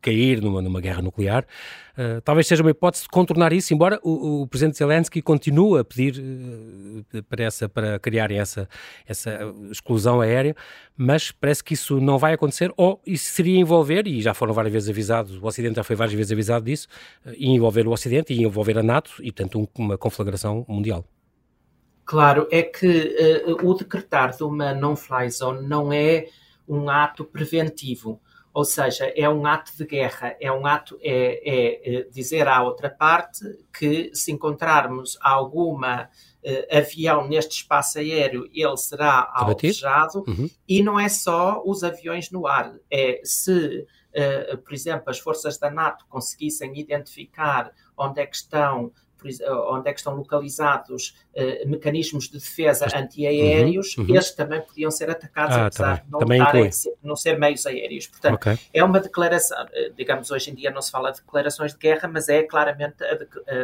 cair 0.00 0.40
numa, 0.40 0.62
numa 0.62 0.80
guerra 0.80 1.02
nuclear, 1.02 1.46
Uh, 1.98 2.20
talvez 2.20 2.46
seja 2.46 2.62
uma 2.62 2.70
hipótese 2.70 3.02
de 3.02 3.08
contornar 3.08 3.52
isso, 3.52 3.74
embora 3.74 3.98
o, 4.04 4.42
o 4.42 4.46
presidente 4.46 4.78
Zelensky 4.78 5.20
continue 5.20 5.80
a 5.80 5.84
pedir 5.84 6.22
uh, 6.22 7.22
para, 7.24 7.42
essa, 7.42 7.68
para 7.68 7.98
criarem 7.98 8.38
essa, 8.38 8.68
essa 9.04 9.40
exclusão 9.68 10.20
aérea, 10.20 10.54
mas 10.96 11.32
parece 11.32 11.64
que 11.64 11.74
isso 11.74 12.00
não 12.00 12.16
vai 12.16 12.34
acontecer, 12.34 12.72
ou 12.76 13.02
isso 13.04 13.32
seria 13.32 13.58
envolver, 13.58 14.06
e 14.06 14.22
já 14.22 14.32
foram 14.32 14.54
várias 14.54 14.72
vezes 14.72 14.88
avisados, 14.88 15.42
o 15.42 15.44
Ocidente 15.44 15.74
já 15.74 15.82
foi 15.82 15.96
várias 15.96 16.14
vezes 16.14 16.30
avisado 16.30 16.66
disso, 16.66 16.86
uh, 17.26 17.32
envolver 17.36 17.88
o 17.88 17.90
Ocidente 17.90 18.32
e 18.32 18.44
envolver 18.44 18.78
a 18.78 18.82
NATO, 18.84 19.14
e 19.18 19.32
portanto 19.32 19.58
um, 19.58 19.66
uma 19.82 19.98
conflagração 19.98 20.64
mundial. 20.68 21.04
Claro, 22.04 22.46
é 22.52 22.62
que 22.62 23.44
o 23.62 23.74
decretar 23.74 24.34
de 24.36 24.44
uma 24.44 24.72
non-fly 24.72 25.28
zone 25.30 25.66
não 25.66 25.92
é 25.92 26.28
um 26.68 26.88
ato 26.88 27.24
preventivo 27.24 28.20
ou 28.58 28.64
seja, 28.64 29.04
é 29.14 29.28
um 29.28 29.46
ato 29.46 29.70
de 29.76 29.86
guerra, 29.86 30.36
é 30.40 30.50
um 30.50 30.66
ato, 30.66 30.98
é, 31.00 31.40
é, 31.48 31.98
é 31.98 32.02
dizer 32.10 32.48
à 32.48 32.60
outra 32.60 32.90
parte 32.90 33.44
que 33.72 34.10
se 34.12 34.32
encontrarmos 34.32 35.16
alguma 35.20 36.10
uh, 36.42 36.76
avião 36.76 37.28
neste 37.28 37.58
espaço 37.58 38.00
aéreo, 38.00 38.50
ele 38.52 38.76
será 38.76 39.30
alvejado, 39.32 40.24
uhum. 40.26 40.50
e 40.68 40.82
não 40.82 40.98
é 40.98 41.08
só 41.08 41.62
os 41.64 41.84
aviões 41.84 42.32
no 42.32 42.48
ar, 42.48 42.74
é 42.90 43.20
se, 43.22 43.86
uh, 44.52 44.58
por 44.58 44.74
exemplo, 44.74 45.08
as 45.08 45.20
forças 45.20 45.56
da 45.56 45.70
NATO 45.70 46.04
conseguissem 46.08 46.76
identificar 46.76 47.72
onde 47.96 48.20
é 48.20 48.26
que 48.26 48.34
estão 48.34 48.90
onde 49.70 49.88
é 49.88 49.92
que 49.92 50.00
estão 50.00 50.14
localizados 50.14 51.16
uh, 51.34 51.68
mecanismos 51.68 52.28
de 52.28 52.38
defesa 52.38 52.86
antiaéreos, 52.94 53.96
uhum, 53.96 54.04
uhum. 54.04 54.16
estes 54.16 54.34
também 54.34 54.60
podiam 54.60 54.90
ser 54.90 55.10
atacados, 55.10 55.56
ah, 55.56 55.66
apesar 55.66 55.98
tá 55.98 56.04
de 56.04 56.10
não, 56.10 57.10
não 57.10 57.16
ser 57.16 57.38
meios 57.38 57.66
aéreos. 57.66 58.06
Portanto, 58.06 58.34
okay. 58.34 58.58
é 58.72 58.82
uma 58.84 59.00
declaração, 59.00 59.66
eh, 59.72 59.92
digamos, 59.96 60.30
hoje 60.30 60.50
em 60.50 60.54
dia 60.54 60.70
não 60.70 60.82
se 60.82 60.90
fala 60.90 61.10
de 61.10 61.18
declarações 61.18 61.72
de 61.72 61.78
guerra, 61.78 62.08
mas 62.08 62.28
é 62.28 62.42
claramente 62.42 63.02
a, 63.02 63.18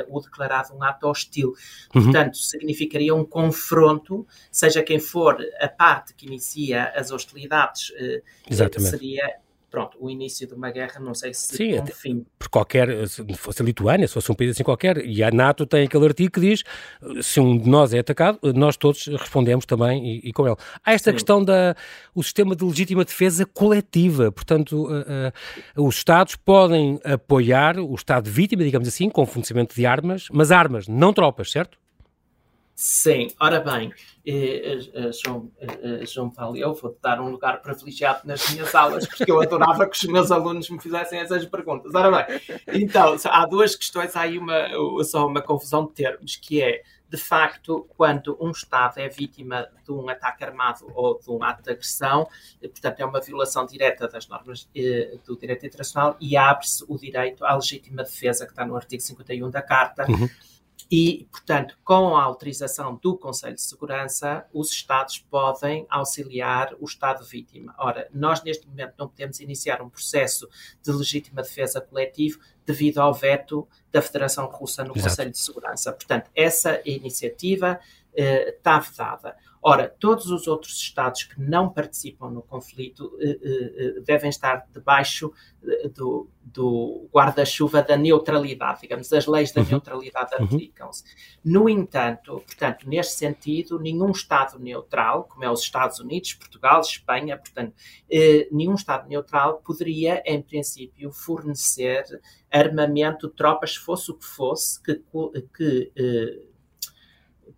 o 0.09 0.21
declarado 0.21 0.75
um 0.75 0.83
ato 0.83 1.09
hostil. 1.09 1.55
Uhum. 1.95 2.05
Portanto, 2.05 2.37
significaria 2.37 3.15
um 3.15 3.25
confronto, 3.25 4.27
seja 4.51 4.83
quem 4.83 4.99
for 4.99 5.39
a 5.61 5.69
parte 5.69 6.15
que 6.15 6.27
inicia 6.27 6.93
as 6.97 7.11
hostilidades, 7.11 7.91
uh, 7.91 8.81
seria 8.81 9.44
pronto, 9.75 9.97
o 10.01 10.09
início 10.09 10.47
de 10.47 10.55
uma 10.55 10.71
guerra, 10.71 11.01
não 11.01 11.13
sei 11.13 11.35
se 11.35 11.57
Sim, 11.57 11.81
um 11.81 11.87
fim. 11.87 12.25
Por 12.39 12.49
qualquer, 12.49 13.09
se 13.09 13.25
fosse 13.35 13.61
a 13.61 13.65
Lituânia, 13.65 14.07
se 14.07 14.15
fosse 14.15 14.31
um 14.31 14.35
país 14.37 14.53
assim 14.53 14.63
qualquer, 14.63 15.05
e 15.05 15.21
a 15.21 15.33
NATO 15.33 15.67
tem 15.67 15.85
aquele 15.85 16.07
artigo 16.07 16.31
que 16.31 16.41
diz, 16.41 16.63
se 17.21 17.41
um 17.41 17.59
de 17.59 17.69
nós 17.69 17.93
é 17.93 17.99
atacado, 17.99 18.39
nós 18.55 18.77
todos 18.77 19.09
respondemos 19.09 19.67
também 19.67 20.07
e, 20.07 20.29
e 20.29 20.33
com 20.33 20.47
ele. 20.47 20.55
Há 20.85 20.93
esta 20.93 21.11
Sim. 21.11 21.15
questão 21.15 21.45
da 21.45 21.75
o 22.15 22.23
sistema 22.23 22.55
de 22.55 22.65
legítima 22.65 23.05
defesa 23.05 23.45
coletiva, 23.45 24.31
portanto, 24.31 24.87
uh, 24.87 25.81
uh, 25.81 25.89
os 25.89 25.97
Estados 25.97 26.37
podem 26.37 27.01
apoiar 27.03 27.77
o 27.81 27.97
Estado 27.97 28.31
vítima, 28.31 28.63
digamos 28.63 28.87
assim, 28.87 29.11
com 29.11 29.27
fornecimento 29.27 29.75
de 29.75 29.85
armas, 29.85 30.29
mas 30.33 30.53
armas, 30.53 30.87
não 30.87 31.13
tropas, 31.13 31.51
certo? 31.51 31.84
Sim, 32.77 33.29
ora 33.39 33.61
bem, 33.61 33.93
eh, 34.27 34.81
eh, 34.93 35.11
João, 35.13 35.49
eh, 35.61 36.05
João 36.07 36.29
Paulo, 36.29 36.57
eu 36.57 36.75
vou-te 36.75 37.01
dar 37.01 37.21
um 37.21 37.31
lugar 37.31 37.63
privilegiado 37.63 38.23
nas 38.25 38.51
minhas 38.51 38.75
aulas, 38.75 39.07
porque 39.07 39.31
eu 39.31 39.41
adorava 39.41 39.89
que 39.89 39.97
os 39.97 40.05
meus 40.05 40.33
alunos 40.33 40.69
me 40.69 40.81
fizessem 40.81 41.21
essas 41.21 41.47
perguntas. 41.47 41.95
Ora 41.95 42.11
bem, 42.11 42.41
então, 42.83 43.17
há 43.27 43.47
duas 43.47 43.77
questões, 43.77 44.17
há 44.17 44.23
aí 44.23 44.39
uma, 44.39 44.69
só 45.05 45.25
uma 45.25 45.41
confusão 45.41 45.87
de 45.87 45.93
termos, 45.93 46.35
que 46.35 46.61
é, 46.61 46.83
de 47.09 47.17
facto, 47.17 47.87
quando 47.97 48.37
um 48.41 48.51
Estado 48.51 48.99
é 48.99 49.09
vítima 49.09 49.69
de 49.85 49.93
um 49.93 50.09
ataque 50.09 50.43
armado 50.43 50.85
ou 50.97 51.21
de 51.21 51.31
um 51.31 51.45
ato 51.45 51.63
de 51.63 51.71
agressão, 51.71 52.27
portanto, 52.61 52.99
é 52.99 53.05
uma 53.05 53.21
violação 53.21 53.67
direta 53.67 54.09
das 54.09 54.27
normas 54.27 54.69
do 55.25 55.39
direito 55.39 55.65
internacional 55.65 56.17
e 56.21 56.37
abre-se 56.37 56.85
o 56.89 56.99
direito 56.99 57.45
à 57.45 57.55
legítima 57.55 58.03
defesa, 58.03 58.45
que 58.45 58.51
está 58.51 58.67
no 58.67 58.75
artigo 58.75 59.01
51 59.01 59.49
da 59.49 59.63
Carta. 59.63 60.07
Uhum 60.11 60.29
e, 60.91 61.27
portanto, 61.31 61.79
com 61.83 62.17
a 62.17 62.23
autorização 62.23 62.99
do 63.03 63.17
Conselho 63.17 63.55
de 63.55 63.63
Segurança, 63.63 64.47
os 64.53 64.71
Estados 64.71 65.19
podem 65.19 65.87
auxiliar 65.89 66.75
o 66.79 66.85
Estado 66.85 67.25
vítima. 67.25 67.75
Ora, 67.79 68.09
nós 68.13 68.43
neste 68.43 68.67
momento 68.67 68.95
não 68.99 69.09
podemos 69.09 69.41
iniciar 69.41 69.81
um 69.81 69.89
processo 69.89 70.49
de 70.83 70.93
legítima 70.93 71.43
defesa 71.43 71.81
coletivo 71.81 72.39
devido 72.67 72.99
ao 72.99 73.13
veto 73.13 73.67
da 73.91 74.03
Federação 74.03 74.47
Russa 74.47 74.85
no 74.85 74.93
Exato. 74.93 75.09
Conselho 75.09 75.31
de 75.31 75.39
Segurança. 75.39 75.93
Portanto, 75.93 76.31
essa 76.35 76.81
iniciativa 76.85 77.81
eh, 78.15 78.51
está 78.51 78.79
vedada. 78.79 79.37
Ora, 79.67 79.89
todos 79.89 80.27
os 80.27 80.47
outros 80.47 80.79
Estados 80.79 81.23
que 81.23 81.41
não 81.41 81.71
participam 81.71 82.29
no 82.29 82.43
conflito 82.43 83.17
eh, 83.19 83.39
eh, 83.43 84.01
devem 84.03 84.29
estar 84.29 84.67
debaixo 84.71 85.33
do, 85.95 86.29
do 86.43 87.09
guarda-chuva 87.11 87.83
da 87.83 87.97
neutralidade, 87.97 88.83
digamos, 88.83 89.11
as 89.11 89.27
leis 89.27 89.53
da 89.53 89.63
uhum. 89.63 89.69
neutralidade 89.71 90.35
uhum. 90.35 90.45
aplicam-se. 90.45 91.05
No 91.43 91.67
entanto, 91.67 92.43
portanto, 92.45 92.87
neste 92.87 93.15
sentido, 93.15 93.81
nenhum 93.81 94.11
Estado 94.11 94.59
neutral, 94.59 95.25
como 95.25 95.43
é 95.43 95.51
os 95.51 95.61
Estados 95.61 95.99
Unidos, 95.99 96.35
Portugal, 96.35 96.83
Espanha, 96.83 97.39
portanto, 97.39 97.73
nenhum 98.53 98.75
Estado 98.75 99.09
neutral 99.09 99.63
poderia, 99.65 100.23
em 100.27 100.43
princípio, 100.43 101.11
fornecer 101.11 102.05
armamento, 102.51 103.31
tropas, 103.31 103.75
fosse 103.75 104.11
o 104.11 104.15
que 104.15 104.27
fosse, 104.27 104.83
que, 104.83 105.03
que 105.57 106.45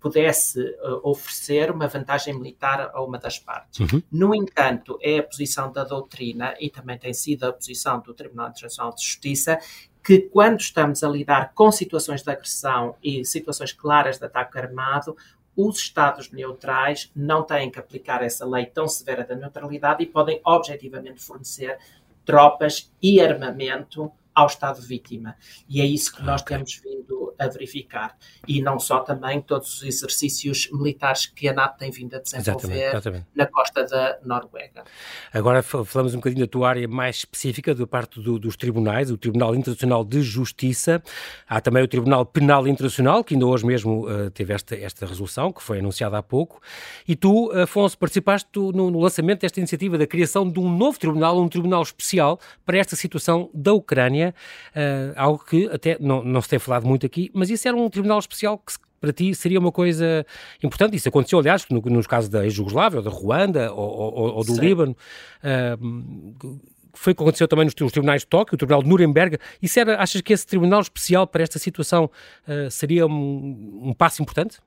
pudesse 0.00 0.60
uh, 0.60 1.00
oferecer 1.02 1.70
uma 1.70 1.88
vantagem 1.88 2.34
militar 2.34 2.90
a 2.92 3.02
uma 3.02 3.18
das 3.18 3.38
partes. 3.38 3.80
Uhum. 3.80 4.02
No 4.10 4.34
entanto, 4.34 4.98
é 5.02 5.18
a 5.18 5.22
posição 5.22 5.72
da 5.72 5.84
doutrina 5.84 6.54
e 6.60 6.70
também 6.70 6.98
tem 6.98 7.14
sido 7.14 7.44
a 7.44 7.52
posição 7.52 8.00
do 8.00 8.14
Tribunal 8.14 8.50
Internacional 8.50 8.94
de 8.94 9.02
Justiça 9.04 9.58
que 10.04 10.20
quando 10.20 10.60
estamos 10.60 11.02
a 11.02 11.08
lidar 11.08 11.52
com 11.52 11.72
situações 11.72 12.22
de 12.22 12.30
agressão 12.30 12.94
e 13.02 13.24
situações 13.24 13.72
claras 13.72 14.18
de 14.18 14.24
ataque 14.24 14.56
armado, 14.56 15.16
os 15.56 15.78
Estados 15.78 16.30
neutrais 16.30 17.10
não 17.16 17.42
têm 17.42 17.70
que 17.70 17.80
aplicar 17.80 18.22
essa 18.22 18.46
lei 18.46 18.66
tão 18.66 18.86
severa 18.86 19.24
da 19.24 19.34
neutralidade 19.34 20.04
e 20.04 20.06
podem 20.06 20.40
objetivamente 20.44 21.20
fornecer 21.20 21.76
tropas 22.24 22.92
e 23.02 23.20
armamento 23.20 24.12
ao 24.36 24.46
Estado 24.46 24.82
vítima. 24.82 25.34
E 25.66 25.80
é 25.80 25.86
isso 25.86 26.14
que 26.14 26.22
nós 26.22 26.42
okay. 26.42 26.58
temos 26.58 26.78
vindo 26.84 27.34
a 27.38 27.48
verificar. 27.48 28.16
E 28.46 28.60
não 28.60 28.78
só 28.78 29.00
também 29.00 29.40
todos 29.40 29.74
os 29.74 29.82
exercícios 29.82 30.68
militares 30.70 31.26
que 31.26 31.48
a 31.48 31.54
NATO 31.54 31.78
tem 31.78 31.90
vindo 31.90 32.14
a 32.14 32.18
desenvolver 32.18 32.52
exatamente, 32.52 32.84
exatamente. 32.84 33.26
na 33.34 33.46
costa 33.46 33.84
da 33.84 34.18
Noruega. 34.22 34.84
Agora 35.32 35.62
falamos 35.62 36.12
um 36.12 36.18
bocadinho 36.18 36.46
da 36.46 36.50
tua 36.50 36.68
área 36.68 36.86
mais 36.86 37.16
específica, 37.16 37.74
da 37.74 37.86
parte 37.86 38.20
do, 38.20 38.38
dos 38.38 38.56
tribunais, 38.56 39.10
o 39.10 39.16
Tribunal 39.16 39.54
Internacional 39.54 40.04
de 40.04 40.22
Justiça. 40.22 41.02
Há 41.48 41.60
também 41.60 41.82
o 41.82 41.88
Tribunal 41.88 42.26
Penal 42.26 42.68
Internacional, 42.68 43.24
que 43.24 43.34
ainda 43.34 43.46
hoje 43.46 43.64
mesmo 43.64 44.06
uh, 44.06 44.30
teve 44.30 44.52
esta, 44.52 44.76
esta 44.76 45.06
resolução, 45.06 45.50
que 45.50 45.62
foi 45.62 45.78
anunciada 45.78 46.18
há 46.18 46.22
pouco. 46.22 46.60
E 47.08 47.16
tu, 47.16 47.50
Afonso, 47.52 47.96
participaste 47.96 48.48
no, 48.54 48.90
no 48.90 49.00
lançamento 49.00 49.40
desta 49.40 49.60
iniciativa 49.60 49.96
da 49.96 50.06
criação 50.06 50.46
de 50.48 50.60
um 50.60 50.70
novo 50.70 50.98
tribunal, 50.98 51.40
um 51.40 51.48
tribunal 51.48 51.82
especial 51.82 52.38
para 52.64 52.76
esta 52.78 52.96
situação 52.96 53.50
da 53.54 53.72
Ucrânia 53.72 54.25
uh, 54.30 55.12
algo 55.16 55.44
que 55.44 55.68
até 55.68 55.96
não, 56.00 56.22
não 56.22 56.40
se 56.40 56.48
tem 56.48 56.58
falado 56.58 56.86
muito 56.86 57.04
aqui, 57.06 57.30
mas 57.34 57.50
isso 57.50 57.66
era 57.66 57.76
um 57.76 57.88
tribunal 57.88 58.18
especial 58.18 58.58
que 58.58 58.72
para 59.00 59.12
ti 59.12 59.34
seria 59.34 59.58
uma 59.58 59.72
coisa 59.72 60.26
importante. 60.62 60.96
Isso 60.96 61.08
aconteceu, 61.08 61.38
aliás, 61.38 61.66
no, 61.70 61.80
nos 61.80 62.06
casos 62.06 62.28
da 62.28 62.48
Jugoslávia, 62.48 62.98
ou 62.98 63.04
da 63.04 63.10
Ruanda, 63.10 63.72
ou, 63.72 63.88
ou, 63.88 64.34
ou 64.36 64.44
do 64.44 64.54
Sim. 64.54 64.60
Líbano. 64.60 64.96
Uh, 65.42 66.58
foi 66.96 67.12
o 67.12 67.16
que 67.16 67.22
aconteceu 67.22 67.46
também 67.46 67.66
nos, 67.66 67.74
nos 67.78 67.92
tribunais 67.92 68.22
de 68.22 68.26
Tóquio, 68.26 68.54
o 68.54 68.58
tribunal 68.58 68.82
de 68.82 68.88
Nuremberg. 68.88 69.38
Isso 69.60 69.78
era, 69.78 70.00
achas 70.00 70.20
que 70.20 70.32
esse 70.32 70.46
tribunal 70.46 70.80
especial 70.80 71.26
para 71.26 71.42
esta 71.42 71.58
situação 71.58 72.10
uh, 72.48 72.70
seria 72.70 73.06
um, 73.06 73.80
um 73.82 73.92
passo 73.92 74.22
importante? 74.22 74.58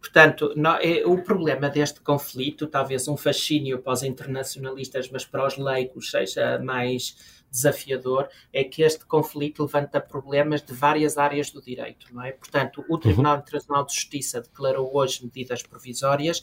Portanto, 0.00 0.54
não, 0.56 0.76
é, 0.76 1.04
o 1.04 1.22
problema 1.22 1.68
deste 1.68 2.00
conflito, 2.00 2.66
talvez 2.66 3.06
um 3.06 3.18
fascínio 3.18 3.80
para 3.80 3.92
os 3.92 4.02
internacionalistas, 4.02 5.10
mas 5.10 5.26
para 5.26 5.46
os 5.46 5.58
leigos 5.58 6.10
seja 6.10 6.58
mais 6.58 7.39
desafiador, 7.50 8.28
é 8.52 8.62
que 8.64 8.82
este 8.82 9.04
conflito 9.04 9.62
levanta 9.62 10.00
problemas 10.00 10.62
de 10.62 10.72
várias 10.72 11.18
áreas 11.18 11.50
do 11.50 11.60
direito, 11.60 12.06
não 12.12 12.22
é? 12.22 12.32
Portanto, 12.32 12.84
o 12.88 12.98
Tribunal 12.98 13.34
uhum. 13.34 13.40
Internacional 13.40 13.84
de 13.84 13.94
Justiça 13.94 14.40
declarou 14.40 14.90
hoje 14.96 15.24
medidas 15.24 15.62
provisórias 15.62 16.42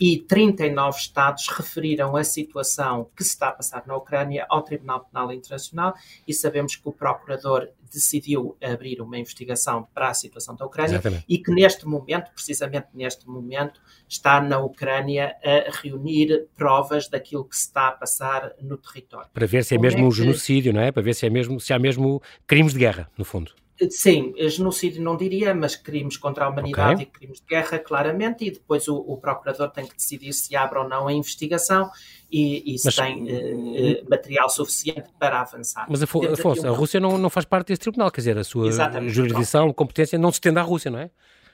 e 0.00 0.18
39 0.18 0.98
Estados 0.98 1.48
referiram 1.48 2.16
a 2.16 2.24
situação 2.24 3.10
que 3.16 3.24
se 3.24 3.30
está 3.30 3.48
a 3.48 3.52
passar 3.52 3.86
na 3.86 3.96
Ucrânia 3.96 4.46
ao 4.48 4.62
Tribunal 4.62 5.04
Penal 5.04 5.32
Internacional 5.32 5.94
e 6.26 6.32
sabemos 6.32 6.76
que 6.76 6.88
o 6.88 6.92
Procurador 6.92 7.68
decidiu 7.92 8.56
abrir 8.62 9.00
uma 9.00 9.18
investigação 9.18 9.88
para 9.94 10.08
a 10.08 10.14
situação 10.14 10.54
da 10.54 10.66
Ucrânia 10.66 10.96
Exatamente. 10.96 11.24
e 11.28 11.38
que 11.38 11.50
neste 11.50 11.86
momento, 11.86 12.30
precisamente 12.32 12.88
neste 12.94 13.26
momento, 13.26 13.80
está 14.08 14.40
na 14.40 14.58
Ucrânia 14.58 15.34
a 15.42 15.70
reunir 15.82 16.48
provas 16.54 17.08
daquilo 17.08 17.44
que 17.44 17.56
se 17.56 17.66
está 17.66 17.88
a 17.88 17.92
passar 17.92 18.52
no 18.60 18.76
território. 18.76 19.30
Para 19.32 19.46
ver 19.46 19.64
se 19.64 19.74
é 19.74 19.78
mesmo 19.78 20.00
é 20.00 20.04
um 20.04 20.10
genocídio, 20.10 20.72
não 20.72 20.80
é? 20.80 20.92
Para 20.92 21.02
ver 21.02 21.14
se, 21.14 21.26
é 21.26 21.30
mesmo, 21.30 21.58
se 21.58 21.72
há 21.72 21.78
mesmo 21.78 22.22
crimes 22.46 22.72
de 22.72 22.78
guerra, 22.78 23.10
no 23.16 23.24
fundo. 23.24 23.52
Sim, 23.90 24.34
genocídio 24.36 25.00
não 25.02 25.16
diria, 25.16 25.54
mas 25.54 25.76
crimes 25.76 26.16
contra 26.16 26.46
a 26.46 26.48
humanidade 26.48 26.94
okay. 26.94 27.06
e 27.06 27.18
crimes 27.18 27.40
de 27.40 27.46
guerra, 27.46 27.78
claramente, 27.78 28.44
e 28.44 28.50
depois 28.50 28.88
o, 28.88 28.96
o, 28.96 29.16
procurador 29.16 29.70
tem 29.70 29.86
que 29.86 29.94
decidir 29.94 30.32
se 30.32 30.56
abre 30.56 30.80
ou 30.80 30.88
não 30.88 31.06
a 31.06 31.12
investigação 31.12 31.88
e, 32.30 32.74
e 32.74 32.78
se 32.78 32.86
mas, 32.86 32.96
tem 32.96 33.22
uh, 33.22 34.10
material 34.10 34.50
suficiente 34.50 35.08
para 35.16 35.42
avançar. 35.42 35.86
Mas, 35.88 36.02
Afonso, 36.02 36.66
a 36.66 36.70
Rússia 36.70 36.98
não, 36.98 37.16
não 37.16 37.30
faz 37.30 37.46
parte 37.46 37.68
desse 37.68 37.80
tribunal, 37.80 38.10
quer 38.10 38.20
dizer, 38.20 38.38
a 38.38 38.42
sua 38.42 38.68
jurisdição, 39.08 39.72
competência 39.72 40.18
não 40.18 40.32
se 40.32 40.36
estende 40.36 40.58
à 40.58 40.62
Rússia, 40.62 40.90
não 40.90 40.98
é? 40.98 41.10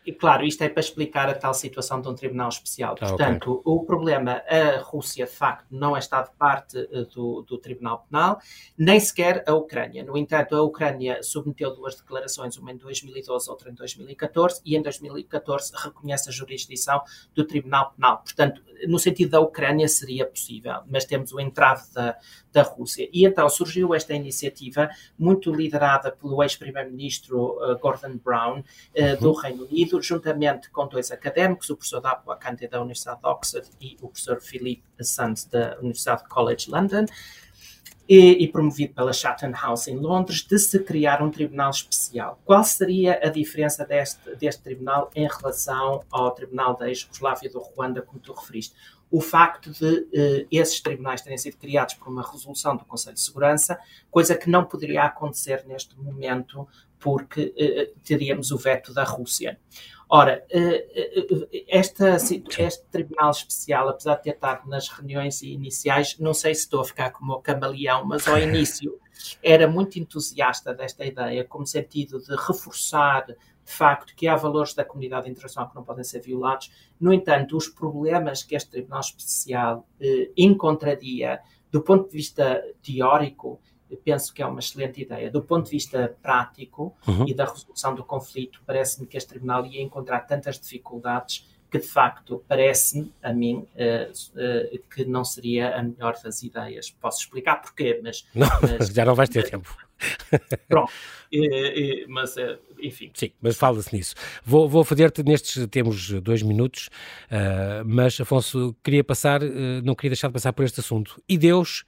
E 0.07 0.13
claro, 0.13 0.45
isto 0.45 0.63
é 0.63 0.69
para 0.69 0.81
explicar 0.81 1.29
a 1.29 1.35
tal 1.35 1.55
situação 1.55 2.01
de 2.01 2.09
um 2.09 2.15
tribunal 2.15 2.49
especial. 2.49 2.95
Ah, 3.01 3.09
Portanto, 3.09 3.53
okay. 3.53 3.63
o 3.65 3.85
problema, 3.85 4.43
a 4.47 4.79
Rússia 4.81 5.25
de 5.25 5.33
facto 5.33 5.67
não 5.71 5.97
é 5.97 5.99
estado 5.99 6.31
parte 6.39 6.79
eh, 6.79 7.07
do, 7.15 7.43
do 7.43 7.57
Tribunal 7.57 8.07
Penal, 8.11 8.39
nem 8.77 9.01
sequer 9.01 9.43
a 9.47 9.55
Ucrânia. 9.55 10.05
No 10.05 10.17
entanto, 10.17 10.55
a 10.55 10.63
Ucrânia 10.63 11.23
submeteu 11.23 11.75
duas 11.75 11.95
declarações, 11.95 12.57
uma 12.59 12.71
em 12.71 12.77
2012, 12.77 13.49
outra 13.49 13.71
em 13.71 13.75
2014, 13.75 14.61
e 14.65 14.77
em 14.77 14.83
2014 14.83 15.73
reconhece 15.75 16.29
a 16.29 16.33
jurisdição 16.33 17.01
do 17.35 17.45
Tribunal 17.45 17.93
Penal. 17.93 18.19
Portanto, 18.19 18.61
no 18.87 18.99
sentido 18.99 19.31
da 19.31 19.41
Ucrânia 19.41 19.89
seria 19.89 20.27
possível, 20.27 20.81
mas 20.87 21.05
temos 21.05 21.33
o 21.33 21.41
entrave 21.41 21.83
da, 21.95 22.17
da 22.53 22.63
Rússia. 22.63 23.09
E 23.13 23.25
então 23.25 23.49
surgiu 23.49 23.95
esta 23.95 24.15
iniciativa, 24.15 24.89
muito 25.19 25.53
liderada 25.53 26.11
pelo 26.11 26.43
ex-primeiro-ministro 26.43 27.59
uh, 27.59 27.79
Gordon 27.79 28.17
Brown, 28.23 28.61
uh, 28.61 29.21
do 29.21 29.31
uhum. 29.31 29.35
Reino 29.35 29.65
Unido, 29.65 29.94
juntamente 30.03 30.71
com 30.71 30.87
dois 30.87 31.11
académicos, 31.11 31.71
o 31.71 31.77
professor 31.77 32.01
Dapo 32.01 32.31
Akande 32.31 32.69
da 32.69 32.81
Universidade 32.81 33.21
de 33.21 33.27
Oxford 33.27 33.69
e 33.81 33.97
o 34.01 34.09
professor 34.09 34.41
Philip 34.41 34.83
Sands 35.01 35.45
da 35.45 35.77
Universidade 35.79 36.25
College 36.29 36.71
London, 36.71 37.07
e, 38.09 38.45
e, 38.45 38.49
promovido 38.49 38.93
pela 38.93 39.13
Chatham 39.13 39.53
House 39.53 39.89
em 39.89 39.97
Londres, 39.97 40.43
de 40.43 40.59
se 40.59 40.79
criar 40.81 41.23
um 41.23 41.31
tribunal 41.31 41.71
especial. 41.71 42.39
Qual 42.45 42.63
seria 42.63 43.19
a 43.23 43.31
diferença 43.31 43.85
deste, 43.85 44.37
deste 44.37 44.63
tribunal 44.63 45.11
em 45.15 45.27
relação 45.27 46.03
ao 46.11 46.31
tribunal 46.33 46.77
da 46.77 46.89
ex-Jugoslávia 46.89 47.51
do 47.51 47.61
Ruanda, 47.61 48.03
como 48.03 48.21
tu 48.21 48.33
referiste? 48.33 48.75
O 49.11 49.21
facto 49.21 49.71
de 49.71 50.07
eh, 50.13 50.47
esses 50.51 50.81
tribunais 50.81 51.23
terem 51.23 51.39
sido 51.39 51.57
criados 51.57 51.95
por 51.95 52.09
uma 52.09 52.23
resolução 52.23 52.77
do 52.77 52.85
Conselho 52.85 53.15
de 53.15 53.23
Segurança, 53.23 53.79
coisa 54.11 54.35
que 54.35 54.51
não 54.51 54.65
poderia 54.65 55.05
acontecer 55.05 55.65
neste 55.67 55.97
momento, 55.99 56.69
porque 57.05 57.53
eh, 57.55 57.93
teríamos 58.03 58.51
o 58.51 58.57
veto 58.57 58.95
da 58.95 59.05
Rússia. 59.05 59.61
Ora, 60.09 60.43
eh, 60.49 60.87
eh, 60.95 61.65
esta, 61.69 62.17
este 62.17 62.87
Tribunal 62.91 63.31
Especial, 63.31 63.91
apesar 63.91 64.15
de 64.15 64.23
ter 64.23 64.31
estado 64.31 64.67
nas 64.67 64.89
reuniões 64.89 65.43
iniciais, 65.43 66.19
não 66.19 66.33
sei 66.33 66.55
se 66.55 66.63
estou 66.63 66.81
a 66.81 66.85
ficar 66.85 67.11
como 67.11 67.35
o 67.35 67.43
camaleão, 67.43 68.07
mas 68.07 68.27
ao 68.27 68.39
início 68.41 68.99
era 69.43 69.69
muito 69.69 69.99
entusiasta 69.99 70.73
desta 70.73 71.05
ideia, 71.05 71.45
como 71.45 71.67
sentido 71.67 72.19
de 72.19 72.35
reforçar 72.37 73.27
de 73.27 73.37
facto 73.73 74.15
que 74.17 74.27
há 74.27 74.35
valores 74.35 74.73
da 74.73 74.85
comunidade 74.85 75.29
internacional 75.29 75.69
que 75.69 75.77
não 75.77 75.85
podem 75.85 76.05
ser 76.05 76.21
violados. 76.21 76.71
No 76.99 77.13
entanto, 77.13 77.55
os 77.55 77.69
problemas 77.69 78.43
que 78.43 78.57
este 78.57 78.71
Tribunal 78.71 79.01
Especial 79.01 79.87
eh, 80.01 80.31
encontraria 80.39 81.41
do 81.71 81.83
ponto 81.83 82.09
de 82.09 82.17
vista 82.17 82.63
teórico 82.83 83.61
penso 83.97 84.33
que 84.33 84.43
é 84.43 84.47
uma 84.47 84.61
excelente 84.61 85.01
ideia. 85.01 85.31
Do 85.31 85.43
ponto 85.43 85.67
de 85.67 85.71
vista 85.71 86.17
prático 86.23 86.95
uhum. 87.07 87.27
e 87.29 87.35
da 87.35 87.45
resolução 87.45 87.95
do 87.95 88.05
conflito, 88.05 88.61
parece-me 88.67 89.07
que 89.07 89.17
este 89.17 89.29
tribunal 89.29 89.67
ia 89.67 89.83
encontrar 89.83 90.21
tantas 90.21 90.59
dificuldades 90.59 91.47
que, 91.75 91.79
de 91.81 91.89
facto, 91.89 92.45
parece-me, 92.47 93.13
a 93.21 93.33
mim, 93.33 93.67
uh, 93.75 94.13
uh, 94.13 94.79
que 94.95 95.05
não 95.05 95.25
seria 95.25 95.77
a 95.77 95.83
melhor 95.83 96.15
das 96.23 96.41
ideias. 96.45 96.89
Posso 96.89 97.23
explicar 97.23 97.57
porquê, 97.57 98.01
mas... 98.01 98.25
Não, 98.33 98.49
mas 98.63 98.91
já 98.91 99.05
não 99.05 99.17
vais 99.17 99.29
ter 99.29 99.51
tempo. 99.51 99.77
Pronto, 100.69 100.93
mas 102.09 102.37
eh, 102.37 102.59
enfim. 102.81 103.11
Sim, 103.15 103.33
mas 103.41 103.57
fala-se 103.57 103.95
nisso. 103.95 104.15
Vou, 104.45 104.69
vou 104.69 104.85
fazer-te 104.85 105.23
nestes, 105.25 105.67
temos 105.69 106.11
dois 106.21 106.43
minutos, 106.43 106.91
uh, 107.27 107.85
mas 107.85 108.21
Afonso, 108.21 108.77
queria 108.83 109.03
passar, 109.03 109.41
não 109.83 109.95
queria 109.95 110.11
deixar 110.11 110.29
de 110.29 110.35
passar 110.35 110.53
por 110.53 110.65
este 110.65 110.79
assunto. 110.79 111.21
E 111.29 111.37
Deus 111.37 111.85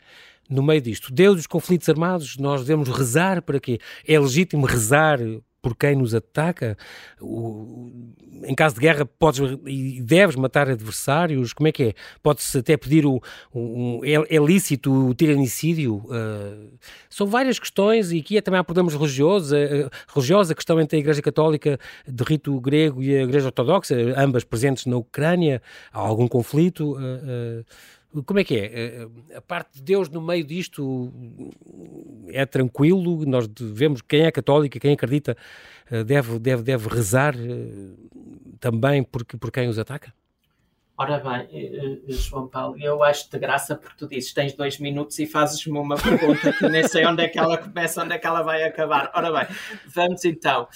no 0.49 0.63
meio 0.63 0.81
disto. 0.81 1.13
Deus 1.13 1.37
dos 1.37 1.47
conflitos 1.47 1.89
armados, 1.89 2.37
nós 2.37 2.61
devemos 2.61 2.89
rezar 2.89 3.43
para 3.43 3.61
quê? 3.61 3.79
É 4.07 4.19
legítimo 4.19 4.67
rezar 4.67 5.19
por 5.67 5.75
quem 5.75 5.97
nos 5.97 6.15
ataca? 6.15 6.79
O, 7.21 7.91
em 8.45 8.55
caso 8.55 8.77
de 8.77 8.81
guerra, 8.81 9.05
podes 9.05 9.41
e 9.67 10.01
deves 10.01 10.37
matar 10.37 10.71
adversários? 10.71 11.53
Como 11.53 11.67
é 11.67 11.73
que 11.73 11.83
é? 11.83 11.95
Pode-se 12.23 12.59
até 12.59 12.77
pedir 12.77 13.05
o, 13.05 13.21
um, 13.53 14.01
é, 14.05 14.37
é, 14.37 14.39
lícito 14.39 15.09
o 15.09 15.13
tiranicídio? 15.13 15.97
Uh, 15.97 16.79
são 17.11 17.27
várias 17.27 17.59
questões 17.59 18.13
e 18.13 18.21
aqui 18.21 18.37
é 18.37 18.41
também 18.41 18.61
há 18.61 18.63
problemas 18.63 18.95
religiosos, 18.95 19.51
uh, 19.51 19.91
religiosos, 20.15 20.53
a 20.53 20.55
questão 20.55 20.81
entre 20.81 20.99
a 20.99 21.01
Igreja 21.01 21.21
Católica 21.21 21.81
de 22.07 22.23
rito 22.23 22.61
grego 22.61 23.03
e 23.03 23.17
a 23.17 23.25
Igreja 23.25 23.47
Ortodoxa, 23.47 23.97
ambas 24.17 24.45
presentes 24.45 24.87
na 24.87 24.97
Ucrânia, 24.97 25.61
há 25.93 25.99
algum 25.99 26.29
conflito? 26.29 26.93
Uh, 26.93 27.65
como 28.25 28.41
é 28.41 28.45
que 28.45 28.57
é? 28.57 28.65
Eh, 28.65 29.09
eh, 29.31 29.37
a 29.37 29.41
parte 29.41 29.77
de 29.77 29.83
Deus 29.83 30.09
no 30.09 30.21
meio 30.21 30.45
disto 30.45 31.13
é 32.29 32.45
tranquilo? 32.47 33.25
Nós 33.27 33.47
devemos, 33.49 34.01
quem 34.03 34.23
é 34.23 34.31
católico, 34.31 34.79
quem 34.79 34.93
acredita, 34.95 35.37
eh, 35.91 36.05
deve, 36.05 36.39
deve, 36.39 36.63
deve 36.63 36.89
rezar 36.89 37.35
também 38.61 39.03
porque, 39.03 39.37
por 39.37 39.51
quem 39.51 39.69
os 39.69 39.79
ataca? 39.79 40.13
Ora 40.99 41.19
bem, 41.19 42.01
João 42.09 42.49
Paulo, 42.49 42.77
eu 42.81 43.03
acho 43.03 43.31
de 43.31 43.39
graça 43.39 43.77
porque 43.77 43.97
tu 43.99 44.09
dizes 44.09 44.33
tens 44.33 44.55
dois 44.55 44.79
minutos 44.79 45.19
e 45.19 45.27
fazes-me 45.27 45.79
uma 45.79 45.97
pergunta 45.97 46.53
que 46.55 46.69
nem 46.69 46.89
sei 46.89 47.05
onde 47.05 47.23
é 47.23 47.29
que 47.29 47.39
ela 47.39 47.59
começa, 47.59 48.03
onde 48.03 48.15
é 48.15 48.19
que 48.19 48.27
ela 48.27 48.43
vai 48.43 48.63
acabar. 48.63 49.11
Ora 49.15 49.31
bem, 49.31 49.57
vamos 49.87 50.25
então. 50.25 50.67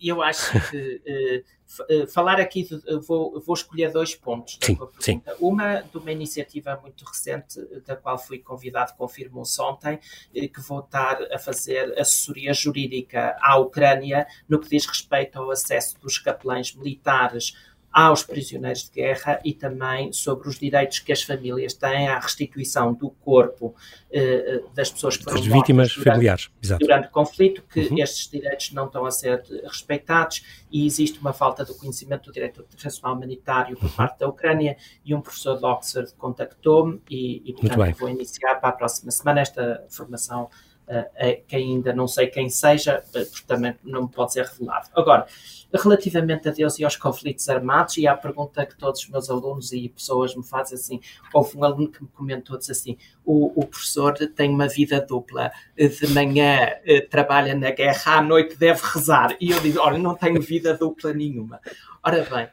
Eu 0.00 0.22
acho 0.22 0.52
que 0.70 1.44
eh, 1.90 2.06
falar 2.06 2.40
aqui, 2.40 2.62
de, 2.62 2.80
vou, 3.00 3.40
vou, 3.40 3.54
escolher 3.54 3.90
dois 3.90 4.14
pontos 4.14 4.56
sim, 4.62 4.78
Sim. 5.00 5.22
Uma 5.40 5.80
de 5.80 5.98
uma 5.98 6.12
iniciativa 6.12 6.78
muito 6.80 7.04
recente, 7.04 7.60
da 7.84 7.96
qual 7.96 8.16
fui 8.18 8.38
convidado, 8.38 8.94
confirmou-se 8.96 9.60
ontem, 9.60 9.98
eh, 10.34 10.46
que 10.46 10.60
vou 10.60 10.78
estar 10.78 11.20
a 11.32 11.38
fazer 11.38 11.92
assessoria 11.98 12.54
jurídica 12.54 13.36
à 13.40 13.58
Ucrânia 13.58 14.26
no 14.48 14.60
que 14.60 14.68
diz 14.68 14.86
respeito 14.86 15.40
ao 15.40 15.50
acesso 15.50 15.98
dos 16.00 16.18
capelães 16.18 16.72
militares 16.74 17.54
aos 17.96 18.22
prisioneiros 18.22 18.84
de 18.84 18.90
guerra 18.90 19.40
e 19.42 19.54
também 19.54 20.12
sobre 20.12 20.50
os 20.50 20.58
direitos 20.58 20.98
que 20.98 21.10
as 21.10 21.22
famílias 21.22 21.72
têm 21.72 22.08
à 22.08 22.18
restituição 22.18 22.92
do 22.92 23.08
corpo 23.08 23.74
eh, 24.12 24.60
das 24.74 24.90
pessoas 24.90 25.16
que 25.16 25.24
foram 25.24 25.38
das 25.38 25.46
vítimas 25.46 25.88
durante, 25.94 26.04
familiares 26.04 26.50
Exato. 26.62 26.84
durante 26.84 27.08
o 27.08 27.10
conflito, 27.10 27.62
que 27.62 27.86
uhum. 27.86 27.98
estes 27.98 28.28
direitos 28.28 28.70
não 28.72 28.84
estão 28.84 29.06
a 29.06 29.10
ser 29.10 29.42
respeitados 29.64 30.44
e 30.70 30.84
existe 30.84 31.18
uma 31.20 31.32
falta 31.32 31.64
do 31.64 31.74
conhecimento 31.74 32.26
do 32.26 32.32
direito 32.34 32.60
internacional 32.60 33.16
humanitário 33.16 33.78
por 33.78 33.86
uhum. 33.86 33.92
parte 33.92 34.18
da 34.18 34.28
Ucrânia 34.28 34.76
e 35.02 35.14
um 35.14 35.22
professor 35.22 35.56
de 35.56 35.64
Oxford 35.64 36.12
contactou-me 36.18 37.00
e, 37.08 37.50
e 37.50 37.54
portanto, 37.54 37.96
vou 37.98 38.10
iniciar 38.10 38.56
para 38.56 38.68
a 38.68 38.72
próxima 38.72 39.10
semana 39.10 39.40
esta 39.40 39.86
formação 39.88 40.50
uh, 40.88 41.46
que 41.46 41.56
ainda 41.56 41.92
não 41.92 42.06
sei 42.06 42.26
quem 42.28 42.48
seja, 42.48 43.02
eh, 43.14 43.24
porque 43.24 43.46
também 43.46 43.74
não 43.84 44.06
pode 44.06 44.32
ser 44.32 44.44
revelado. 44.44 44.88
Agora, 44.94 45.26
relativamente 45.72 46.48
a 46.48 46.52
Deus 46.52 46.78
e 46.78 46.84
aos 46.84 46.96
conflitos 46.96 47.48
armados, 47.48 47.96
e 47.96 48.06
à 48.06 48.16
pergunta 48.16 48.64
que 48.64 48.76
todos 48.76 49.02
os 49.02 49.08
meus 49.08 49.28
alunos 49.28 49.72
e 49.72 49.88
pessoas 49.88 50.34
me 50.34 50.44
fazem 50.44 50.76
assim, 50.76 51.00
houve 51.32 51.56
um 51.56 51.64
aluno 51.64 51.88
que 51.88 52.02
me 52.02 52.08
comentou 52.08 52.56
diz 52.56 52.70
assim, 52.70 52.96
o, 53.24 53.60
o 53.60 53.66
professor 53.66 54.14
tem 54.34 54.50
uma 54.50 54.68
vida 54.68 55.00
dupla, 55.00 55.50
de 55.76 56.06
manhã 56.08 56.70
eh, 56.84 57.00
trabalha 57.00 57.54
na 57.54 57.70
guerra, 57.70 58.18
à 58.18 58.22
noite 58.22 58.56
deve 58.56 58.80
rezar, 58.82 59.36
e 59.40 59.50
eu 59.50 59.60
digo, 59.60 59.80
olha, 59.80 59.98
não 59.98 60.14
tenho 60.14 60.40
vida 60.40 60.74
dupla 60.74 61.12
nenhuma. 61.12 61.60
Ora 62.02 62.24
bem, 62.30 62.44
eh, 62.44 62.50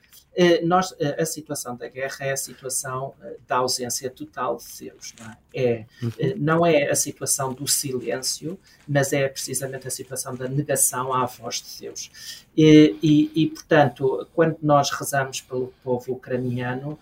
nós, 0.64 0.94
eh, 1.00 1.22
a 1.22 1.26
situação 1.26 1.76
da 1.76 1.88
guerra 1.88 2.26
é 2.26 2.32
a 2.32 2.38
situação 2.38 3.14
eh, 3.22 3.38
da 3.48 3.58
ausência 3.58 4.10
total 4.10 4.58
de 4.58 4.86
Deus. 4.86 5.14
Não 5.20 5.30
é? 5.30 5.38
É, 5.54 5.86
uhum. 6.02 6.12
não 6.38 6.66
é 6.66 6.90
a 6.90 6.96
situação 6.96 7.54
do 7.54 7.68
silêncio, 7.68 8.58
mas 8.88 9.14
é 9.14 9.28
precisamente 9.28 9.88
a 9.88 9.92
situação 9.92 10.36
da 10.36 10.48
negação 10.48 11.14
à 11.14 11.26
voz 11.26 11.62
de 11.62 11.82
Deus. 11.82 12.44
E, 12.58 12.98
e, 13.04 13.44
e 13.44 13.48
portanto, 13.50 14.28
quando 14.34 14.58
nós 14.62 14.90
rezamos 14.90 15.42
pelo 15.42 15.72
povo 15.84 16.14
ucraniano, 16.14 16.98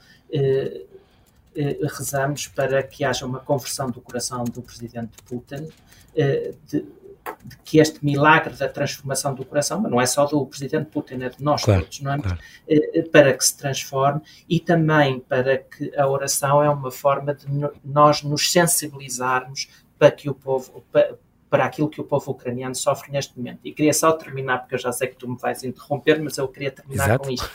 rezamos 1.98 2.48
para 2.48 2.84
que 2.84 3.04
haja 3.04 3.26
uma 3.26 3.40
conversão 3.40 3.90
do 3.90 4.02
coração 4.02 4.44
do 4.44 4.62
presidente 4.62 5.12
Putin, 5.26 5.70
de 6.68 6.86
que 7.64 7.80
este 7.80 8.04
milagre 8.04 8.54
da 8.56 8.68
transformação 8.68 9.34
do 9.34 9.46
coração, 9.46 9.80
mas 9.80 9.92
não 9.92 10.02
é 10.02 10.06
só 10.06 10.26
do 10.26 10.46
presidente 10.46 10.90
Putin, 10.90 11.24
é 11.24 11.30
de 11.30 11.44
nós 11.44 11.64
claro, 11.64 11.82
todos, 11.82 12.02
não 12.02 12.14
é? 12.14 12.20
Claro. 12.20 12.38
Eh, 12.68 13.00
eh, 13.00 13.02
para 13.04 13.34
que 13.34 13.46
se 13.46 13.58
transforme 13.58 14.22
e 14.50 14.60
também 14.60 15.20
para 15.20 15.58
que 15.58 15.96
a 15.98 16.08
oração 16.08 16.64
é 16.64 16.70
uma 16.70 16.92
forma 16.92 17.34
de 17.34 17.46
nós 17.84 18.24
nos 18.24 18.52
sensibilizarmos 18.52 19.70
para 19.98 20.12
que 20.12 20.30
o 20.30 20.34
povo, 20.34 20.84
para, 20.92 21.18
para 21.52 21.66
aquilo 21.66 21.90
que 21.90 22.00
o 22.00 22.06
povo 22.06 22.32
ucraniano 22.32 22.74
sofre 22.74 23.12
neste 23.12 23.38
momento. 23.38 23.60
E 23.66 23.74
queria 23.74 23.94
só 23.94 24.14
terminar, 24.14 24.60
porque 24.60 24.76
eu 24.76 24.80
já 24.80 24.90
sei 24.94 25.10
que 25.10 25.18
tu 25.18 25.28
me 25.28 25.38
vais 25.38 25.62
interromper, 25.66 26.18
mas 26.24 26.38
eu 26.38 26.48
queria 26.48 26.72
terminar 26.72 27.10
Exato. 27.10 27.26
com 27.26 27.34
isto. 27.34 27.52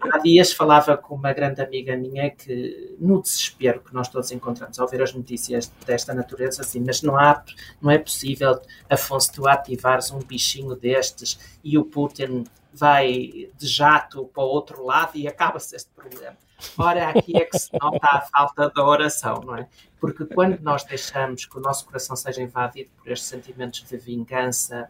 Há 0.00 0.18
dias 0.20 0.50
falava 0.50 0.96
com 0.96 1.14
uma 1.14 1.30
grande 1.34 1.60
amiga 1.60 1.94
minha 1.94 2.30
que, 2.30 2.96
no 2.98 3.20
desespero 3.20 3.82
que 3.82 3.92
nós 3.92 4.08
todos 4.08 4.32
encontramos 4.32 4.78
ao 4.78 4.88
ver 4.88 5.02
as 5.02 5.12
notícias 5.12 5.70
desta 5.84 6.14
natureza, 6.14 6.62
assim, 6.62 6.80
mas 6.80 7.02
não, 7.02 7.18
há, 7.18 7.44
não 7.82 7.90
é 7.90 7.98
possível, 7.98 8.58
Afonso, 8.88 9.30
tu 9.34 9.46
ativares 9.46 10.10
um 10.10 10.20
bichinho 10.20 10.74
destes 10.74 11.38
e 11.62 11.76
o 11.76 11.84
Putin 11.84 12.44
vai 12.74 13.50
de 13.56 13.66
jato 13.66 14.26
para 14.26 14.42
o 14.42 14.46
outro 14.46 14.84
lado 14.84 15.16
e 15.16 15.28
acaba-se 15.28 15.76
este 15.76 15.90
problema. 15.90 16.36
Ora, 16.78 17.10
aqui 17.10 17.36
é 17.36 17.44
que 17.44 17.58
se 17.58 17.70
nota 17.80 18.06
a 18.06 18.20
falta 18.22 18.70
da 18.70 18.84
oração, 18.84 19.40
não 19.44 19.56
é? 19.56 19.68
Porque 20.00 20.24
quando 20.26 20.58
nós 20.60 20.84
deixamos 20.84 21.44
que 21.44 21.58
o 21.58 21.60
nosso 21.60 21.86
coração 21.86 22.16
seja 22.16 22.42
invadido 22.42 22.90
por 22.96 23.10
estes 23.10 23.28
sentimentos 23.28 23.82
de 23.82 23.96
vingança, 23.96 24.88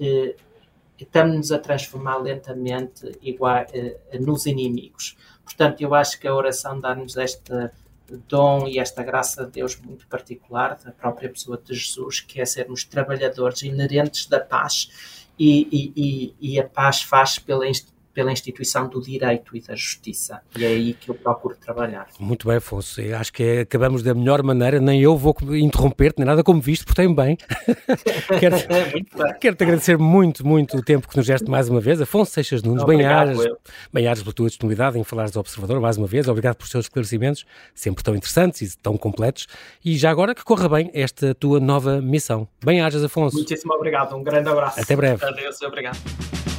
eh, 0.00 0.36
estamos-nos 0.98 1.52
a 1.52 1.58
transformar 1.58 2.18
lentamente 2.18 3.18
igual, 3.22 3.66
eh, 3.72 3.98
nos 4.20 4.46
inimigos. 4.46 5.16
Portanto, 5.44 5.80
eu 5.80 5.94
acho 5.94 6.18
que 6.18 6.26
a 6.26 6.34
oração 6.34 6.80
dá-nos 6.80 7.16
este 7.16 7.52
dom 8.26 8.66
e 8.66 8.78
esta 8.78 9.02
graça 9.02 9.44
de 9.44 9.52
Deus 9.52 9.76
muito 9.76 10.06
particular, 10.06 10.78
da 10.82 10.92
própria 10.92 11.28
pessoa 11.28 11.58
de 11.58 11.74
Jesus, 11.74 12.20
que 12.20 12.40
é 12.40 12.44
sermos 12.44 12.84
trabalhadores 12.84 13.62
inerentes 13.62 14.26
da 14.26 14.40
paz, 14.40 15.27
e, 15.38 15.92
e, 15.96 16.34
e 16.40 16.60
a 16.60 16.64
paz 16.64 17.02
faz 17.02 17.38
pela 17.38 17.66
pela 18.18 18.32
instituição 18.32 18.88
do 18.88 19.00
direito 19.00 19.56
e 19.56 19.60
da 19.60 19.76
justiça. 19.76 20.40
E 20.58 20.64
é 20.64 20.66
aí 20.66 20.92
que 20.92 21.08
eu 21.08 21.14
procuro 21.14 21.54
trabalhar. 21.54 22.08
Muito 22.18 22.48
bem, 22.48 22.56
Afonso. 22.56 23.00
Eu 23.00 23.16
acho 23.16 23.32
que 23.32 23.60
acabamos 23.60 24.02
da 24.02 24.12
melhor 24.12 24.42
maneira. 24.42 24.80
Nem 24.80 25.00
eu 25.00 25.16
vou 25.16 25.36
interromper-te, 25.52 26.18
nem 26.18 26.26
nada 26.26 26.42
como 26.42 26.60
visto, 26.60 26.84
portei-me 26.84 27.14
bem. 27.14 27.38
quero, 28.40 28.56
quero 29.38 29.54
te 29.54 29.62
agradecer 29.62 29.96
muito, 29.96 30.44
muito 30.44 30.78
o 30.78 30.82
tempo 30.82 31.06
que 31.06 31.16
nos 31.16 31.28
deste 31.28 31.48
mais 31.48 31.68
uma 31.68 31.80
vez. 31.80 32.00
Afonso 32.00 32.32
Seixas 32.32 32.60
Nunes, 32.60 32.82
bem-ajas 32.82 33.38
bem 33.92 34.04
pela 34.04 34.32
tua 34.32 34.48
disponibilidade 34.48 34.98
em 34.98 35.04
falares 35.04 35.30
do 35.30 35.38
Observador 35.38 35.80
mais 35.80 35.96
uma 35.96 36.08
vez. 36.08 36.26
Obrigado 36.26 36.56
por 36.56 36.66
seus 36.66 36.86
esclarecimentos, 36.86 37.46
sempre 37.72 38.02
tão 38.02 38.16
interessantes 38.16 38.62
e 38.62 38.78
tão 38.78 38.96
completos. 38.96 39.46
E 39.84 39.96
já 39.96 40.10
agora 40.10 40.34
que 40.34 40.42
corra 40.42 40.68
bem 40.68 40.90
esta 40.92 41.36
tua 41.36 41.60
nova 41.60 42.02
missão. 42.02 42.48
Bem-ajas, 42.64 43.04
Afonso. 43.04 43.36
Muitíssimo 43.36 43.74
obrigado. 43.74 44.16
Um 44.16 44.24
grande 44.24 44.48
abraço. 44.48 44.80
Até 44.80 44.96
breve. 44.96 45.24
Adeus, 45.24 45.62
obrigado. 45.62 46.57